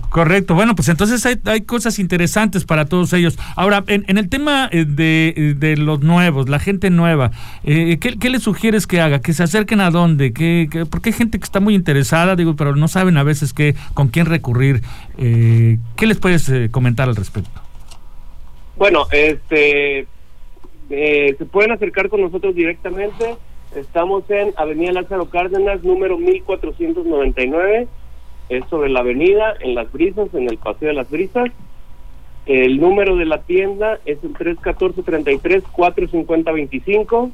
Correcto, 0.10 0.56
bueno, 0.56 0.73
pues 0.73 0.88
entonces 0.88 1.25
hay, 1.25 1.38
hay 1.45 1.62
cosas 1.62 1.99
interesantes 1.99 2.63
para 2.63 2.86
todos 2.86 3.12
ellos. 3.13 3.38
Ahora, 3.56 3.84
en, 3.88 4.06
en 4.08 4.17
el 4.17 4.30
tema 4.30 4.69
eh, 4.71 4.86
de, 4.86 5.34
eh, 5.36 5.53
de, 5.58 5.75
los 5.75 6.01
nuevos, 6.01 6.47
la 6.47 6.60
gente 6.60 6.89
nueva, 6.89 7.32
eh, 7.63 7.97
¿qué, 7.99 8.17
¿qué, 8.17 8.30
les 8.30 8.43
sugieres 8.43 8.88
que 8.88 9.01
haga? 9.01 9.19
¿Que 9.19 9.34
se 9.34 9.43
acerquen 9.43 9.82
a 9.82 9.91
dónde? 9.91 10.32
¿Qué, 10.32 10.86
porque 10.89 11.10
hay 11.10 11.13
gente 11.13 11.39
que 11.39 11.43
está 11.43 11.60
muy 11.60 11.75
interesada, 11.75 12.36
digo, 12.38 12.56
pero 12.56 12.75
no 12.75 12.88
saben 12.88 13.17
a 13.17 13.23
veces 13.23 13.53
qué, 13.53 13.75
con 13.93 14.08
quién 14.08 14.27
recurrir. 14.27 14.82
Eh, 15.17 15.77
¿Qué 15.97 16.08
les 16.08 16.17
puedes 16.17 16.49
comentar 16.71 17.10
al 17.10 17.15
respecto? 17.15 17.66
Bueno, 18.77 19.07
este, 19.11 20.05
eh, 20.91 21.35
se 21.35 21.45
pueden 21.45 21.71
acercar 21.71 22.09
con 22.09 22.21
nosotros 22.21 22.53
directamente. 22.53 23.35
Estamos 23.75 24.29
en 24.29 24.53
Avenida 24.55 24.91
Lázaro 24.91 25.31
Cárdenas, 25.31 25.83
número 25.83 26.19
1499. 26.19 27.87
Es 28.49 28.63
sobre 28.69 28.91
la 28.91 28.99
avenida, 28.99 29.55
en 29.61 29.73
Las 29.73 29.91
Brisas, 29.91 30.31
en 30.33 30.47
el 30.47 30.59
Paseo 30.59 30.89
de 30.89 30.93
las 30.93 31.09
Brisas. 31.09 31.49
El 32.45 32.79
número 32.79 33.15
de 33.15 33.25
la 33.25 33.41
tienda 33.41 33.97
es 34.05 34.23
el 34.23 34.35
314-33-450-25. 34.35 37.31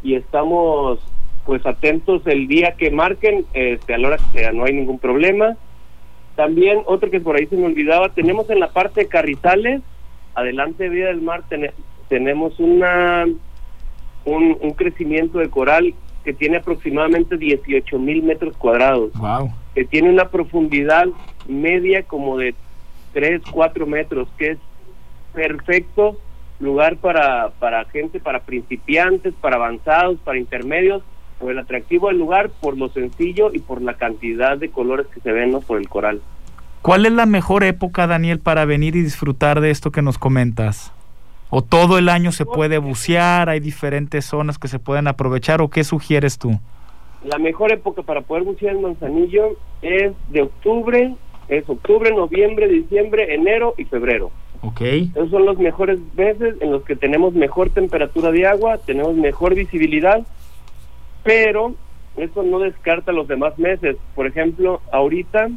Y 0.04 0.14
estamos 0.14 1.00
pues 1.46 1.64
atentos 1.64 2.22
el 2.26 2.48
día 2.48 2.72
que 2.72 2.90
marquen, 2.90 3.46
este, 3.54 3.94
a 3.94 3.98
la 3.98 4.08
hora 4.08 4.16
que 4.18 4.40
sea, 4.40 4.52
no 4.52 4.64
hay 4.64 4.74
ningún 4.74 4.98
problema. 4.98 5.56
También, 6.34 6.80
otro 6.86 7.10
que 7.10 7.20
por 7.20 7.36
ahí 7.36 7.46
se 7.46 7.56
me 7.56 7.66
olvidaba, 7.66 8.10
tenemos 8.10 8.50
en 8.50 8.60
la 8.60 8.72
parte 8.72 9.02
de 9.02 9.08
Carrizales, 9.08 9.80
adelante 10.34 10.84
de 10.84 10.90
Vida 10.90 11.06
del 11.06 11.22
Mar, 11.22 11.44
tenemos 12.08 12.58
una 12.58 13.24
un, 14.24 14.58
un, 14.60 14.72
crecimiento 14.72 15.38
de 15.38 15.48
coral 15.48 15.94
que 16.24 16.34
tiene 16.34 16.56
aproximadamente 16.56 17.38
18 17.38 17.98
mil 18.00 18.24
metros 18.24 18.56
cuadrados. 18.56 19.12
Wow. 19.14 19.52
Que 19.74 19.84
tiene 19.84 20.10
una 20.10 20.28
profundidad 20.28 21.06
media 21.46 22.02
como 22.02 22.36
de 22.36 22.54
3, 23.14 23.42
4 23.50 23.86
metros, 23.86 24.28
que 24.36 24.50
es 24.50 24.58
perfecto 25.32 26.18
lugar 26.58 26.96
para, 26.96 27.50
para 27.60 27.84
gente, 27.84 28.18
para 28.18 28.40
principiantes, 28.40 29.32
para 29.40 29.56
avanzados, 29.56 30.18
para 30.24 30.38
intermedios 30.38 31.02
por 31.38 31.50
el 31.50 31.58
atractivo 31.58 32.08
del 32.08 32.18
lugar, 32.18 32.50
por 32.60 32.76
lo 32.76 32.88
sencillo 32.88 33.50
y 33.52 33.58
por 33.58 33.82
la 33.82 33.94
cantidad 33.94 34.56
de 34.56 34.70
colores 34.70 35.06
que 35.08 35.20
se 35.20 35.32
ven 35.32 35.52
¿no? 35.52 35.60
por 35.60 35.78
el 35.78 35.88
coral. 35.88 36.20
¿Cuál 36.82 37.04
es 37.04 37.12
la 37.12 37.26
mejor 37.26 37.64
época, 37.64 38.06
Daniel, 38.06 38.38
para 38.38 38.64
venir 38.64 38.96
y 38.96 39.02
disfrutar 39.02 39.60
de 39.60 39.70
esto 39.70 39.90
que 39.90 40.02
nos 40.02 40.18
comentas? 40.18 40.92
¿O 41.50 41.62
todo 41.62 41.98
el 41.98 42.08
año 42.08 42.32
se 42.32 42.44
puede 42.44 42.78
bucear? 42.78 43.48
¿Hay 43.48 43.60
diferentes 43.60 44.24
zonas 44.24 44.58
que 44.58 44.68
se 44.68 44.78
pueden 44.78 45.06
aprovechar? 45.08 45.60
¿O 45.62 45.68
qué 45.68 45.84
sugieres 45.84 46.38
tú? 46.38 46.58
La 47.24 47.38
mejor 47.38 47.72
época 47.72 48.02
para 48.02 48.20
poder 48.20 48.44
bucear 48.44 48.76
en 48.76 48.82
Manzanillo 48.82 49.56
es 49.82 50.12
de 50.30 50.42
octubre, 50.42 51.14
es 51.48 51.68
octubre, 51.68 52.10
noviembre, 52.12 52.68
diciembre, 52.68 53.34
enero 53.34 53.74
y 53.76 53.84
febrero. 53.84 54.30
Ok. 54.62 54.80
Esos 54.80 55.30
son 55.30 55.44
los 55.44 55.58
mejores 55.58 55.98
meses 56.16 56.56
en 56.60 56.72
los 56.72 56.82
que 56.84 56.96
tenemos 56.96 57.34
mejor 57.34 57.70
temperatura 57.70 58.30
de 58.30 58.46
agua, 58.46 58.78
tenemos 58.78 59.14
mejor 59.14 59.54
visibilidad 59.54 60.26
pero 61.26 61.74
eso 62.16 62.44
no 62.44 62.60
descarta 62.60 63.10
los 63.10 63.26
demás 63.26 63.58
meses. 63.58 63.96
Por 64.14 64.28
ejemplo, 64.28 64.80
ahorita, 64.92 65.50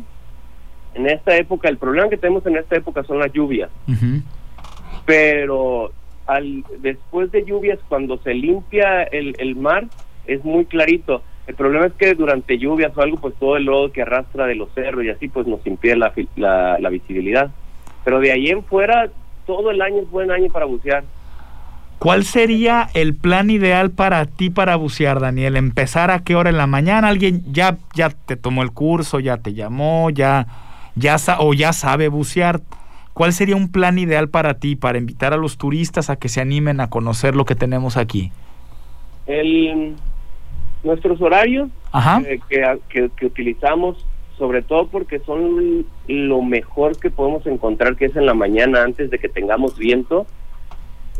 en 0.96 1.08
esta 1.08 1.38
época, 1.38 1.70
el 1.70 1.78
problema 1.78 2.10
que 2.10 2.18
tenemos 2.18 2.44
en 2.48 2.58
esta 2.58 2.76
época 2.76 3.04
son 3.04 3.20
las 3.20 3.32
lluvias. 3.32 3.70
Pero 5.06 5.92
al, 6.26 6.66
después 6.80 7.32
de 7.32 7.46
lluvias, 7.46 7.78
cuando 7.88 8.18
se 8.18 8.34
limpia 8.34 9.04
el, 9.04 9.36
el 9.38 9.56
mar, 9.56 9.86
es 10.26 10.44
muy 10.44 10.66
clarito. 10.66 11.22
El 11.46 11.54
problema 11.54 11.86
es 11.86 11.94
que 11.94 12.16
durante 12.16 12.58
lluvias 12.58 12.96
o 12.98 13.02
algo, 13.02 13.18
pues 13.18 13.36
todo 13.36 13.56
el 13.56 13.66
lodo 13.66 13.92
que 13.92 14.02
arrastra 14.02 14.48
de 14.48 14.56
los 14.56 14.74
cerros 14.74 15.04
y 15.04 15.10
así, 15.10 15.28
pues 15.28 15.46
nos 15.46 15.66
impide 15.68 15.96
la, 15.96 16.12
la 16.80 16.90
visibilidad. 16.90 17.52
Pero 18.04 18.20
de 18.20 18.32
ahí 18.32 18.50
en 18.50 18.64
fuera, 18.64 19.10
todo 19.46 19.70
el 19.70 19.84
año 19.84 20.02
es 20.02 20.10
buen 20.10 20.32
año 20.32 20.52
para 20.52 20.66
bucear. 20.66 21.04
¿Cuál 22.00 22.24
sería 22.24 22.90
el 22.94 23.14
plan 23.14 23.50
ideal 23.50 23.92
para 23.92 24.26
ti 24.26 24.50
para 24.50 24.78
bucear, 24.78 25.20
Daniel? 25.20 25.58
¿Empezar 25.58 26.12
a 26.12 26.24
qué 26.24 26.36
hora 26.36 26.50
en 26.50 26.58
la 26.58 26.66
mañana? 26.66 27.10
¿Alguien 27.10 27.44
ya, 27.52 27.78
ya 27.94 28.10
te 28.10 28.38
tomó 28.38 28.64
el 28.64 28.72
curso, 28.72 29.20
ya 29.20 29.36
te 29.36 29.54
llamó, 29.54 30.10
ya, 30.10 30.48
ya 30.96 31.18
o 31.40 31.54
ya 31.54 31.74
sabe 31.74 32.08
bucear? 32.08 32.62
¿Cuál 33.14 33.34
sería 33.34 33.58
un 33.58 33.70
plan 33.70 34.00
ideal 34.00 34.30
para 34.30 34.54
ti 34.54 34.78
para 34.78 34.98
invitar 34.98 35.34
a 35.34 35.38
los 35.38 35.58
turistas 35.58 36.10
a 36.10 36.16
que 36.16 36.30
se 36.30 36.40
animen 36.40 36.80
a 36.80 36.90
conocer 36.90 37.36
lo 37.36 37.44
que 37.44 37.56
tenemos 37.56 37.98
aquí? 37.98 38.32
El, 39.28 39.96
nuestros 40.84 41.22
horarios 41.22 41.70
eh, 42.26 42.40
que, 42.48 43.10
que, 43.18 43.26
utilizamos, 43.26 44.06
sobre 44.38 44.62
todo 44.62 44.88
porque 44.88 45.20
son 45.20 45.86
lo 46.08 46.42
mejor 46.42 46.98
que 46.98 47.12
podemos 47.12 47.46
encontrar, 47.46 47.98
que 47.98 48.06
es 48.06 48.16
en 48.16 48.26
la 48.26 48.34
mañana 48.34 48.84
antes 48.84 49.10
de 49.10 49.20
que 49.20 49.28
tengamos 49.28 49.78
viento, 49.78 50.26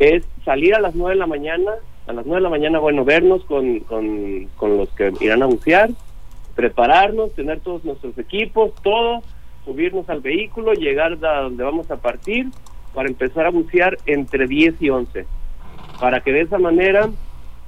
es 0.00 0.24
salir 0.44 0.74
a 0.74 0.80
las 0.80 0.94
9 0.94 1.12
de 1.14 1.18
la 1.20 1.26
mañana, 1.26 1.72
a 2.06 2.12
las 2.12 2.24
9 2.24 2.40
de 2.40 2.42
la 2.42 2.48
mañana, 2.48 2.78
bueno, 2.78 3.04
vernos 3.04 3.44
con, 3.44 3.80
con, 3.80 4.48
con 4.56 4.78
los 4.78 4.88
que 4.90 5.12
irán 5.20 5.42
a 5.42 5.46
bucear, 5.46 5.90
prepararnos, 6.56 7.34
tener 7.34 7.60
todos 7.60 7.84
nuestros 7.84 8.16
equipos, 8.18 8.72
todo, 8.82 9.22
subirnos 9.66 10.08
al 10.08 10.22
vehículo, 10.22 10.72
llegar 10.72 11.18
a 11.24 11.42
donde 11.42 11.62
vamos 11.62 11.90
a 11.90 11.96
partir 11.96 12.48
para 12.94 13.08
empezar 13.08 13.44
a 13.44 13.50
bucear 13.50 13.98
entre 14.06 14.46
10 14.46 14.80
y 14.80 14.88
11, 14.88 15.26
para 16.00 16.20
que 16.20 16.32
de 16.32 16.40
esa 16.40 16.58
manera 16.58 17.10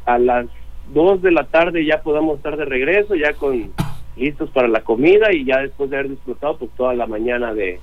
a 0.06 0.18
las 0.18 0.46
2 0.94 1.20
de 1.20 1.32
la 1.32 1.44
tarde 1.44 1.84
ya 1.84 2.02
podamos 2.02 2.38
estar 2.38 2.56
de 2.56 2.64
regreso, 2.64 3.14
ya 3.14 3.34
con 3.34 3.70
listos 4.16 4.48
para 4.50 4.68
la 4.68 4.80
comida 4.80 5.32
y 5.32 5.44
ya 5.44 5.58
después 5.58 5.90
de 5.90 5.98
haber 5.98 6.10
disfrutado 6.10 6.56
pues 6.56 6.70
toda 6.78 6.94
la 6.94 7.06
mañana 7.06 7.52
de, 7.52 7.78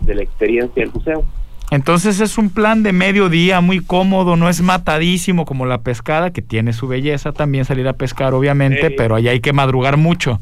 de 0.00 0.14
la 0.16 0.22
experiencia 0.22 0.82
del 0.82 0.90
buceo. 0.90 1.24
Entonces 1.72 2.20
es 2.20 2.36
un 2.36 2.50
plan 2.50 2.82
de 2.82 2.92
mediodía 2.92 3.62
muy 3.62 3.80
cómodo, 3.80 4.36
no 4.36 4.50
es 4.50 4.60
matadísimo 4.60 5.46
como 5.46 5.64
la 5.64 5.80
pescada, 5.80 6.30
que 6.30 6.42
tiene 6.42 6.74
su 6.74 6.86
belleza 6.86 7.32
también 7.32 7.64
salir 7.64 7.88
a 7.88 7.94
pescar, 7.94 8.34
obviamente, 8.34 8.90
pero 8.90 9.14
ahí 9.14 9.26
hay 9.28 9.40
que 9.40 9.54
madrugar 9.54 9.96
mucho. 9.96 10.38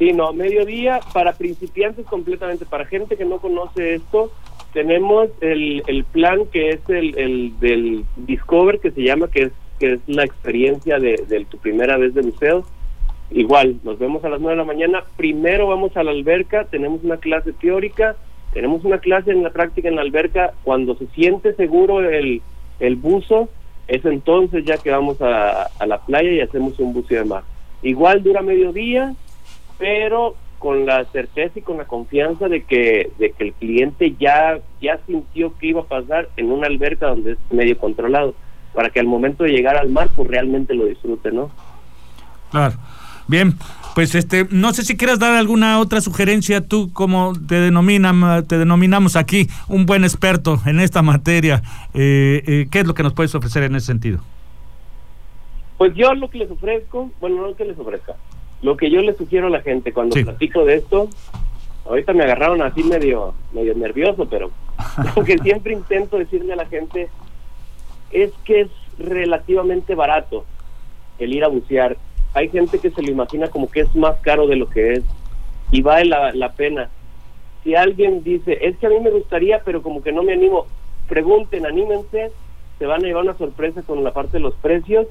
Sí, 0.00 0.12
no, 0.12 0.32
mediodía 0.32 0.98
para 1.12 1.34
principiantes 1.34 2.04
completamente, 2.06 2.66
para 2.66 2.84
gente 2.84 3.16
que 3.16 3.24
no 3.24 3.38
conoce 3.38 3.94
esto, 3.94 4.32
tenemos 4.72 5.28
el, 5.40 5.84
el 5.86 6.02
plan 6.02 6.40
que 6.52 6.70
es 6.70 6.80
el, 6.88 7.16
el, 7.16 7.60
del 7.60 8.04
Discover, 8.16 8.80
que 8.80 8.90
se 8.90 9.02
llama, 9.02 9.28
que 9.28 9.42
es, 9.42 9.52
que 9.78 9.92
es 9.92 10.00
la 10.08 10.24
experiencia 10.24 10.98
de, 10.98 11.24
de 11.28 11.44
tu 11.44 11.58
primera 11.58 11.96
vez 11.96 12.12
de 12.12 12.22
museo. 12.22 12.64
Igual, 13.30 13.76
nos 13.84 14.00
vemos 14.00 14.24
a 14.24 14.28
las 14.28 14.40
9 14.40 14.56
de 14.56 14.62
la 14.62 14.66
mañana, 14.66 15.04
primero 15.16 15.68
vamos 15.68 15.96
a 15.96 16.02
la 16.02 16.10
alberca, 16.10 16.64
tenemos 16.64 17.04
una 17.04 17.18
clase 17.18 17.52
teórica, 17.52 18.16
tenemos 18.52 18.84
una 18.84 18.98
clase 18.98 19.30
en 19.30 19.42
la 19.42 19.50
práctica 19.50 19.88
en 19.88 19.96
la 19.96 20.02
alberca, 20.02 20.52
cuando 20.62 20.94
se 20.96 21.06
siente 21.08 21.54
seguro 21.54 22.00
el, 22.00 22.42
el 22.80 22.96
buzo, 22.96 23.48
es 23.88 24.04
entonces 24.04 24.64
ya 24.64 24.78
que 24.78 24.90
vamos 24.90 25.20
a, 25.20 25.68
la 25.86 25.98
playa 25.98 26.30
y 26.30 26.40
hacemos 26.40 26.78
un 26.78 26.92
buceo 26.92 27.22
de 27.22 27.28
mar. 27.28 27.42
Igual 27.82 28.22
dura 28.22 28.42
mediodía, 28.42 29.14
pero 29.78 30.36
con 30.58 30.86
la 30.86 31.04
certeza 31.06 31.58
y 31.58 31.62
con 31.62 31.78
la 31.78 31.86
confianza 31.86 32.48
de 32.48 32.62
que, 32.62 33.10
de 33.18 33.32
que 33.32 33.44
el 33.44 33.52
cliente 33.54 34.14
ya, 34.18 34.60
ya 34.80 35.00
sintió 35.06 35.56
que 35.58 35.68
iba 35.68 35.80
a 35.80 35.86
pasar 35.86 36.28
en 36.36 36.52
una 36.52 36.68
alberca 36.68 37.08
donde 37.08 37.32
es 37.32 37.38
medio 37.50 37.76
controlado, 37.78 38.34
para 38.72 38.90
que 38.90 39.00
al 39.00 39.06
momento 39.06 39.44
de 39.44 39.50
llegar 39.50 39.76
al 39.76 39.90
mar, 39.90 40.08
pues 40.14 40.28
realmente 40.28 40.74
lo 40.74 40.86
disfrute, 40.86 41.32
¿no? 41.32 41.50
Claro. 42.50 42.74
Bien, 43.28 43.54
pues 43.94 44.14
este, 44.14 44.46
no 44.50 44.72
sé 44.72 44.82
si 44.84 44.96
quieras 44.96 45.18
dar 45.18 45.34
alguna 45.34 45.78
otra 45.78 46.00
sugerencia, 46.00 46.66
tú 46.66 46.92
como 46.92 47.32
te 47.46 47.56
denominan, 47.56 48.46
te 48.46 48.58
denominamos 48.58 49.16
aquí 49.16 49.48
un 49.68 49.86
buen 49.86 50.04
experto 50.04 50.60
en 50.66 50.80
esta 50.80 51.02
materia, 51.02 51.62
eh, 51.94 52.42
eh, 52.46 52.66
¿qué 52.70 52.80
es 52.80 52.86
lo 52.86 52.94
que 52.94 53.02
nos 53.02 53.12
puedes 53.12 53.34
ofrecer 53.34 53.64
en 53.64 53.76
ese 53.76 53.86
sentido? 53.86 54.20
Pues 55.78 55.94
yo 55.94 56.14
lo 56.14 56.30
que 56.30 56.38
les 56.38 56.50
ofrezco, 56.50 57.10
bueno, 57.20 57.36
no 57.36 57.48
lo 57.48 57.56
que 57.56 57.64
les 57.64 57.78
ofrezca, 57.78 58.14
lo 58.62 58.76
que 58.76 58.90
yo 58.90 59.00
les 59.00 59.16
sugiero 59.16 59.48
a 59.48 59.50
la 59.50 59.62
gente 59.62 59.92
cuando 59.92 60.14
platico 60.22 60.64
de 60.64 60.76
esto, 60.76 61.08
ahorita 61.86 62.12
me 62.12 62.24
agarraron 62.24 62.62
así 62.62 62.82
medio, 62.82 63.34
medio 63.52 63.74
nervioso, 63.74 64.26
pero 64.28 64.50
lo 65.16 65.24
que 65.24 65.38
siempre 65.38 65.72
intento 65.72 66.18
decirle 66.18 66.54
a 66.54 66.56
la 66.56 66.66
gente 66.66 67.08
es 68.10 68.30
que 68.44 68.62
es 68.62 68.68
relativamente 68.98 69.94
barato 69.94 70.44
el 71.18 71.32
ir 71.32 71.44
a 71.44 71.48
bucear 71.48 71.96
hay 72.34 72.48
gente 72.48 72.78
que 72.78 72.90
se 72.90 73.02
lo 73.02 73.10
imagina 73.10 73.48
como 73.48 73.70
que 73.70 73.80
es 73.80 73.94
más 73.94 74.16
caro 74.20 74.46
de 74.46 74.56
lo 74.56 74.68
que 74.68 74.94
es 74.94 75.04
y 75.70 75.82
vale 75.82 76.06
la, 76.06 76.32
la 76.32 76.52
pena. 76.52 76.90
Si 77.64 77.74
alguien 77.74 78.22
dice, 78.24 78.58
es 78.60 78.76
que 78.78 78.86
a 78.86 78.90
mí 78.90 79.00
me 79.00 79.10
gustaría, 79.10 79.62
pero 79.64 79.82
como 79.82 80.02
que 80.02 80.12
no 80.12 80.22
me 80.22 80.32
animo, 80.32 80.66
pregunten, 81.08 81.66
anímense, 81.66 82.32
se 82.78 82.86
van 82.86 83.04
a 83.04 83.06
llevar 83.06 83.24
una 83.24 83.38
sorpresa 83.38 83.82
con 83.82 84.02
la 84.02 84.12
parte 84.12 84.38
de 84.38 84.40
los 84.40 84.54
precios 84.54 85.06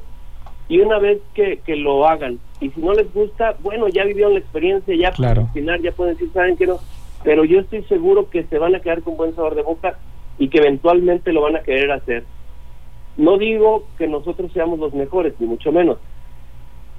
y 0.67 0.79
una 0.79 0.99
vez 0.99 1.19
que, 1.33 1.59
que 1.65 1.75
lo 1.75 2.07
hagan, 2.07 2.39
y 2.61 2.69
si 2.69 2.79
no 2.79 2.93
les 2.93 3.13
gusta, 3.13 3.55
bueno, 3.61 3.89
ya 3.89 4.05
vivieron 4.05 4.33
la 4.33 4.39
experiencia, 4.39 4.95
ya 4.95 5.11
claro. 5.11 5.49
pueden 5.51 5.81
ya 5.81 5.91
pueden 5.91 6.13
decir, 6.13 6.31
saben 6.31 6.55
que 6.55 6.67
no, 6.67 6.79
pero 7.23 7.43
yo 7.43 7.59
estoy 7.59 7.83
seguro 7.83 8.29
que 8.29 8.43
se 8.43 8.57
van 8.57 8.75
a 8.75 8.79
quedar 8.79 9.01
con 9.01 9.17
buen 9.17 9.35
sabor 9.35 9.55
de 9.55 9.63
boca 9.63 9.99
y 10.37 10.47
que 10.49 10.59
eventualmente 10.59 11.33
lo 11.33 11.41
van 11.41 11.57
a 11.57 11.61
querer 11.63 11.91
hacer. 11.91 12.23
No 13.17 13.37
digo 13.37 13.85
que 13.97 14.07
nosotros 14.07 14.51
seamos 14.53 14.79
los 14.79 14.93
mejores, 14.93 15.33
ni 15.39 15.47
mucho 15.47 15.71
menos, 15.71 15.97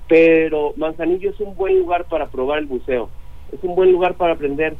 pero 0.08 0.74
Manzanillo 0.76 1.30
es 1.30 1.40
un 1.40 1.54
buen 1.54 1.78
lugar 1.78 2.04
para 2.04 2.28
probar 2.28 2.58
el 2.58 2.66
buceo, 2.66 3.08
es 3.52 3.62
un 3.62 3.74
buen 3.74 3.92
lugar 3.92 4.14
para 4.14 4.34
aprender. 4.34 4.76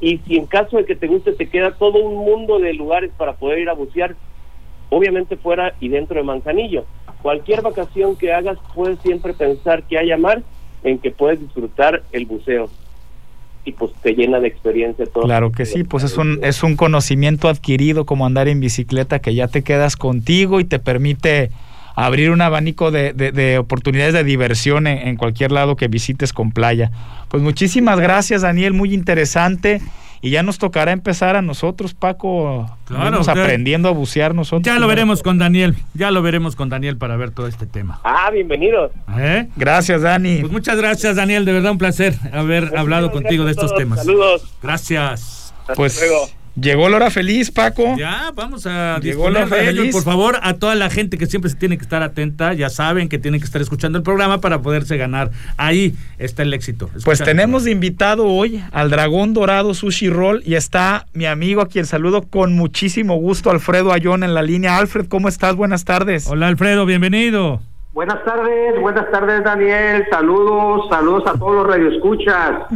Y 0.00 0.18
si 0.18 0.36
en 0.36 0.46
caso 0.46 0.76
de 0.76 0.84
que 0.84 0.94
te 0.94 1.08
guste, 1.08 1.32
te 1.32 1.48
queda 1.48 1.72
todo 1.72 1.98
un 1.98 2.16
mundo 2.16 2.58
de 2.58 2.72
lugares 2.72 3.10
para 3.16 3.34
poder 3.34 3.58
ir 3.58 3.68
a 3.68 3.74
bucear, 3.74 4.14
obviamente 4.90 5.36
fuera 5.36 5.74
y 5.80 5.88
dentro 5.88 6.16
de 6.16 6.22
Manzanillo. 6.22 6.84
Cualquier 7.22 7.62
vacación 7.62 8.16
que 8.16 8.32
hagas, 8.32 8.58
puedes 8.74 9.00
siempre 9.00 9.32
pensar 9.32 9.82
que 9.82 9.98
haya 9.98 10.16
mar 10.16 10.42
en 10.84 10.98
que 10.98 11.10
puedes 11.10 11.40
disfrutar 11.40 12.02
el 12.12 12.26
buceo. 12.26 12.70
Y 13.64 13.72
pues 13.72 13.92
te 14.02 14.12
llena 14.12 14.38
de 14.40 14.48
experiencia 14.48 15.04
todo. 15.06 15.24
Claro 15.24 15.50
que 15.50 15.66
sí, 15.66 15.82
pues 15.84 16.04
es 16.04 16.16
un, 16.16 16.38
es 16.42 16.62
un 16.62 16.76
conocimiento 16.76 17.48
adquirido 17.48 18.06
como 18.06 18.24
andar 18.24 18.48
en 18.48 18.60
bicicleta 18.60 19.18
que 19.18 19.34
ya 19.34 19.48
te 19.48 19.62
quedas 19.62 19.96
contigo 19.96 20.60
y 20.60 20.64
te 20.64 20.78
permite 20.78 21.50
abrir 22.04 22.30
un 22.30 22.40
abanico 22.40 22.90
de, 22.90 23.58
oportunidades 23.58 24.14
de 24.14 24.24
diversión 24.24 24.86
en, 24.86 25.16
cualquier 25.16 25.52
lado 25.52 25.76
que 25.76 25.88
visites 25.88 26.32
con 26.32 26.52
playa. 26.52 26.90
Pues 27.28 27.42
muchísimas 27.42 27.98
gracias, 27.98 28.42
Daniel, 28.42 28.72
muy 28.72 28.94
interesante. 28.94 29.80
Y 30.20 30.30
ya 30.30 30.42
nos 30.42 30.58
tocará 30.58 30.90
empezar 30.90 31.36
a 31.36 31.42
nosotros, 31.42 31.94
Paco, 31.94 32.68
claro, 32.86 33.20
aprendiendo 33.20 33.88
a 33.88 33.92
bucear 33.92 34.34
nosotros. 34.34 34.64
Ya 34.64 34.80
lo 34.80 34.88
veremos 34.88 35.22
con 35.22 35.38
Daniel, 35.38 35.76
ya 35.94 36.10
lo 36.10 36.22
veremos 36.22 36.56
con 36.56 36.68
Daniel 36.68 36.96
para 36.96 37.16
ver 37.16 37.30
todo 37.30 37.46
este 37.46 37.66
tema. 37.66 38.00
Ah, 38.02 38.28
bienvenidos. 38.32 38.90
¿Eh? 39.16 39.46
Gracias, 39.54 40.02
Dani. 40.02 40.38
Pues 40.40 40.52
muchas 40.52 40.76
gracias, 40.76 41.14
Daniel, 41.14 41.44
de 41.44 41.52
verdad 41.52 41.70
un 41.70 41.78
placer 41.78 42.14
haber 42.32 42.76
hablado 42.76 43.12
contigo 43.12 43.44
de 43.44 43.52
estos 43.52 43.72
temas. 43.76 44.00
Saludos. 44.00 44.42
Gracias. 44.60 45.54
pues 45.76 46.00
Llegó 46.60 46.88
la 46.88 46.96
hora 46.96 47.10
feliz, 47.10 47.50
Paco. 47.50 47.96
Ya, 47.96 48.32
vamos 48.34 48.66
a 48.66 48.98
Llegó 49.00 49.30
la 49.30 49.40
hora 49.40 49.48
feliz. 49.48 49.92
Por 49.92 50.02
favor, 50.02 50.38
a 50.42 50.54
toda 50.54 50.74
la 50.74 50.90
gente 50.90 51.16
que 51.18 51.26
siempre 51.26 51.50
se 51.50 51.56
tiene 51.56 51.76
que 51.76 51.82
estar 51.82 52.02
atenta, 52.02 52.52
ya 52.52 52.68
saben 52.68 53.08
que 53.08 53.18
tienen 53.18 53.40
que 53.40 53.46
estar 53.46 53.62
escuchando 53.62 53.98
el 53.98 54.04
programa 54.04 54.40
para 54.40 54.60
poderse 54.60 54.96
ganar. 54.96 55.30
Ahí 55.56 55.94
está 56.18 56.42
el 56.42 56.52
éxito. 56.52 56.90
pues 57.04 57.22
tenemos 57.22 57.64
de 57.64 57.70
invitado 57.70 58.26
hoy 58.26 58.62
al 58.72 58.90
Dragón 58.90 59.34
Dorado 59.34 59.72
Sushi 59.72 60.08
Roll 60.10 60.42
y 60.44 60.54
está 60.54 61.06
mi 61.12 61.26
amigo 61.26 61.60
a 61.60 61.68
quien 61.68 61.86
saludo 61.86 62.22
con 62.22 62.54
muchísimo 62.54 63.16
gusto, 63.16 63.50
Alfredo 63.50 63.92
Ayón 63.92 64.24
en 64.24 64.34
la 64.34 64.42
línea. 64.42 64.78
Alfred, 64.78 65.06
¿cómo 65.06 65.28
estás? 65.28 65.54
Buenas 65.54 65.84
tardes. 65.84 66.26
Hola, 66.26 66.48
Alfredo, 66.48 66.86
bienvenido. 66.86 67.60
Buenas 67.92 68.24
tardes, 68.24 68.80
buenas 68.80 69.10
tardes, 69.10 69.44
Daniel. 69.44 70.04
Saludos, 70.10 70.88
saludos 70.90 71.24
a 71.26 71.32
todos 71.38 71.54
los 71.54 71.66
radioescuchas. 71.66 72.66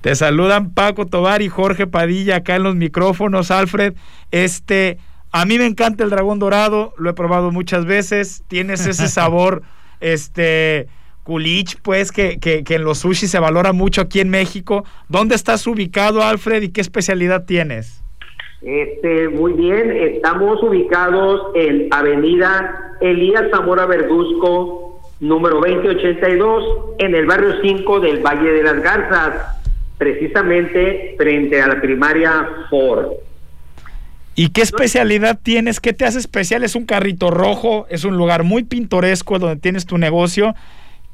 Te 0.00 0.14
saludan 0.14 0.72
Paco 0.72 1.06
Tobar 1.06 1.42
y 1.42 1.48
Jorge 1.48 1.86
Padilla 1.86 2.36
acá 2.36 2.56
en 2.56 2.62
los 2.62 2.74
micrófonos, 2.74 3.50
Alfred. 3.50 3.94
Este, 4.30 4.98
a 5.30 5.44
mí 5.44 5.58
me 5.58 5.66
encanta 5.66 6.04
el 6.04 6.10
dragón 6.10 6.38
dorado, 6.38 6.94
lo 6.96 7.10
he 7.10 7.12
probado 7.14 7.50
muchas 7.50 7.84
veces. 7.84 8.42
Tienes 8.48 8.86
ese 8.86 9.08
sabor, 9.08 9.62
este, 10.00 10.88
culich, 11.22 11.76
pues, 11.82 12.12
que, 12.12 12.38
que, 12.38 12.64
que 12.64 12.76
en 12.76 12.84
los 12.84 12.98
sushi 12.98 13.26
se 13.26 13.38
valora 13.38 13.74
mucho 13.74 14.00
aquí 14.00 14.20
en 14.20 14.30
México. 14.30 14.84
¿Dónde 15.08 15.34
estás 15.34 15.66
ubicado, 15.66 16.22
Alfred, 16.22 16.62
y 16.62 16.70
qué 16.70 16.80
especialidad 16.80 17.44
tienes? 17.44 18.02
Este, 18.62 19.28
muy 19.28 19.52
bien, 19.52 19.90
estamos 19.90 20.62
ubicados 20.62 21.48
en 21.54 21.88
Avenida 21.90 22.96
Elías 23.00 23.44
Zamora 23.50 23.86
Verduzco, 23.86 25.00
número 25.20 25.60
2082, 25.60 26.96
en 26.98 27.14
el 27.14 27.26
barrio 27.26 27.54
5 27.62 28.00
del 28.00 28.20
Valle 28.20 28.50
de 28.50 28.62
las 28.62 28.82
Garzas 28.82 29.59
precisamente 30.00 31.14
frente 31.18 31.60
a 31.60 31.68
la 31.68 31.80
primaria 31.80 32.48
Ford. 32.70 33.08
¿Y 34.34 34.48
qué 34.48 34.62
especialidad 34.62 35.38
tienes? 35.42 35.78
¿Qué 35.78 35.92
te 35.92 36.06
hace 36.06 36.18
especial? 36.18 36.64
Es 36.64 36.74
un 36.74 36.86
carrito 36.86 37.30
rojo, 37.30 37.86
es 37.90 38.04
un 38.04 38.16
lugar 38.16 38.42
muy 38.42 38.64
pintoresco 38.64 39.38
donde 39.38 39.56
tienes 39.56 39.84
tu 39.84 39.98
negocio. 39.98 40.54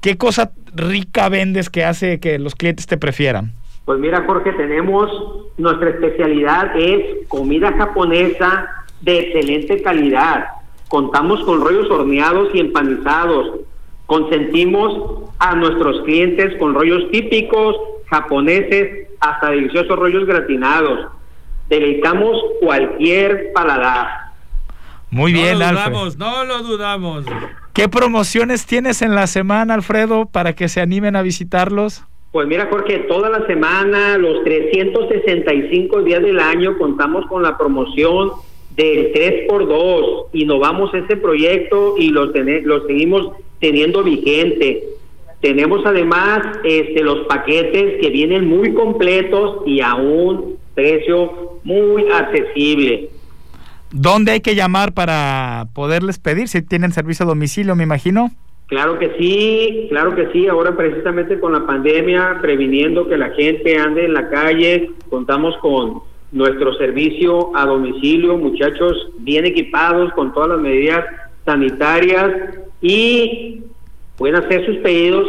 ¿Qué 0.00 0.16
cosa 0.16 0.52
rica 0.72 1.28
vendes 1.28 1.68
que 1.68 1.84
hace 1.84 2.20
que 2.20 2.38
los 2.38 2.54
clientes 2.54 2.86
te 2.86 2.96
prefieran? 2.96 3.54
Pues 3.86 3.98
mira, 3.98 4.22
Jorge, 4.24 4.52
tenemos 4.52 5.10
nuestra 5.56 5.90
especialidad 5.90 6.70
es 6.78 7.26
comida 7.26 7.72
japonesa 7.72 8.68
de 9.00 9.18
excelente 9.18 9.82
calidad. 9.82 10.44
Contamos 10.86 11.42
con 11.44 11.60
rollos 11.60 11.90
horneados 11.90 12.54
y 12.54 12.60
empanizados. 12.60 13.62
Consentimos 14.06 15.24
a 15.40 15.56
nuestros 15.56 16.02
clientes 16.02 16.56
con 16.60 16.74
rollos 16.74 17.10
típicos, 17.10 17.74
japoneses, 18.06 19.08
hasta 19.20 19.50
deliciosos 19.50 19.96
rollos 19.96 20.26
gratinados. 20.26 21.08
Deleitamos 21.68 22.40
cualquier 22.60 23.52
paladar. 23.52 24.26
Muy 25.10 25.32
bien, 25.32 25.58
no 25.58 25.64
lo 25.64 25.70
dudamos, 25.70 26.18
no 26.18 26.44
lo 26.44 26.62
dudamos. 26.62 27.24
¿Qué 27.72 27.88
promociones 27.88 28.66
tienes 28.66 29.02
en 29.02 29.14
la 29.14 29.26
semana, 29.26 29.74
Alfredo, 29.74 30.26
para 30.26 30.54
que 30.54 30.68
se 30.68 30.80
animen 30.80 31.16
a 31.16 31.22
visitarlos? 31.22 32.04
Pues 32.32 32.46
mira, 32.46 32.68
Jorge, 32.70 32.98
toda 33.08 33.30
la 33.30 33.46
semana, 33.46 34.18
los 34.18 34.44
365 34.44 36.02
días 36.02 36.22
del 36.22 36.38
año, 36.38 36.76
contamos 36.76 37.26
con 37.26 37.42
la 37.42 37.56
promoción 37.56 38.32
del 38.76 39.12
3x2. 39.12 40.26
Innovamos 40.32 40.92
ese 40.94 41.16
proyecto 41.16 41.94
y 41.96 42.10
lo, 42.10 42.26
lo 42.26 42.86
seguimos 42.86 43.32
teniendo 43.60 44.02
vigente. 44.02 44.84
Tenemos 45.40 45.84
además 45.84 46.40
este, 46.64 47.02
los 47.02 47.26
paquetes 47.26 48.00
que 48.00 48.10
vienen 48.10 48.48
muy 48.48 48.72
completos 48.74 49.62
y 49.66 49.80
a 49.80 49.94
un 49.94 50.56
precio 50.74 51.60
muy 51.62 52.06
accesible. 52.10 53.10
¿Dónde 53.92 54.32
hay 54.32 54.40
que 54.40 54.54
llamar 54.54 54.92
para 54.92 55.68
poderles 55.74 56.18
pedir? 56.18 56.48
Si 56.48 56.62
tienen 56.62 56.92
servicio 56.92 57.24
a 57.24 57.28
domicilio, 57.28 57.76
me 57.76 57.84
imagino. 57.84 58.30
Claro 58.66 58.98
que 58.98 59.14
sí, 59.18 59.86
claro 59.90 60.14
que 60.16 60.28
sí. 60.32 60.48
Ahora 60.48 60.76
precisamente 60.76 61.38
con 61.38 61.52
la 61.52 61.66
pandemia, 61.66 62.38
previniendo 62.40 63.08
que 63.08 63.16
la 63.16 63.30
gente 63.30 63.78
ande 63.78 64.06
en 64.06 64.14
la 64.14 64.28
calle, 64.28 64.90
contamos 65.08 65.56
con 65.58 66.00
nuestro 66.32 66.74
servicio 66.74 67.56
a 67.56 67.64
domicilio, 67.64 68.36
muchachos 68.36 69.10
bien 69.18 69.46
equipados 69.46 70.12
con 70.14 70.34
todas 70.34 70.50
las 70.50 70.60
medidas 70.60 71.04
sanitarias 71.44 72.32
y 72.82 73.62
pueden 74.16 74.36
hacer 74.36 74.64
sus 74.66 74.76
pedidos 74.78 75.26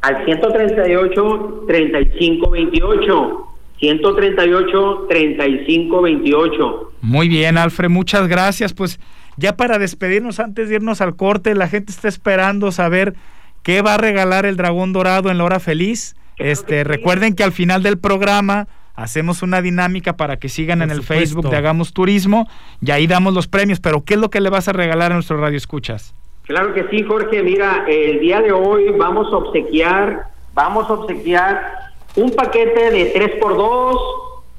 al 0.00 0.24
138 0.24 1.64
35 1.66 2.50
28 2.50 3.44
138 3.78 5.06
35 5.08 6.02
28 6.02 6.92
Muy 7.00 7.28
bien, 7.28 7.58
Alfred, 7.58 7.88
muchas 7.88 8.28
gracias. 8.28 8.72
Pues 8.72 8.98
ya 9.36 9.56
para 9.56 9.78
despedirnos 9.78 10.40
antes 10.40 10.68
de 10.68 10.76
irnos 10.76 11.00
al 11.00 11.16
corte, 11.16 11.54
la 11.54 11.68
gente 11.68 11.92
está 11.92 12.08
esperando 12.08 12.72
saber 12.72 13.14
qué 13.62 13.82
va 13.82 13.94
a 13.94 13.98
regalar 13.98 14.46
el 14.46 14.56
dragón 14.56 14.92
dorado 14.92 15.30
en 15.30 15.38
la 15.38 15.44
hora 15.44 15.60
feliz. 15.60 16.16
Este, 16.38 16.84
recuerden 16.84 17.34
que 17.34 17.44
al 17.44 17.52
final 17.52 17.82
del 17.82 17.98
programa 17.98 18.68
hacemos 18.94 19.42
una 19.42 19.62
dinámica 19.62 20.16
para 20.16 20.38
que 20.38 20.48
sigan 20.48 20.82
en 20.82 20.90
el 20.90 21.02
Facebook 21.02 21.48
de 21.48 21.56
Hagamos 21.56 21.92
Turismo 21.92 22.48
y 22.80 22.90
ahí 22.90 23.06
damos 23.06 23.32
los 23.32 23.46
premios, 23.46 23.78
pero 23.78 24.04
¿qué 24.04 24.14
es 24.14 24.20
lo 24.20 24.30
que 24.30 24.40
le 24.40 24.50
vas 24.50 24.66
a 24.66 24.72
regalar 24.72 25.12
a 25.12 25.14
nuestro 25.14 25.36
radio 25.40 25.56
escuchas? 25.56 26.14
Claro 26.48 26.72
que 26.72 26.88
sí, 26.88 27.02
Jorge, 27.02 27.42
mira, 27.42 27.84
el 27.86 28.20
día 28.20 28.40
de 28.40 28.52
hoy 28.52 28.88
vamos 28.96 29.30
a 29.30 29.36
obsequiar, 29.36 30.28
vamos 30.54 30.88
a 30.88 30.94
obsequiar 30.94 31.90
un 32.16 32.30
paquete 32.30 32.90
de 32.90 33.12
3x2 33.12 33.98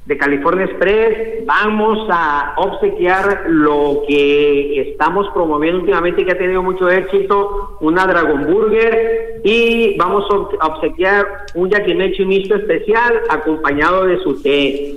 de 0.06 0.16
California 0.16 0.66
Express. 0.66 1.44
Vamos 1.46 2.06
a 2.08 2.54
obsequiar 2.58 3.44
lo 3.48 4.02
que 4.06 4.82
estamos 4.82 5.26
promoviendo 5.34 5.80
últimamente 5.80 6.24
que 6.24 6.30
ha 6.30 6.38
tenido 6.38 6.62
mucho 6.62 6.88
éxito, 6.88 7.76
una 7.80 8.06
Dragon 8.06 8.46
Burger. 8.46 9.40
Y 9.42 9.96
vamos 9.98 10.26
a 10.60 10.66
obsequiar 10.68 11.26
un 11.54 11.70
yakimechi 11.70 12.24
mixto 12.24 12.54
especial 12.54 13.20
acompañado 13.28 14.04
de 14.06 14.20
su 14.20 14.40
té. 14.40 14.94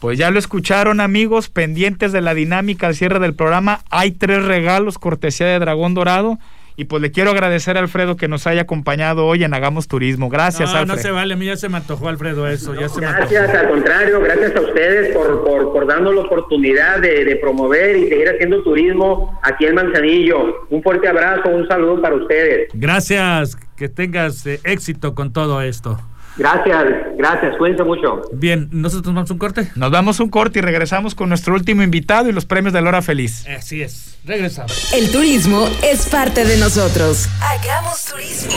Pues 0.00 0.18
ya 0.18 0.30
lo 0.30 0.38
escucharon 0.38 1.00
amigos, 1.00 1.50
pendientes 1.50 2.12
de 2.12 2.22
la 2.22 2.32
dinámica 2.32 2.86
al 2.86 2.94
cierre 2.94 3.18
del 3.18 3.34
programa. 3.34 3.80
Hay 3.90 4.12
tres 4.12 4.44
regalos 4.44 4.98
cortesía 4.98 5.46
de 5.46 5.58
Dragón 5.58 5.94
Dorado. 5.94 6.38
Y 6.76 6.84
pues 6.84 7.02
le 7.02 7.10
quiero 7.10 7.32
agradecer 7.32 7.76
a 7.76 7.80
Alfredo 7.80 8.16
que 8.16 8.26
nos 8.26 8.46
haya 8.46 8.62
acompañado 8.62 9.26
hoy 9.26 9.44
en 9.44 9.52
Hagamos 9.52 9.86
Turismo. 9.86 10.30
Gracias, 10.30 10.72
no, 10.72 10.86
No 10.86 10.96
se 10.96 11.10
vale, 11.10 11.34
a 11.34 11.36
mí 11.36 11.44
ya 11.44 11.56
se 11.56 11.68
me 11.68 11.76
antojó, 11.76 12.08
Alfredo, 12.08 12.48
eso. 12.48 12.74
ya 12.74 12.88
se 12.88 13.00
gracias, 13.02 13.54
al 13.54 13.68
contrario, 13.68 14.18
gracias 14.22 14.56
a 14.56 14.60
ustedes 14.62 15.14
por, 15.14 15.44
por, 15.44 15.72
por 15.74 15.86
darnos 15.86 16.14
la 16.14 16.22
oportunidad 16.22 17.00
de, 17.00 17.36
promover 17.36 17.98
y 17.98 18.08
seguir 18.08 18.30
haciendo 18.30 18.62
turismo 18.62 19.38
aquí 19.42 19.66
en 19.66 19.74
Manzanillo. 19.74 20.66
Un 20.70 20.82
fuerte 20.82 21.06
abrazo, 21.06 21.50
un 21.50 21.68
saludo 21.68 22.00
para 22.00 22.14
ustedes. 22.14 22.70
Gracias, 22.72 23.58
que 23.76 23.90
tengas 23.90 24.46
eh, 24.46 24.60
éxito 24.64 25.14
con 25.14 25.34
todo 25.34 25.60
esto. 25.60 26.00
Gracias, 26.36 26.84
gracias, 27.16 27.56
cuídense 27.58 27.84
mucho. 27.84 28.22
Bien, 28.32 28.68
¿nosotros 28.72 29.14
vamos 29.14 29.30
un 29.30 29.38
corte? 29.38 29.70
Nos 29.74 29.90
damos 29.90 30.20
un 30.20 30.30
corte 30.30 30.60
y 30.60 30.62
regresamos 30.62 31.14
con 31.14 31.28
nuestro 31.28 31.54
último 31.54 31.82
invitado 31.82 32.28
y 32.28 32.32
los 32.32 32.46
premios 32.46 32.72
de 32.72 32.80
Lora 32.80 33.02
Feliz. 33.02 33.46
Así 33.48 33.82
es, 33.82 34.18
regresamos. 34.24 34.92
El 34.92 35.10
turismo 35.10 35.68
es 35.82 36.08
parte 36.08 36.44
de 36.44 36.56
nosotros. 36.56 37.28
Hagamos 37.40 38.04
turismo. 38.04 38.52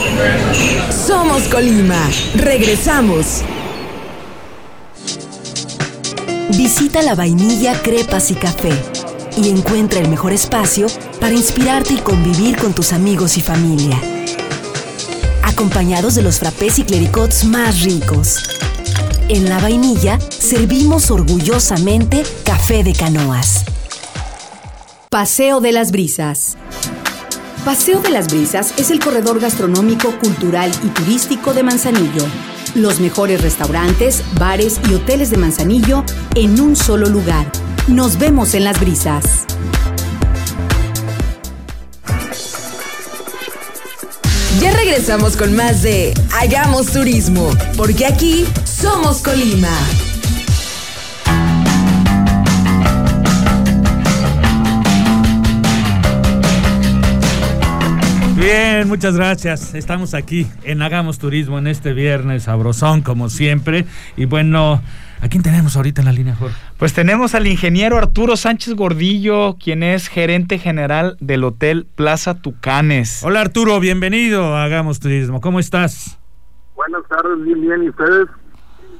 Somos 0.90 1.42
Colima. 1.48 2.08
Regresamos. 2.36 3.44
Visita 6.56 7.02
la 7.02 7.14
vainilla, 7.14 7.74
crepas 7.82 8.30
y 8.30 8.34
café 8.34 8.70
y 9.36 9.50
encuentra 9.50 10.00
el 10.00 10.08
mejor 10.08 10.32
espacio 10.32 10.86
para 11.20 11.34
inspirarte 11.34 11.94
y 11.94 11.98
convivir 11.98 12.56
con 12.56 12.72
tus 12.72 12.92
amigos 12.92 13.36
y 13.36 13.40
familia 13.40 13.98
acompañados 15.54 16.16
de 16.16 16.22
los 16.22 16.40
frappés 16.40 16.80
y 16.80 16.84
clericots 16.84 17.44
más 17.44 17.82
ricos. 17.82 18.42
En 19.28 19.48
la 19.48 19.60
vainilla 19.60 20.18
servimos 20.20 21.12
orgullosamente 21.12 22.24
café 22.44 22.82
de 22.82 22.92
canoas. 22.92 23.64
Paseo 25.10 25.60
de 25.60 25.70
las 25.70 25.92
Brisas. 25.92 26.56
Paseo 27.64 28.00
de 28.00 28.10
las 28.10 28.32
Brisas 28.32 28.74
es 28.78 28.90
el 28.90 28.98
corredor 28.98 29.38
gastronómico, 29.38 30.18
cultural 30.18 30.72
y 30.82 30.88
turístico 30.88 31.54
de 31.54 31.62
Manzanillo. 31.62 32.26
Los 32.74 32.98
mejores 32.98 33.40
restaurantes, 33.40 34.24
bares 34.36 34.80
y 34.90 34.94
hoteles 34.94 35.30
de 35.30 35.36
Manzanillo 35.36 36.02
en 36.34 36.60
un 36.60 36.74
solo 36.74 37.06
lugar. 37.06 37.46
Nos 37.86 38.18
vemos 38.18 38.54
en 38.54 38.64
las 38.64 38.80
brisas. 38.80 39.46
Ya 44.60 44.72
regresamos 44.72 45.36
con 45.36 45.54
más 45.54 45.82
de 45.82 46.14
Hagamos 46.40 46.92
Turismo, 46.92 47.50
porque 47.76 48.06
aquí 48.06 48.46
somos 48.64 49.22
Colima. 49.22 49.68
Bien, 58.36 58.86
muchas 58.88 59.16
gracias. 59.16 59.74
Estamos 59.74 60.12
aquí 60.12 60.46
en 60.64 60.82
Hagamos 60.82 61.18
Turismo 61.18 61.58
en 61.58 61.66
este 61.66 61.92
viernes 61.92 62.44
sabrosón 62.44 63.00
como 63.02 63.30
siempre. 63.30 63.86
Y 64.16 64.26
bueno, 64.26 64.82
¿A 65.20 65.28
quién 65.28 65.42
tenemos 65.42 65.76
ahorita 65.76 66.02
en 66.02 66.06
la 66.06 66.12
línea, 66.12 66.34
Jorge? 66.34 66.56
Pues 66.78 66.92
tenemos 66.92 67.34
al 67.34 67.46
ingeniero 67.46 67.96
Arturo 67.96 68.36
Sánchez 68.36 68.74
Gordillo, 68.74 69.56
quien 69.56 69.82
es 69.82 70.08
gerente 70.08 70.58
general 70.58 71.16
del 71.20 71.44
Hotel 71.44 71.86
Plaza 71.94 72.34
Tucanes. 72.34 73.22
Hola 73.24 73.40
Arturo, 73.40 73.80
bienvenido 73.80 74.54
a 74.54 74.64
Hagamos 74.64 75.00
Turismo. 75.00 75.40
¿Cómo 75.40 75.60
estás? 75.60 76.18
Buenas 76.76 77.02
tardes, 77.08 77.42
bien, 77.44 77.60
bien. 77.60 77.82
¿Y 77.84 77.88
ustedes? 77.88 78.28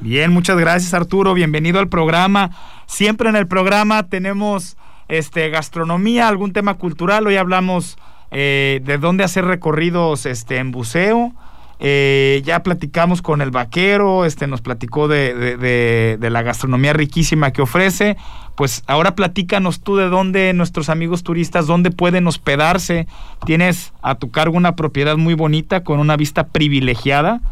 Bien, 0.00 0.32
muchas 0.32 0.58
gracias 0.58 0.94
Arturo. 0.94 1.34
Bienvenido 1.34 1.78
al 1.78 1.88
programa. 1.88 2.50
Siempre 2.86 3.28
en 3.28 3.36
el 3.36 3.46
programa 3.46 4.08
tenemos 4.08 4.76
este 5.08 5.50
gastronomía, 5.50 6.28
algún 6.28 6.52
tema 6.52 6.74
cultural. 6.74 7.26
Hoy 7.26 7.36
hablamos 7.36 7.98
eh, 8.30 8.80
de 8.84 8.98
dónde 8.98 9.24
hacer 9.24 9.44
recorridos 9.44 10.26
este, 10.26 10.56
en 10.56 10.70
buceo 10.70 11.34
eh, 11.86 12.40
ya 12.46 12.62
platicamos 12.62 13.20
con 13.20 13.42
el 13.42 13.50
vaquero, 13.50 14.24
este 14.24 14.46
nos 14.46 14.62
platicó 14.62 15.06
de, 15.06 16.16
la 16.18 16.42
gastronomía 16.42 16.94
riquísima 16.94 17.50
que 17.50 17.60
ofrece. 17.60 18.16
Pues 18.54 18.84
ahora 18.86 19.14
platícanos 19.14 19.82
tú 19.82 19.96
de 19.96 20.08
dónde 20.08 20.54
nuestros 20.54 20.88
amigos 20.88 21.24
turistas, 21.24 21.66
dónde 21.66 21.90
pueden 21.90 22.26
hospedarse. 22.26 23.06
Tienes 23.44 23.92
a 24.00 24.14
tu 24.14 24.30
cargo 24.30 24.56
una 24.56 24.76
propiedad 24.76 25.18
muy 25.18 25.34
bonita 25.34 25.84
con 25.84 26.00
una 26.00 26.16
vista 26.16 26.46
privilegiada 26.46 27.42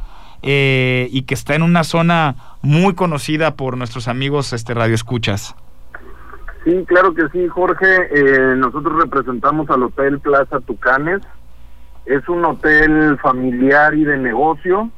eh, 0.41 1.09
y 1.13 1.25
que 1.25 1.35
está 1.35 1.55
en 1.55 1.63
una 1.63 1.85
zona 1.85 2.37
muy 2.63 2.95
conocida 2.95 3.55
por 3.55 3.77
nuestros 3.77 4.09
amigos 4.09 4.55
este, 4.55 4.73
radioescuchas. 4.73 5.55
Sí, 6.65 6.85
claro 6.87 7.13
que 7.13 7.29
sí, 7.35 7.49
Jorge. 7.49 8.09
Eh, 8.15 8.57
nosotros 8.57 8.95
representamos 8.99 9.69
al 9.69 9.83
Hotel 9.83 10.21
Plaza 10.21 10.59
Tucanes 10.61 11.21
es 12.07 12.29
un 12.29 12.45
hotel 12.45 13.19
familiar 13.19 13.95
y 13.95 14.05
de 14.05 14.17
negocio. 14.17 14.91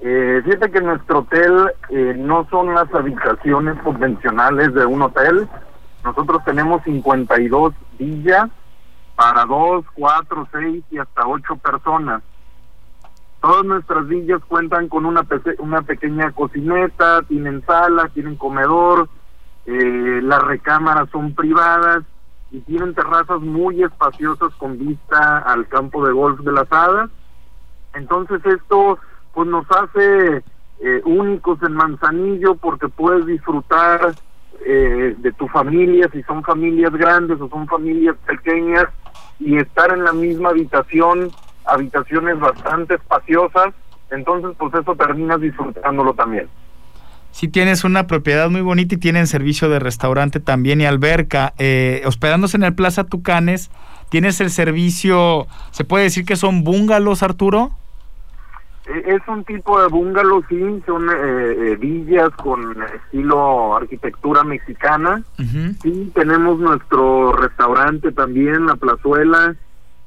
Eh, 0.00 0.40
fíjate 0.44 0.70
que 0.70 0.80
nuestro 0.80 1.20
hotel 1.20 1.72
eh, 1.90 2.14
no 2.16 2.46
son 2.50 2.74
las 2.74 2.92
habitaciones 2.94 3.78
convencionales 3.82 4.72
de 4.74 4.86
un 4.86 5.02
hotel. 5.02 5.48
Nosotros 6.04 6.42
tenemos 6.44 6.82
52 6.84 7.74
villas 7.98 8.48
para 9.14 9.44
dos, 9.44 9.84
cuatro, 9.92 10.48
seis 10.50 10.82
y 10.90 10.98
hasta 10.98 11.26
ocho 11.26 11.56
personas. 11.56 12.22
Todas 13.42 13.64
nuestras 13.64 14.06
villas 14.06 14.40
cuentan 14.48 14.88
con 14.88 15.04
una, 15.04 15.26
una 15.58 15.82
pequeña 15.82 16.32
cocineta, 16.32 17.22
tienen 17.22 17.62
sala, 17.66 18.08
tienen 18.14 18.36
comedor, 18.36 19.08
eh, 19.66 20.20
las 20.22 20.42
recámaras 20.42 21.08
son 21.10 21.34
privadas 21.34 22.04
y 22.50 22.60
tienen 22.60 22.94
terrazas 22.94 23.40
muy 23.40 23.82
espaciosas 23.82 24.52
con 24.54 24.78
vista 24.78 25.38
al 25.38 25.68
campo 25.68 26.06
de 26.06 26.12
golf 26.12 26.40
de 26.40 26.52
las 26.52 26.70
hadas. 26.70 27.10
Entonces 27.94 28.44
esto 28.44 28.98
pues 29.32 29.48
nos 29.48 29.66
hace 29.70 30.42
eh, 30.80 31.02
únicos 31.04 31.62
en 31.62 31.74
Manzanillo 31.74 32.54
porque 32.56 32.88
puedes 32.88 33.26
disfrutar 33.26 34.14
eh, 34.64 35.14
de 35.18 35.32
tu 35.32 35.46
familia, 35.48 36.08
si 36.12 36.22
son 36.24 36.42
familias 36.42 36.92
grandes 36.92 37.40
o 37.40 37.48
son 37.48 37.66
familias 37.66 38.16
pequeñas, 38.26 38.86
y 39.38 39.56
estar 39.56 39.92
en 39.92 40.04
la 40.04 40.12
misma 40.12 40.50
habitación, 40.50 41.30
habitaciones 41.64 42.38
bastante 42.38 42.94
espaciosas, 42.94 43.74
entonces 44.10 44.50
pues 44.58 44.74
eso 44.74 44.94
terminas 44.94 45.40
disfrutándolo 45.40 46.12
también. 46.14 46.48
Si 47.32 47.48
tienes 47.48 47.84
una 47.84 48.06
propiedad 48.06 48.50
muy 48.50 48.60
bonita 48.60 48.96
y 48.96 48.98
tienen 48.98 49.26
servicio 49.26 49.68
de 49.68 49.78
restaurante 49.78 50.40
también 50.40 50.80
y 50.80 50.86
alberca, 50.86 51.54
eh, 51.58 52.02
hospedándose 52.04 52.56
en 52.56 52.64
el 52.64 52.74
Plaza 52.74 53.04
Tucanes, 53.04 53.70
tienes 54.08 54.40
el 54.40 54.50
servicio, 54.50 55.46
¿se 55.70 55.84
puede 55.84 56.04
decir 56.04 56.24
que 56.24 56.36
son 56.36 56.64
bungalows, 56.64 57.22
Arturo? 57.22 57.70
E, 58.86 59.14
es 59.14 59.22
un 59.28 59.44
tipo 59.44 59.80
de 59.80 59.88
bungalow, 59.88 60.42
sí, 60.48 60.82
son 60.84 61.08
eh, 61.08 61.14
eh, 61.14 61.76
villas 61.76 62.30
con 62.42 62.76
estilo 62.82 63.76
arquitectura 63.76 64.42
mexicana. 64.42 65.22
Sí, 65.82 66.10
tenemos 66.14 66.58
nuestro 66.58 67.32
restaurante 67.32 68.12
también, 68.12 68.66
La 68.66 68.76
Plazuela, 68.76 69.54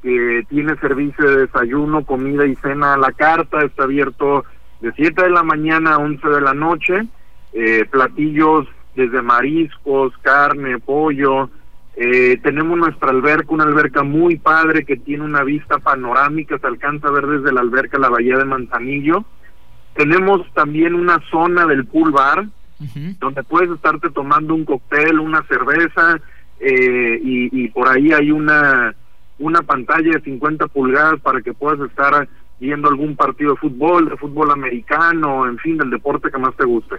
que 0.01 0.45
tiene 0.49 0.75
servicio 0.77 1.25
de 1.25 1.47
desayuno, 1.47 2.05
comida 2.05 2.45
y 2.45 2.55
cena 2.57 2.95
a 2.95 2.97
la 2.97 3.13
carta, 3.13 3.63
está 3.63 3.83
abierto 3.83 4.43
de 4.83 4.91
7 4.91 5.23
de 5.23 5.29
la 5.29 5.43
mañana 5.43 5.93
a 5.93 5.97
11 5.97 6.27
de 6.27 6.41
la 6.41 6.53
noche, 6.53 7.05
eh, 7.53 7.85
platillos 7.89 8.67
desde 8.95 9.21
mariscos, 9.21 10.11
carne, 10.21 10.77
pollo, 10.77 11.49
eh, 11.95 12.37
tenemos 12.43 12.77
nuestra 12.77 13.11
alberca, 13.11 13.53
una 13.53 13.63
alberca 13.63 14.03
muy 14.03 14.35
padre 14.35 14.83
que 14.83 14.97
tiene 14.97 15.23
una 15.23 15.41
vista 15.43 15.79
panorámica, 15.79 16.59
se 16.59 16.67
alcanza 16.67 17.07
a 17.07 17.11
ver 17.11 17.27
desde 17.27 17.53
la 17.53 17.61
alberca 17.61 17.97
la 17.97 18.09
bahía 18.09 18.37
de 18.37 18.43
Manzanillo. 18.43 19.23
Tenemos 19.95 20.41
también 20.53 20.95
una 20.95 21.21
zona 21.31 21.65
del 21.65 21.85
pool 21.85 22.11
bar, 22.11 22.45
donde 23.19 23.43
puedes 23.43 23.71
estarte 23.71 24.09
tomando 24.09 24.53
un 24.53 24.65
cóctel, 24.65 25.17
una 25.17 25.43
cerveza, 25.43 26.19
eh, 26.59 27.19
y, 27.23 27.69
por 27.69 27.87
ahí 27.87 28.11
hay 28.11 28.31
una, 28.31 28.93
una 29.39 29.61
pantalla 29.61 30.11
de 30.11 30.21
50 30.21 30.67
pulgadas 30.67 31.21
para 31.21 31.41
que 31.41 31.53
puedas 31.53 31.79
estar 31.89 32.27
viendo 32.63 32.89
algún 32.89 33.15
partido 33.15 33.51
de 33.51 33.57
fútbol, 33.57 34.09
de 34.09 34.17
fútbol 34.17 34.51
americano, 34.51 35.47
en 35.47 35.57
fin, 35.57 35.77
del 35.77 35.89
deporte 35.89 36.31
que 36.31 36.37
más 36.37 36.55
te 36.55 36.65
guste. 36.65 36.95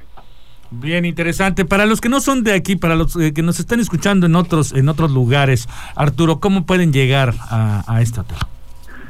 Bien 0.70 1.04
interesante. 1.04 1.64
Para 1.64 1.86
los 1.86 2.00
que 2.00 2.08
no 2.08 2.20
son 2.20 2.42
de 2.44 2.52
aquí, 2.52 2.76
para 2.76 2.96
los 2.96 3.16
eh, 3.16 3.32
que 3.32 3.42
nos 3.42 3.60
están 3.60 3.80
escuchando 3.80 4.26
en 4.26 4.34
otros 4.34 4.72
en 4.72 4.88
otros 4.88 5.10
lugares, 5.12 5.68
Arturo, 5.96 6.40
¿cómo 6.40 6.66
pueden 6.66 6.92
llegar 6.92 7.32
a, 7.50 7.82
a 7.86 8.02
este 8.02 8.20
hotel? 8.20 8.38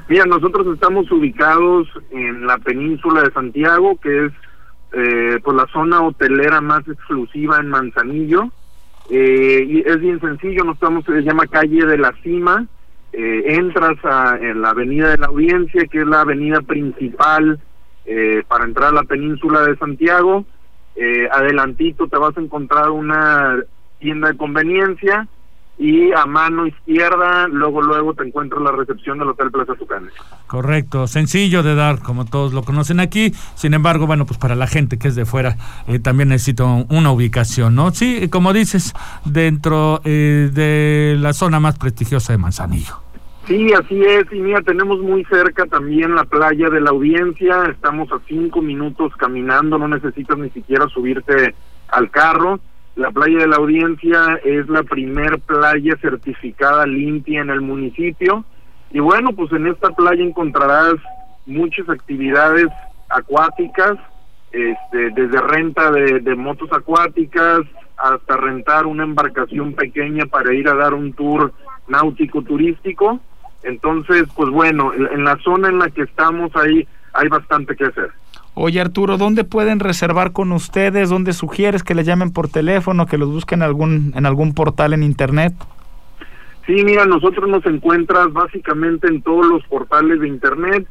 Mira, 0.09 0.27
nosotros 0.27 0.67
estamos 0.75 1.11
ubicados 1.11 1.89
en 2.11 2.47
la 2.47 2.59
península 2.59 3.23
de 3.23 3.33
Santiago, 3.33 3.99
que 4.03 4.27
es 4.27 4.33
eh, 4.93 5.41
pues 5.43 5.57
la 5.57 5.67
zona 5.73 6.03
hotelera 6.03 6.61
más 6.61 6.87
exclusiva 6.87 7.59
en 7.59 7.69
Manzanillo. 7.69 8.51
Eh, 9.11 9.67
y 9.69 9.79
es 9.81 10.01
bien 10.01 10.21
sencillo, 10.21 10.65
nos 10.65 10.75
estamos, 10.75 11.05
se 11.05 11.23
llama 11.23 11.47
calle 11.47 11.85
de 11.85 11.99
la 11.99 12.13
Cima. 12.23 12.67
Eh, 13.17 13.55
entras 13.55 13.97
a 14.05 14.37
en 14.41 14.61
la 14.61 14.71
avenida 14.71 15.11
de 15.11 15.19
la 15.19 15.27
Audiencia, 15.27 15.85
que 15.87 16.01
es 16.01 16.07
la 16.07 16.23
avenida 16.23 16.61
principal 16.63 17.61
para 18.49 18.67
entrar 18.67 18.91
a 18.91 18.97
la 18.97 19.05
península 19.05 19.63
de 19.63 19.79
Santiago 19.79 20.45
eh, 20.97 21.29
adelantito 21.31 22.07
te 22.07 22.17
vas 22.17 22.37
a 22.37 22.41
encontrar 22.41 22.91
una 22.91 23.57
tienda 23.99 24.29
de 24.29 24.37
conveniencia 24.37 25.27
y 25.77 26.13
a 26.13 26.25
mano 26.25 26.69
izquierda 26.69 27.49
luego 27.49 27.83
luego 27.83 28.15
te 28.15 28.23
encuentras 28.23 28.63
la 28.63 28.71
recepción 28.71 29.19
del 29.19 29.31
Hotel 29.31 29.51
Plaza 29.51 29.75
Tucanes. 29.75 30.13
Correcto, 30.47 31.09
sencillo 31.09 31.65
de 31.65 31.75
dar 31.75 31.99
como 32.01 32.27
todos 32.27 32.53
lo 32.53 32.63
conocen 32.63 33.01
aquí, 33.01 33.33
sin 33.57 33.75
embargo, 33.75 34.07
bueno, 34.07 34.25
pues 34.25 34.39
para 34.39 34.55
la 34.55 34.69
gente 34.69 34.97
que 34.97 35.09
es 35.09 35.17
de 35.17 35.25
fuera 35.25 35.57
eh, 35.89 35.99
también 35.99 36.29
necesito 36.29 36.87
una 36.89 37.11
ubicación, 37.11 37.75
¿no? 37.75 37.91
Sí, 37.91 38.29
como 38.29 38.53
dices, 38.53 38.95
dentro 39.25 40.01
eh, 40.05 40.49
de 40.53 41.17
la 41.19 41.33
zona 41.33 41.59
más 41.59 41.77
prestigiosa 41.77 42.33
de 42.33 42.39
Manzanillo. 42.39 43.04
Sí, 43.47 43.71
así 43.75 44.03
es. 44.03 44.25
Y 44.33 44.41
mira, 44.41 44.63
tenemos 44.63 45.01
muy 45.01 45.23
cerca 45.25 45.67
también 45.67 46.15
la 46.15 46.25
playa 46.25 46.71
de 46.71 46.81
la 46.81 46.91
audiencia. 46.91 47.67
Estamos 47.71 48.11
a 48.11 48.19
cinco 48.27 48.63
minutos 48.63 49.15
caminando, 49.17 49.77
no 49.77 49.87
necesitas 49.87 50.39
ni 50.39 50.49
siquiera 50.51 50.89
subirte 50.89 51.55
al 51.89 52.11
carro. 52.11 52.59
La 52.97 53.11
playa 53.11 53.41
de 53.41 53.49
la 53.49 53.57
audiencia 53.57 54.41
es 54.45 54.67
la 54.71 54.83
primer 54.83 55.41
playa 55.41 55.95
certificada 56.01 56.87
limpia 56.87 57.43
en 57.43 57.51
el 57.51 57.61
municipio. 57.61 58.47
Y 58.93 59.01
bueno, 59.01 59.33
pues 59.33 59.53
en 59.53 59.67
esta 59.67 59.91
playa 59.91 60.25
encontrarás 60.25 60.95
muchas 61.45 61.87
actividades 61.91 62.69
acuáticas, 63.11 63.99
este, 64.53 65.11
desde 65.11 65.41
renta 65.43 65.91
de, 65.91 66.21
de 66.21 66.35
motos 66.35 66.73
acuáticas 66.73 67.61
hasta 67.99 68.37
rentar 68.39 68.87
una 68.87 69.03
embarcación 69.03 69.75
pequeña 69.75 70.25
para 70.27 70.55
ir 70.55 70.67
a 70.69 70.75
dar 70.75 70.95
un 70.95 71.13
tour 71.13 71.53
náutico 71.89 72.41
turístico 72.41 73.21
entonces, 73.65 74.25
pues 74.37 74.51
bueno, 74.51 74.93
en 74.95 75.25
la 75.25 75.37
zona 75.39 75.69
en 75.69 75.79
la 75.79 75.91
que 75.91 76.03
estamos 76.03 76.55
ahí 76.57 76.87
hay 77.13 77.29
bastante 77.29 77.77
que 77.77 77.85
hacer. 77.85 78.11
Oye 78.55 78.81
Arturo, 78.81 79.19
¿dónde 79.19 79.43
pueden 79.43 79.81
reservar 79.81 80.33
con 80.33 80.53
ustedes? 80.53 81.11
¿Dónde 81.11 81.33
sugieres 81.33 81.83
que 81.83 81.95
les 81.95 82.07
llamen 82.07 82.33
por 82.33 82.49
teléfono, 82.49 83.07
que 83.07 83.19
los 83.19 83.29
busquen 83.29 83.61
en 83.61 83.65
algún, 83.65 84.13
en 84.15 84.27
algún 84.27 84.55
portal 84.55 84.93
en 84.93 85.03
internet? 85.03 85.55
Sí, 86.67 86.83
mira, 86.85 87.05
nosotros 87.05 87.49
nos 87.49 87.67
encuentras 87.67 88.33
básicamente 88.33 89.09
en 89.09 89.23
todos 89.23 89.47
los 89.47 89.63
portales 89.65 90.21
de 90.21 90.29
internet, 90.29 90.87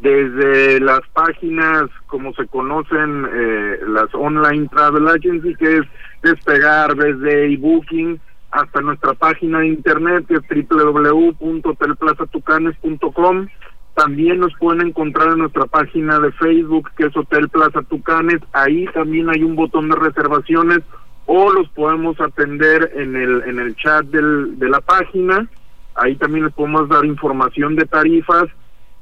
desde 0.00 0.80
las 0.80 1.00
páginas 1.12 1.90
como 2.06 2.32
se 2.34 2.46
conocen, 2.46 3.26
eh, 3.34 3.80
las 3.88 4.14
online 4.14 4.68
travel 4.68 5.08
agency, 5.08 5.54
que 5.56 5.78
es 5.78 5.82
Despegar, 6.22 6.94
desde 6.96 7.52
eBooking, 7.52 8.18
hasta 8.50 8.80
nuestra 8.80 9.14
página 9.14 9.60
de 9.60 9.68
internet 9.68 10.26
que 10.26 10.34
es 10.36 10.42
www.hotelplazatucanes.com. 10.68 13.46
También 13.94 14.40
nos 14.40 14.52
pueden 14.58 14.88
encontrar 14.88 15.28
en 15.32 15.38
nuestra 15.38 15.64
página 15.66 16.18
de 16.20 16.32
Facebook 16.32 16.90
que 16.96 17.06
es 17.06 17.16
Hotel 17.16 17.48
Plaza 17.48 17.82
Tucanes. 17.82 18.40
Ahí 18.52 18.86
también 18.94 19.28
hay 19.28 19.42
un 19.42 19.56
botón 19.56 19.88
de 19.88 19.96
reservaciones 19.96 20.80
o 21.26 21.52
los 21.52 21.68
podemos 21.70 22.20
atender 22.20 22.92
en 22.94 23.16
el 23.16 23.42
en 23.42 23.58
el 23.58 23.74
chat 23.76 24.04
del, 24.06 24.56
de 24.58 24.68
la 24.68 24.80
página. 24.80 25.48
Ahí 25.94 26.14
también 26.14 26.44
les 26.44 26.54
podemos 26.54 26.88
dar 26.88 27.04
información 27.04 27.74
de 27.76 27.86
tarifas 27.86 28.48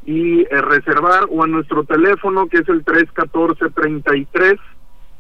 y 0.07 0.43
eh, 0.43 0.63
reservar 0.63 1.27
o 1.31 1.45
a 1.45 1.47
nuestro 1.47 1.85
teléfono 1.85 2.47
que 2.47 2.59
es 2.59 2.69
el 2.69 2.85
314 2.85 3.71
33 3.71 4.55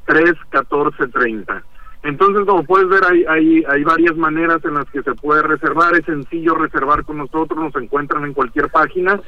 314 0.06 1.08
30. 1.08 1.64
Entonces, 2.06 2.44
como 2.46 2.62
puedes 2.62 2.88
ver, 2.88 3.02
hay, 3.28 3.64
hay, 3.68 3.84
varias 3.84 4.16
maneras 4.16 4.64
en 4.64 4.74
las 4.74 4.88
que 4.90 5.02
se 5.02 5.14
puede 5.14 5.42
reservar. 5.42 5.94
Es 5.94 6.04
sencillo 6.04 6.54
reservar 6.54 7.04
con 7.04 7.18
nosotros, 7.18 7.58
nos 7.58 7.82
encuentran 7.82 8.24
en 8.24 8.32
cualquier 8.32 8.70
página. 8.70 9.20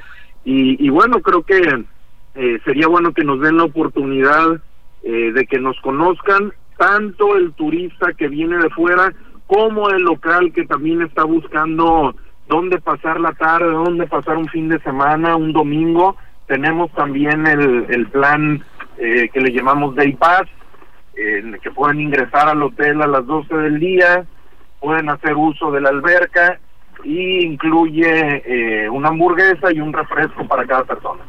Y, 0.44 0.84
y 0.84 0.88
bueno, 0.88 1.20
creo 1.20 1.42
que 1.42 1.60
eh, 2.36 2.60
sería 2.64 2.86
bueno 2.86 3.12
que 3.12 3.24
nos 3.24 3.40
den 3.40 3.56
la 3.56 3.64
oportunidad 3.64 4.60
eh, 5.02 5.32
de 5.32 5.46
que 5.46 5.58
nos 5.58 5.78
conozcan, 5.80 6.52
tanto 6.76 7.36
el 7.36 7.52
turista 7.54 8.12
que 8.12 8.28
viene 8.28 8.58
de 8.58 8.70
fuera 8.70 9.12
como 9.48 9.90
el 9.90 10.02
local 10.02 10.52
que 10.52 10.64
también 10.64 11.02
está 11.02 11.24
buscando 11.24 12.14
dónde 12.48 12.80
pasar 12.80 13.18
la 13.18 13.32
tarde, 13.32 13.70
dónde 13.70 14.06
pasar 14.06 14.36
un 14.36 14.48
fin 14.48 14.68
de 14.68 14.78
semana, 14.80 15.34
un 15.34 15.52
domingo. 15.52 16.16
Tenemos 16.46 16.92
también 16.92 17.46
el, 17.46 17.86
el 17.88 18.06
plan 18.08 18.62
eh, 18.98 19.28
que 19.32 19.40
le 19.40 19.52
llamamos 19.52 19.96
Day 19.96 20.12
Pass, 20.12 20.48
en 21.18 21.58
que 21.60 21.70
pueden 21.70 22.00
ingresar 22.00 22.48
al 22.48 22.62
hotel 22.62 23.02
a 23.02 23.06
las 23.06 23.26
12 23.26 23.54
del 23.54 23.80
día, 23.80 24.24
pueden 24.80 25.10
hacer 25.10 25.34
uso 25.34 25.70
de 25.70 25.80
la 25.80 25.88
alberca 25.88 26.58
y 27.04 27.44
incluye 27.44 28.42
eh, 28.46 28.88
una 28.88 29.08
hamburguesa 29.08 29.72
y 29.72 29.80
un 29.80 29.92
refresco 29.92 30.46
para 30.46 30.66
cada 30.66 30.84
persona. 30.84 31.22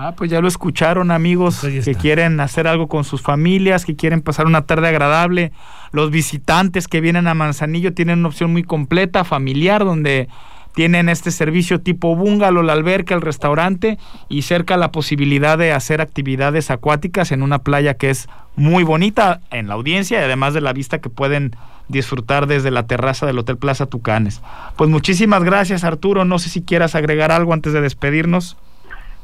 Ah, 0.00 0.14
pues 0.16 0.30
ya 0.30 0.40
lo 0.40 0.46
escucharon 0.46 1.10
amigos 1.10 1.58
pues 1.60 1.84
que 1.84 1.94
quieren 1.96 2.38
hacer 2.38 2.68
algo 2.68 2.86
con 2.86 3.02
sus 3.02 3.20
familias, 3.20 3.84
que 3.84 3.96
quieren 3.96 4.22
pasar 4.22 4.46
una 4.46 4.64
tarde 4.64 4.86
agradable. 4.86 5.50
Los 5.90 6.12
visitantes 6.12 6.86
que 6.86 7.00
vienen 7.00 7.26
a 7.26 7.34
Manzanillo 7.34 7.92
tienen 7.92 8.20
una 8.20 8.28
opción 8.28 8.52
muy 8.52 8.62
completa, 8.62 9.24
familiar, 9.24 9.84
donde 9.84 10.28
tienen 10.74 11.08
este 11.08 11.30
servicio 11.30 11.80
tipo 11.80 12.14
bungalow, 12.14 12.62
la 12.62 12.72
alberca, 12.72 13.14
el 13.14 13.20
restaurante 13.20 13.98
y 14.28 14.42
cerca 14.42 14.76
la 14.76 14.92
posibilidad 14.92 15.58
de 15.58 15.72
hacer 15.72 16.00
actividades 16.00 16.70
acuáticas 16.70 17.32
en 17.32 17.42
una 17.42 17.60
playa 17.60 17.94
que 17.94 18.10
es 18.10 18.28
muy 18.56 18.84
bonita 18.84 19.40
en 19.50 19.68
la 19.68 19.74
audiencia 19.74 20.20
y 20.20 20.24
además 20.24 20.54
de 20.54 20.60
la 20.60 20.72
vista 20.72 21.00
que 21.00 21.10
pueden 21.10 21.56
disfrutar 21.88 22.46
desde 22.46 22.70
la 22.70 22.86
terraza 22.86 23.26
del 23.26 23.38
Hotel 23.38 23.56
Plaza 23.56 23.86
Tucanes. 23.86 24.42
Pues 24.76 24.90
muchísimas 24.90 25.42
gracias 25.42 25.84
Arturo, 25.84 26.24
no 26.24 26.38
sé 26.38 26.48
si 26.48 26.62
quieras 26.62 26.94
agregar 26.94 27.32
algo 27.32 27.52
antes 27.52 27.72
de 27.72 27.80
despedirnos. 27.80 28.56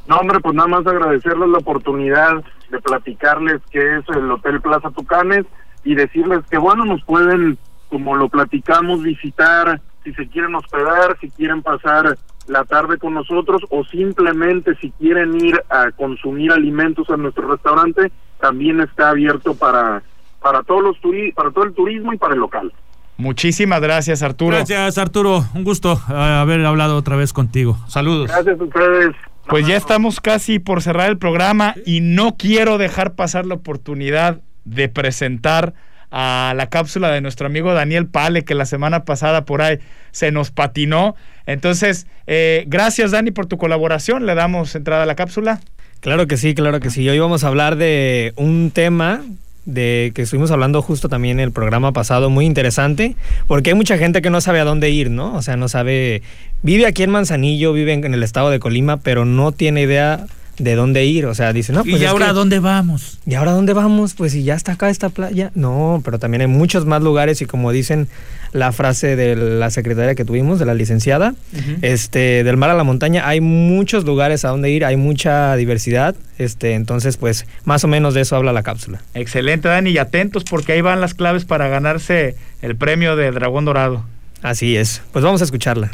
No, 0.07 0.17
hombre, 0.17 0.39
pues 0.39 0.55
nada 0.55 0.67
más 0.67 0.85
agradecerles 0.85 1.49
la 1.49 1.57
oportunidad 1.57 2.43
de 2.69 2.79
platicarles 2.79 3.61
qué 3.71 3.97
es 3.97 4.09
el 4.15 4.29
Hotel 4.29 4.61
Plaza 4.61 4.91
Tucanes 4.91 5.45
y 5.83 5.95
decirles 5.95 6.41
que, 6.49 6.57
bueno, 6.57 6.85
nos 6.85 7.03
pueden, 7.03 7.57
como 7.89 8.15
lo 8.15 8.29
platicamos, 8.29 9.01
visitar 9.01 9.81
si 10.05 10.13
se 10.13 10.27
quieren 10.27 10.55
hospedar, 10.55 11.17
si 11.19 11.29
quieren 11.31 11.63
pasar 11.63 12.17
la 12.47 12.63
tarde 12.63 12.97
con 12.99 13.15
nosotros 13.15 13.63
o 13.71 13.83
simplemente 13.85 14.75
si 14.75 14.91
quieren 14.91 15.35
ir 15.43 15.61
a 15.69 15.91
consumir 15.91 16.51
alimentos 16.51 17.09
a 17.09 17.17
nuestro 17.17 17.51
restaurante, 17.51 18.11
también 18.39 18.79
está 18.79 19.09
abierto 19.09 19.55
para 19.55 20.03
para 20.41 20.61
todos 20.61 20.83
los 20.83 20.97
para 21.33 21.49
todo 21.49 21.63
el 21.63 21.73
turismo 21.73 22.13
y 22.13 22.17
para 22.17 22.35
el 22.35 22.39
local. 22.39 22.71
Muchísimas 23.17 23.81
gracias, 23.81 24.21
Arturo. 24.21 24.57
Gracias, 24.57 24.97
Arturo. 24.99 25.43
Un 25.55 25.63
gusto 25.63 25.93
eh, 25.93 26.13
haber 26.13 26.63
hablado 26.65 26.97
otra 26.97 27.15
vez 27.15 27.33
contigo. 27.33 27.77
Saludos. 27.87 28.27
Gracias 28.27 28.59
a 28.59 28.63
ustedes. 28.63 29.15
Pues 29.47 29.65
ya 29.65 29.75
estamos 29.75 30.21
casi 30.21 30.59
por 30.59 30.83
cerrar 30.83 31.09
el 31.09 31.17
programa 31.17 31.73
y 31.85 32.01
no 32.01 32.35
quiero 32.37 32.77
dejar 32.77 33.15
pasar 33.15 33.45
la 33.45 33.55
oportunidad 33.55 34.41
de 34.65 34.89
presentar 34.89 35.73
a 36.17 36.53
la 36.55 36.67
cápsula 36.67 37.11
de 37.11 37.19
nuestro 37.19 37.45
amigo 37.45 37.73
Daniel 37.73 38.07
Pale, 38.07 38.45
que 38.45 38.55
la 38.55 38.65
semana 38.65 39.03
pasada 39.03 39.43
por 39.43 39.61
ahí 39.61 39.79
se 40.11 40.31
nos 40.31 40.49
patinó. 40.49 41.13
Entonces, 41.45 42.07
eh, 42.25 42.63
gracias 42.67 43.11
Dani 43.11 43.31
por 43.31 43.47
tu 43.47 43.57
colaboración. 43.57 44.25
Le 44.25 44.33
damos 44.33 44.73
entrada 44.75 45.03
a 45.03 45.05
la 45.05 45.15
cápsula. 45.15 45.59
Claro 45.99 46.25
que 46.25 46.37
sí, 46.37 46.55
claro 46.55 46.79
que 46.79 46.89
sí. 46.89 47.07
Hoy 47.09 47.19
vamos 47.19 47.43
a 47.43 47.47
hablar 47.47 47.75
de 47.75 48.31
un 48.37 48.71
tema 48.73 49.23
de 49.65 50.13
que 50.15 50.21
estuvimos 50.21 50.51
hablando 50.51 50.81
justo 50.81 51.09
también 51.09 51.39
en 51.39 51.47
el 51.47 51.51
programa 51.51 51.91
pasado, 51.91 52.29
muy 52.29 52.45
interesante, 52.45 53.17
porque 53.47 53.71
hay 53.71 53.75
mucha 53.75 53.97
gente 53.97 54.21
que 54.21 54.29
no 54.29 54.39
sabe 54.39 54.61
a 54.61 54.63
dónde 54.63 54.91
ir, 54.91 55.09
¿no? 55.09 55.33
O 55.33 55.41
sea, 55.41 55.57
no 55.57 55.67
sabe, 55.67 56.21
vive 56.61 56.85
aquí 56.85 57.03
en 57.03 57.09
Manzanillo, 57.09 57.73
vive 57.73 57.91
en 57.91 58.13
el 58.13 58.23
estado 58.23 58.51
de 58.51 58.59
Colima, 58.59 58.97
pero 58.97 59.25
no 59.25 59.51
tiene 59.51 59.81
idea 59.81 60.27
de 60.57 60.75
dónde 60.75 61.05
ir. 61.05 61.25
O 61.25 61.35
sea, 61.35 61.53
dice, 61.53 61.73
no, 61.73 61.83
pues. 61.83 62.01
¿Y 62.01 62.05
ahora 62.05 62.33
dónde 62.33 62.59
vamos? 62.59 63.19
¿Y 63.25 63.35
ahora 63.35 63.51
dónde 63.51 63.73
vamos? 63.73 64.13
Pues 64.13 64.33
si 64.33 64.43
ya 64.43 64.55
está 64.55 64.73
acá 64.73 64.89
esta 64.89 65.09
playa. 65.09 65.51
No, 65.55 66.01
pero 66.03 66.19
también 66.19 66.41
hay 66.41 66.47
muchos 66.47 66.85
más 66.85 67.01
lugares 67.01 67.41
y 67.41 67.45
como 67.45 67.71
dicen 67.71 68.07
la 68.51 68.71
frase 68.71 69.15
de 69.15 69.35
la 69.35 69.69
secretaria 69.69 70.15
que 70.15 70.23
tuvimos, 70.23 70.59
de 70.59 70.65
la 70.65 70.73
licenciada, 70.73 71.35
este, 71.81 72.43
del 72.45 72.55
mar 72.55 72.69
a 72.69 72.73
la 72.73 72.85
montaña, 72.85 73.27
hay 73.27 73.41
muchos 73.41 74.05
lugares 74.05 74.45
a 74.45 74.49
dónde 74.49 74.69
ir, 74.71 74.85
hay 74.85 74.95
mucha 74.95 75.55
diversidad. 75.57 76.15
Este, 76.37 76.73
entonces, 76.73 77.17
pues, 77.17 77.45
más 77.65 77.83
o 77.83 77.89
menos 77.89 78.13
de 78.13 78.21
eso 78.21 78.35
habla 78.37 78.53
la 78.53 78.63
cápsula. 78.63 79.01
Excelente, 79.13 79.67
Dani, 79.67 79.89
y 79.89 79.97
atentos 79.97 80.45
porque 80.45 80.71
ahí 80.71 80.81
van 80.81 81.01
las 81.01 81.13
claves 81.13 81.43
para 81.43 81.67
ganarse 81.67 82.35
el 82.61 82.77
premio 82.77 83.17
de 83.17 83.31
Dragón 83.31 83.65
Dorado. 83.65 84.05
Así 84.41 84.77
es. 84.77 85.01
Pues 85.11 85.25
vamos 85.25 85.41
a 85.41 85.43
escucharla. 85.43 85.91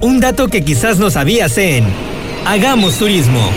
Un 0.00 0.20
dato 0.20 0.48
que 0.48 0.62
quizás 0.62 0.98
no 0.98 1.10
sabías 1.10 1.56
en 1.56 1.84
Hagamos 2.44 2.98
turismo. 2.98 3.50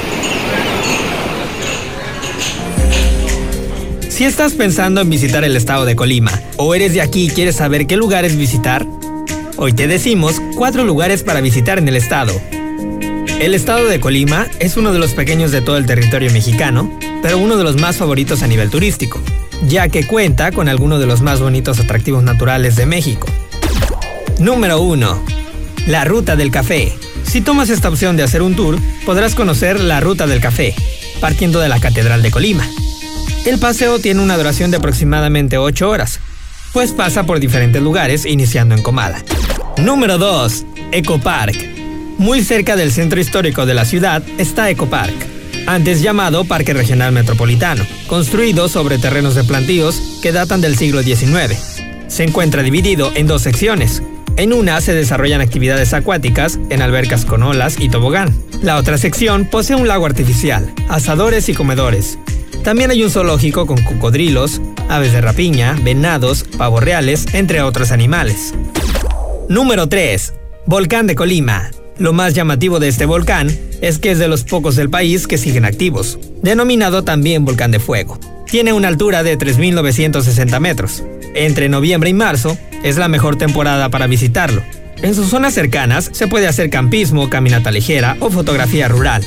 Si 4.10 4.24
estás 4.24 4.54
pensando 4.54 5.02
en 5.02 5.10
visitar 5.10 5.44
el 5.44 5.56
estado 5.56 5.86
de 5.86 5.96
Colima 5.96 6.32
o 6.58 6.76
eres 6.76 6.94
de 6.94 7.02
aquí 7.02 7.26
y 7.26 7.30
quieres 7.30 7.56
saber 7.56 7.88
qué 7.88 7.98
lugares 7.98 8.38
visitar, 8.38 8.86
hoy 9.58 9.74
te 9.74 9.88
decimos 9.88 10.40
cuatro 10.56 10.86
lugares 10.86 11.24
para 11.24 11.42
visitar 11.42 11.80
en 11.80 11.88
el 11.88 11.96
estado. 11.96 12.40
El 13.40 13.56
estado 13.56 13.88
de 13.88 14.00
Colima 14.00 14.48
es 14.60 14.78
uno 14.78 14.94
de 14.94 15.00
los 15.00 15.14
pequeños 15.14 15.52
de 15.52 15.62
todo 15.62 15.78
el 15.78 15.88
territorio 15.88 16.32
mexicano, 16.32 16.98
pero 17.24 17.40
uno 17.40 17.58
de 17.58 17.64
los 17.64 17.82
más 17.82 17.98
favoritos 17.98 18.44
a 18.44 18.48
nivel 18.48 18.70
turístico, 18.70 19.20
ya 19.68 19.90
que 19.90 20.06
cuenta 20.06 20.52
con 20.52 20.70
algunos 20.70 21.00
de 21.00 21.08
los 21.08 21.22
más 21.22 21.42
bonitos 21.42 21.80
atractivos 21.80 22.24
naturales 22.24 22.76
de 22.76 22.86
México. 22.86 23.28
Número 24.40 24.80
1. 24.80 25.24
La 25.88 26.06
Ruta 26.06 26.36
del 26.36 26.52
Café. 26.52 26.94
Si 27.26 27.42
tomas 27.42 27.70
esta 27.70 27.90
opción 27.90 28.16
de 28.16 28.24
hacer 28.24 28.42
un 28.42 28.56
tour, 28.56 28.80
podrás 29.06 29.36
conocer 29.36 29.80
la 29.80 30.00
Ruta 30.00 30.28
del 30.28 30.40
Café, 30.40 30.74
partiendo 31.20 31.60
de 31.60 31.70
la 31.70 31.80
Catedral 31.80 32.22
de 32.22 32.32
Colima. 32.32 32.66
El 33.46 33.60
paseo 33.60 34.00
tiene 34.00 34.22
una 34.22 34.38
duración 34.38 34.72
de 34.72 34.78
aproximadamente 34.78 35.58
8 35.58 35.90
horas, 35.90 36.20
pues 36.74 36.94
pasa 36.94 37.26
por 37.26 37.40
diferentes 37.40 37.82
lugares 37.82 38.26
iniciando 38.26 38.74
en 38.74 38.82
Comala. 38.82 39.24
Número 39.78 40.18
2. 40.18 40.66
Ecopark. 40.92 41.56
Muy 42.18 42.44
cerca 42.44 42.76
del 42.76 42.92
centro 42.92 43.20
histórico 43.20 43.66
de 43.66 43.74
la 43.74 43.86
ciudad 43.86 44.24
está 44.38 44.70
Ecopark, 44.70 45.14
antes 45.68 46.02
llamado 46.02 46.46
Parque 46.46 46.74
Regional 46.74 47.12
Metropolitano, 47.12 47.86
construido 48.08 48.70
sobre 48.70 48.98
terrenos 48.98 49.36
de 49.36 49.44
plantíos 49.44 50.20
que 50.22 50.32
datan 50.32 50.62
del 50.62 50.78
siglo 50.78 51.04
XIX. 51.04 51.58
Se 52.08 52.24
encuentra 52.24 52.64
dividido 52.64 53.12
en 53.16 53.28
dos 53.28 53.42
secciones, 53.42 54.02
en 54.38 54.54
una 54.54 54.82
se 54.82 54.94
desarrollan 54.94 55.42
actividades 55.42 55.94
acuáticas 55.94 56.60
en 56.70 56.82
albercas 56.82 57.26
con 57.26 57.44
olas 57.44 57.78
y 57.80 57.90
tobogán. 57.90 58.34
La 58.62 58.78
otra 58.78 58.98
sección 58.98 59.46
posee 59.46 59.76
un 59.76 59.88
lago 59.88 60.06
artificial, 60.06 60.74
asadores 60.90 61.50
y 61.50 61.54
comedores. 61.54 62.18
También 62.64 62.92
hay 62.92 63.04
un 63.04 63.12
zoológico 63.12 63.66
con 63.66 63.82
cocodrilos, 63.84 64.62
aves 64.90 65.14
de 65.14 65.22
rapiña, 65.22 65.78
venados, 65.84 66.44
pavos 66.58 66.84
reales, 66.84 67.28
entre 67.34 67.62
otros 67.62 67.92
animales. 67.92 68.54
Número 69.50 69.88
3. 69.88 70.34
Volcán 70.66 71.08
de 71.08 71.16
Colima. 71.16 71.70
Lo 71.98 72.12
más 72.12 72.34
llamativo 72.34 72.80
de 72.80 72.88
este 72.90 73.06
volcán 73.06 73.56
es 73.82 74.00
que 74.00 74.12
es 74.12 74.20
de 74.20 74.28
los 74.28 74.44
pocos 74.44 74.76
del 74.76 74.90
país 74.90 75.28
que 75.28 75.38
siguen 75.38 75.64
activos, 75.64 76.20
denominado 76.42 77.04
también 77.04 77.46
volcán 77.46 77.72
de 77.72 77.80
fuego. 77.80 78.20
Tiene 78.48 78.74
una 78.74 78.88
altura 78.88 79.24
de 79.24 79.38
3.960 79.38 80.60
metros. 80.60 81.04
Entre 81.36 81.68
noviembre 81.68 82.10
y 82.10 82.14
marzo 82.14 82.58
es 82.82 82.96
la 82.96 83.10
mejor 83.10 83.36
temporada 83.36 83.90
para 83.90 84.08
visitarlo. 84.08 84.64
En 85.02 85.14
sus 85.14 85.28
zonas 85.28 85.54
cercanas 85.54 86.10
se 86.14 86.28
puede 86.28 86.48
hacer 86.48 86.70
campismo, 86.70 87.30
caminata 87.30 87.72
ligera 87.72 88.16
o 88.22 88.32
fotografía 88.32 88.88
rural. 88.88 89.24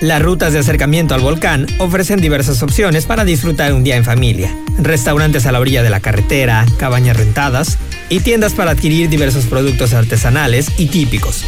Las 0.00 0.20
rutas 0.20 0.52
de 0.52 0.58
acercamiento 0.58 1.14
al 1.14 1.20
volcán 1.20 1.66
ofrecen 1.78 2.20
diversas 2.20 2.62
opciones 2.62 3.06
para 3.06 3.24
disfrutar 3.24 3.72
un 3.72 3.84
día 3.84 3.96
en 3.96 4.04
familia. 4.04 4.54
Restaurantes 4.78 5.46
a 5.46 5.52
la 5.52 5.60
orilla 5.60 5.84
de 5.84 5.90
la 5.90 6.00
carretera, 6.00 6.66
cabañas 6.76 7.16
rentadas 7.16 7.78
y 8.08 8.20
tiendas 8.20 8.52
para 8.52 8.72
adquirir 8.72 9.08
diversos 9.08 9.46
productos 9.46 9.94
artesanales 9.94 10.72
y 10.76 10.86
típicos. 10.86 11.44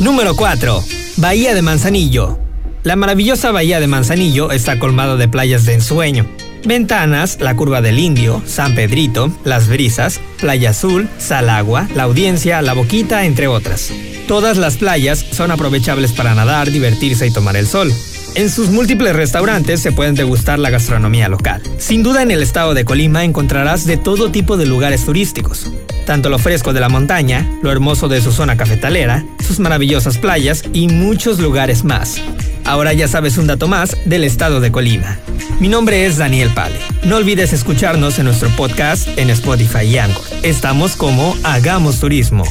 Número 0.00 0.36
4. 0.36 0.84
Bahía 1.16 1.54
de 1.54 1.62
Manzanillo. 1.62 2.38
La 2.84 2.94
maravillosa 2.94 3.50
bahía 3.50 3.80
de 3.80 3.88
Manzanillo 3.88 4.52
está 4.52 4.78
colmado 4.78 5.16
de 5.16 5.26
playas 5.26 5.64
de 5.64 5.74
ensueño, 5.74 6.26
Ventanas, 6.64 7.38
la 7.40 7.54
Curva 7.54 7.80
del 7.80 7.98
Indio, 7.98 8.42
San 8.46 8.74
Pedrito, 8.74 9.30
Las 9.44 9.68
Brisas, 9.68 10.20
Playa 10.40 10.70
Azul, 10.70 11.08
Salagua, 11.18 11.88
La 11.94 12.04
Audiencia, 12.04 12.62
La 12.62 12.74
Boquita, 12.74 13.24
entre 13.24 13.46
otras. 13.48 13.92
Todas 14.26 14.58
las 14.58 14.76
playas 14.76 15.24
son 15.32 15.50
aprovechables 15.50 16.12
para 16.12 16.34
nadar, 16.34 16.70
divertirse 16.70 17.26
y 17.26 17.32
tomar 17.32 17.56
el 17.56 17.66
sol. 17.66 17.92
En 18.34 18.50
sus 18.50 18.68
múltiples 18.68 19.16
restaurantes 19.16 19.80
se 19.80 19.92
pueden 19.92 20.14
degustar 20.14 20.58
la 20.58 20.70
gastronomía 20.70 21.28
local. 21.28 21.62
Sin 21.78 22.02
duda 22.02 22.22
en 22.22 22.30
el 22.30 22.42
estado 22.42 22.74
de 22.74 22.84
Colima 22.84 23.24
encontrarás 23.24 23.84
de 23.84 23.96
todo 23.96 24.30
tipo 24.30 24.56
de 24.56 24.66
lugares 24.66 25.04
turísticos. 25.04 25.66
Tanto 26.06 26.28
lo 26.30 26.38
fresco 26.38 26.72
de 26.72 26.80
la 26.80 26.88
montaña, 26.88 27.50
lo 27.62 27.70
hermoso 27.70 28.08
de 28.08 28.20
su 28.20 28.32
zona 28.32 28.56
cafetalera, 28.56 29.24
sus 29.46 29.58
maravillosas 29.58 30.18
playas 30.18 30.62
y 30.72 30.88
muchos 30.88 31.40
lugares 31.40 31.84
más. 31.84 32.20
Ahora 32.64 32.92
ya 32.92 33.08
sabes 33.08 33.38
un 33.38 33.46
dato 33.46 33.66
más 33.66 33.96
del 34.04 34.24
estado 34.24 34.60
de 34.60 34.70
Colima. 34.70 35.18
Mi 35.60 35.68
nombre 35.68 36.06
es 36.06 36.16
Daniel 36.16 36.50
Pale. 36.54 36.76
No 37.04 37.16
olvides 37.16 37.52
escucharnos 37.52 38.18
en 38.18 38.26
nuestro 38.26 38.48
podcast 38.50 39.08
en 39.16 39.30
Spotify 39.30 39.84
y 39.84 39.98
Anchor. 39.98 40.24
Estamos 40.42 40.96
como 40.96 41.36
Hagamos 41.42 41.98
Turismo. 41.98 42.44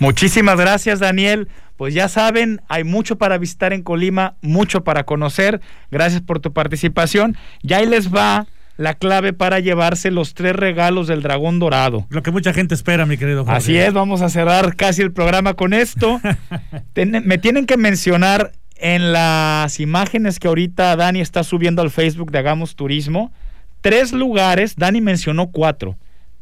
Muchísimas 0.00 0.58
gracias 0.58 0.98
Daniel. 0.98 1.48
Pues 1.76 1.94
ya 1.94 2.08
saben, 2.08 2.60
hay 2.68 2.84
mucho 2.84 3.16
para 3.16 3.38
visitar 3.38 3.72
en 3.72 3.82
Colima, 3.82 4.34
mucho 4.42 4.84
para 4.84 5.04
conocer. 5.04 5.60
Gracias 5.90 6.20
por 6.20 6.40
tu 6.40 6.52
participación. 6.52 7.36
Ya 7.62 7.78
ahí 7.78 7.86
les 7.86 8.12
va 8.12 8.46
la 8.76 8.94
clave 8.94 9.32
para 9.32 9.60
llevarse 9.60 10.10
los 10.10 10.34
tres 10.34 10.56
regalos 10.56 11.06
del 11.06 11.22
dragón 11.22 11.58
dorado. 11.58 12.06
Lo 12.08 12.22
que 12.22 12.30
mucha 12.30 12.52
gente 12.52 12.74
espera, 12.74 13.06
mi 13.06 13.18
querido 13.18 13.44
Jorge. 13.44 13.58
Así 13.58 13.76
es, 13.76 13.92
vamos 13.92 14.22
a 14.22 14.30
cerrar 14.30 14.74
casi 14.74 15.02
el 15.02 15.12
programa 15.12 15.54
con 15.54 15.74
esto. 15.74 16.20
me 16.94 17.38
tienen 17.38 17.66
que 17.66 17.76
mencionar 17.76 18.52
en 18.76 19.12
las 19.12 19.80
imágenes 19.80 20.38
que 20.38 20.48
ahorita 20.48 20.96
Dani 20.96 21.20
está 21.20 21.44
subiendo 21.44 21.82
al 21.82 21.90
Facebook 21.90 22.30
de 22.30 22.38
Hagamos 22.38 22.74
Turismo, 22.74 23.30
tres 23.82 24.12
lugares, 24.12 24.76
Dani 24.76 25.02
mencionó 25.02 25.50
cuatro, 25.50 25.96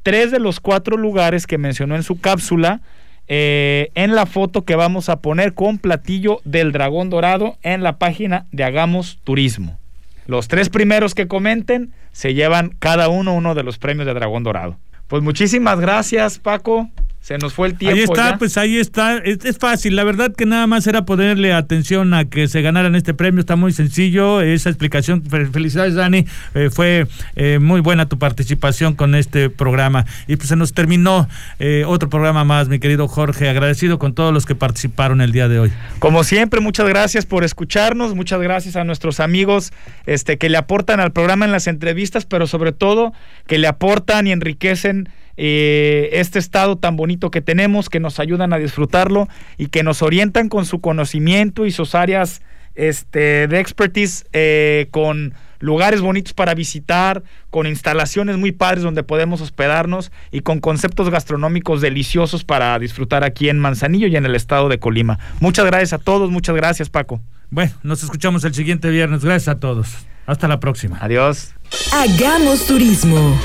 tres 0.05 0.31
de 0.31 0.39
los 0.39 0.61
cuatro 0.61 0.97
lugares 0.97 1.47
que 1.47 1.59
mencionó 1.59 1.97
en 1.97 2.05
su 2.05 2.21
cápsula, 2.21 2.81
eh, 3.29 3.91
en 3.95 4.15
la 4.15 4.27
foto 4.27 4.65
que 4.65 4.75
vamos 4.75 5.09
a 5.09 5.21
poner 5.21 5.55
con 5.55 5.79
platillo 5.79 6.41
del 6.45 6.73
dragón 6.73 7.11
dorado 7.11 7.59
en 7.63 7.83
la 7.83 7.99
página 7.99 8.47
de 8.53 8.65
Hagamos 8.65 9.19
Turismo. 9.25 9.79
Los 10.27 10.49
tres 10.49 10.69
primeros 10.69 11.15
que 11.15 11.29
comenten 11.29 11.93
se 12.13 12.35
llevan 12.35 12.75
cada 12.79 13.09
uno 13.09 13.35
uno 13.35 13.55
de 13.55 13.63
los 13.63 13.79
premios 13.79 14.07
de 14.07 14.15
Dragón 14.15 14.43
Dorado. 14.43 14.77
Pues 15.07 15.23
muchísimas 15.23 15.81
gracias, 15.81 16.39
Paco. 16.39 16.91
Se 17.21 17.37
nos 17.37 17.53
fue 17.53 17.69
el 17.69 17.77
tiempo. 17.77 17.97
Ahí 17.97 18.05
está, 18.05 18.39
pues 18.39 18.57
ahí 18.57 18.79
está. 18.79 19.19
Es, 19.19 19.59
fácil. 19.59 19.97
La 19.97 20.05
verdad 20.05 20.33
que 20.35 20.47
nada 20.47 20.67
más 20.67 20.87
era 20.87 21.05
ponerle 21.05 21.53
atención 21.53 22.15
a 22.15 22.25
que 22.25 22.49
se 22.49 22.63
ganaran 22.63 22.95
este 22.95 23.13
premio. 23.13 23.41
Está 23.41 23.55
muy 23.55 23.73
sencillo. 23.73 24.41
Esa 24.41 24.71
explicación. 24.71 25.23
Felicidades, 25.23 25.95
Dani. 25.95 26.25
Eh, 26.55 26.71
fue 26.73 27.07
eh, 27.37 27.59
muy 27.59 27.81
buena 27.81 28.09
tu 28.09 28.19
participación 28.19 28.95
con 28.95 29.15
este 29.15 29.51
programa. 29.51 30.07
Y 30.27 30.37
pues 30.37 30.49
se 30.49 30.57
nos 30.57 30.73
terminó 30.73 31.29
eh, 31.59 31.85
otro 31.87 32.09
programa 32.09 32.45
más, 32.45 32.69
mi 32.69 32.79
querido 32.79 33.09
Jorge. 33.09 33.49
Agradecido 33.51 33.99
con 33.99 34.15
todos 34.15 34.33
los 34.33 34.47
que 34.47 34.55
participaron 34.55 35.21
el 35.21 35.33
día 35.33 35.49
de 35.49 35.59
hoy. 35.59 35.73
Como 35.99 36.25
siempre, 36.25 36.61
muchas 36.61 36.89
gracias 36.89 37.27
por 37.27 37.45
escucharnos. 37.45 38.15
Muchas 38.15 38.41
gracias 38.41 38.77
a 38.77 38.85
nuestros 38.85 39.21
amigos 39.21 39.73
este, 40.07 40.39
que 40.39 40.49
le 40.49 40.57
aportan 40.57 40.99
al 41.01 41.13
programa 41.13 41.45
en 41.45 41.53
las 41.53 41.67
entrevistas, 41.67 42.25
pero 42.25 42.47
sobre 42.47 42.73
todo 42.73 43.13
que 43.47 43.59
le 43.59 43.67
aportan 43.67 44.27
y 44.27 44.33
enriquecen 44.33 45.11
eh, 45.41 46.11
este 46.13 46.41
estado 46.41 46.77
tan 46.77 46.97
bonito 46.97 47.31
que 47.31 47.41
tenemos, 47.41 47.89
que 47.89 48.01
nos 48.01 48.19
ayudan 48.19 48.53
a 48.53 48.59
disfrutarlo 48.59 49.29
y 49.57 49.69
que 49.69 49.85
nos 49.85 50.03
orientan 50.03 50.49
con 50.49 50.67
su 50.67 50.81
conocimiento 50.81 51.65
y 51.65 51.71
sus 51.71 51.95
áreas 51.95 52.43
este, 52.75 53.47
de 53.47 53.61
expertise 53.61 54.27
eh, 54.33 54.89
con 54.91 55.35
lugares 55.61 56.01
bonitos 56.01 56.33
para 56.35 56.55
visitar, 56.55 57.23
con 57.51 57.69
instalaciones 57.69 58.37
muy 58.37 58.51
padres 58.51 58.83
donde 58.83 59.05
podemos 59.05 59.41
hospedarnos 59.41 60.11
y 60.33 60.41
con 60.41 60.59
conceptos 60.59 61.09
gastronómicos 61.09 61.81
deliciosos 61.81 62.43
para 62.43 62.77
disfrutar 62.81 63.23
aquí 63.23 63.49
en 63.49 63.61
Manzanillo 63.61 64.09
y 64.09 64.17
en 64.17 64.27
el 64.27 64.35
estado 64.35 64.69
de 64.69 64.81
Colima. 64.81 65.21
Muchas 65.39 65.67
gracias 65.67 65.93
a 65.93 65.99
todos, 65.99 66.33
muchas 66.33 66.57
gracias 66.57 66.91
Paco. 66.91 67.21
Bueno, 67.51 67.73
nos 67.85 68.03
escuchamos 68.03 68.45
el 68.45 68.55
siguiente 68.55 68.91
viernes. 68.91 69.25
Gracias 69.25 69.49
a 69.49 69.61
todos. 69.61 69.89
Hasta 70.27 70.49
la 70.49 70.59
próxima. 70.61 70.99
Adiós. 71.01 71.55
Hagamos 71.93 72.67
turismo. 72.67 73.39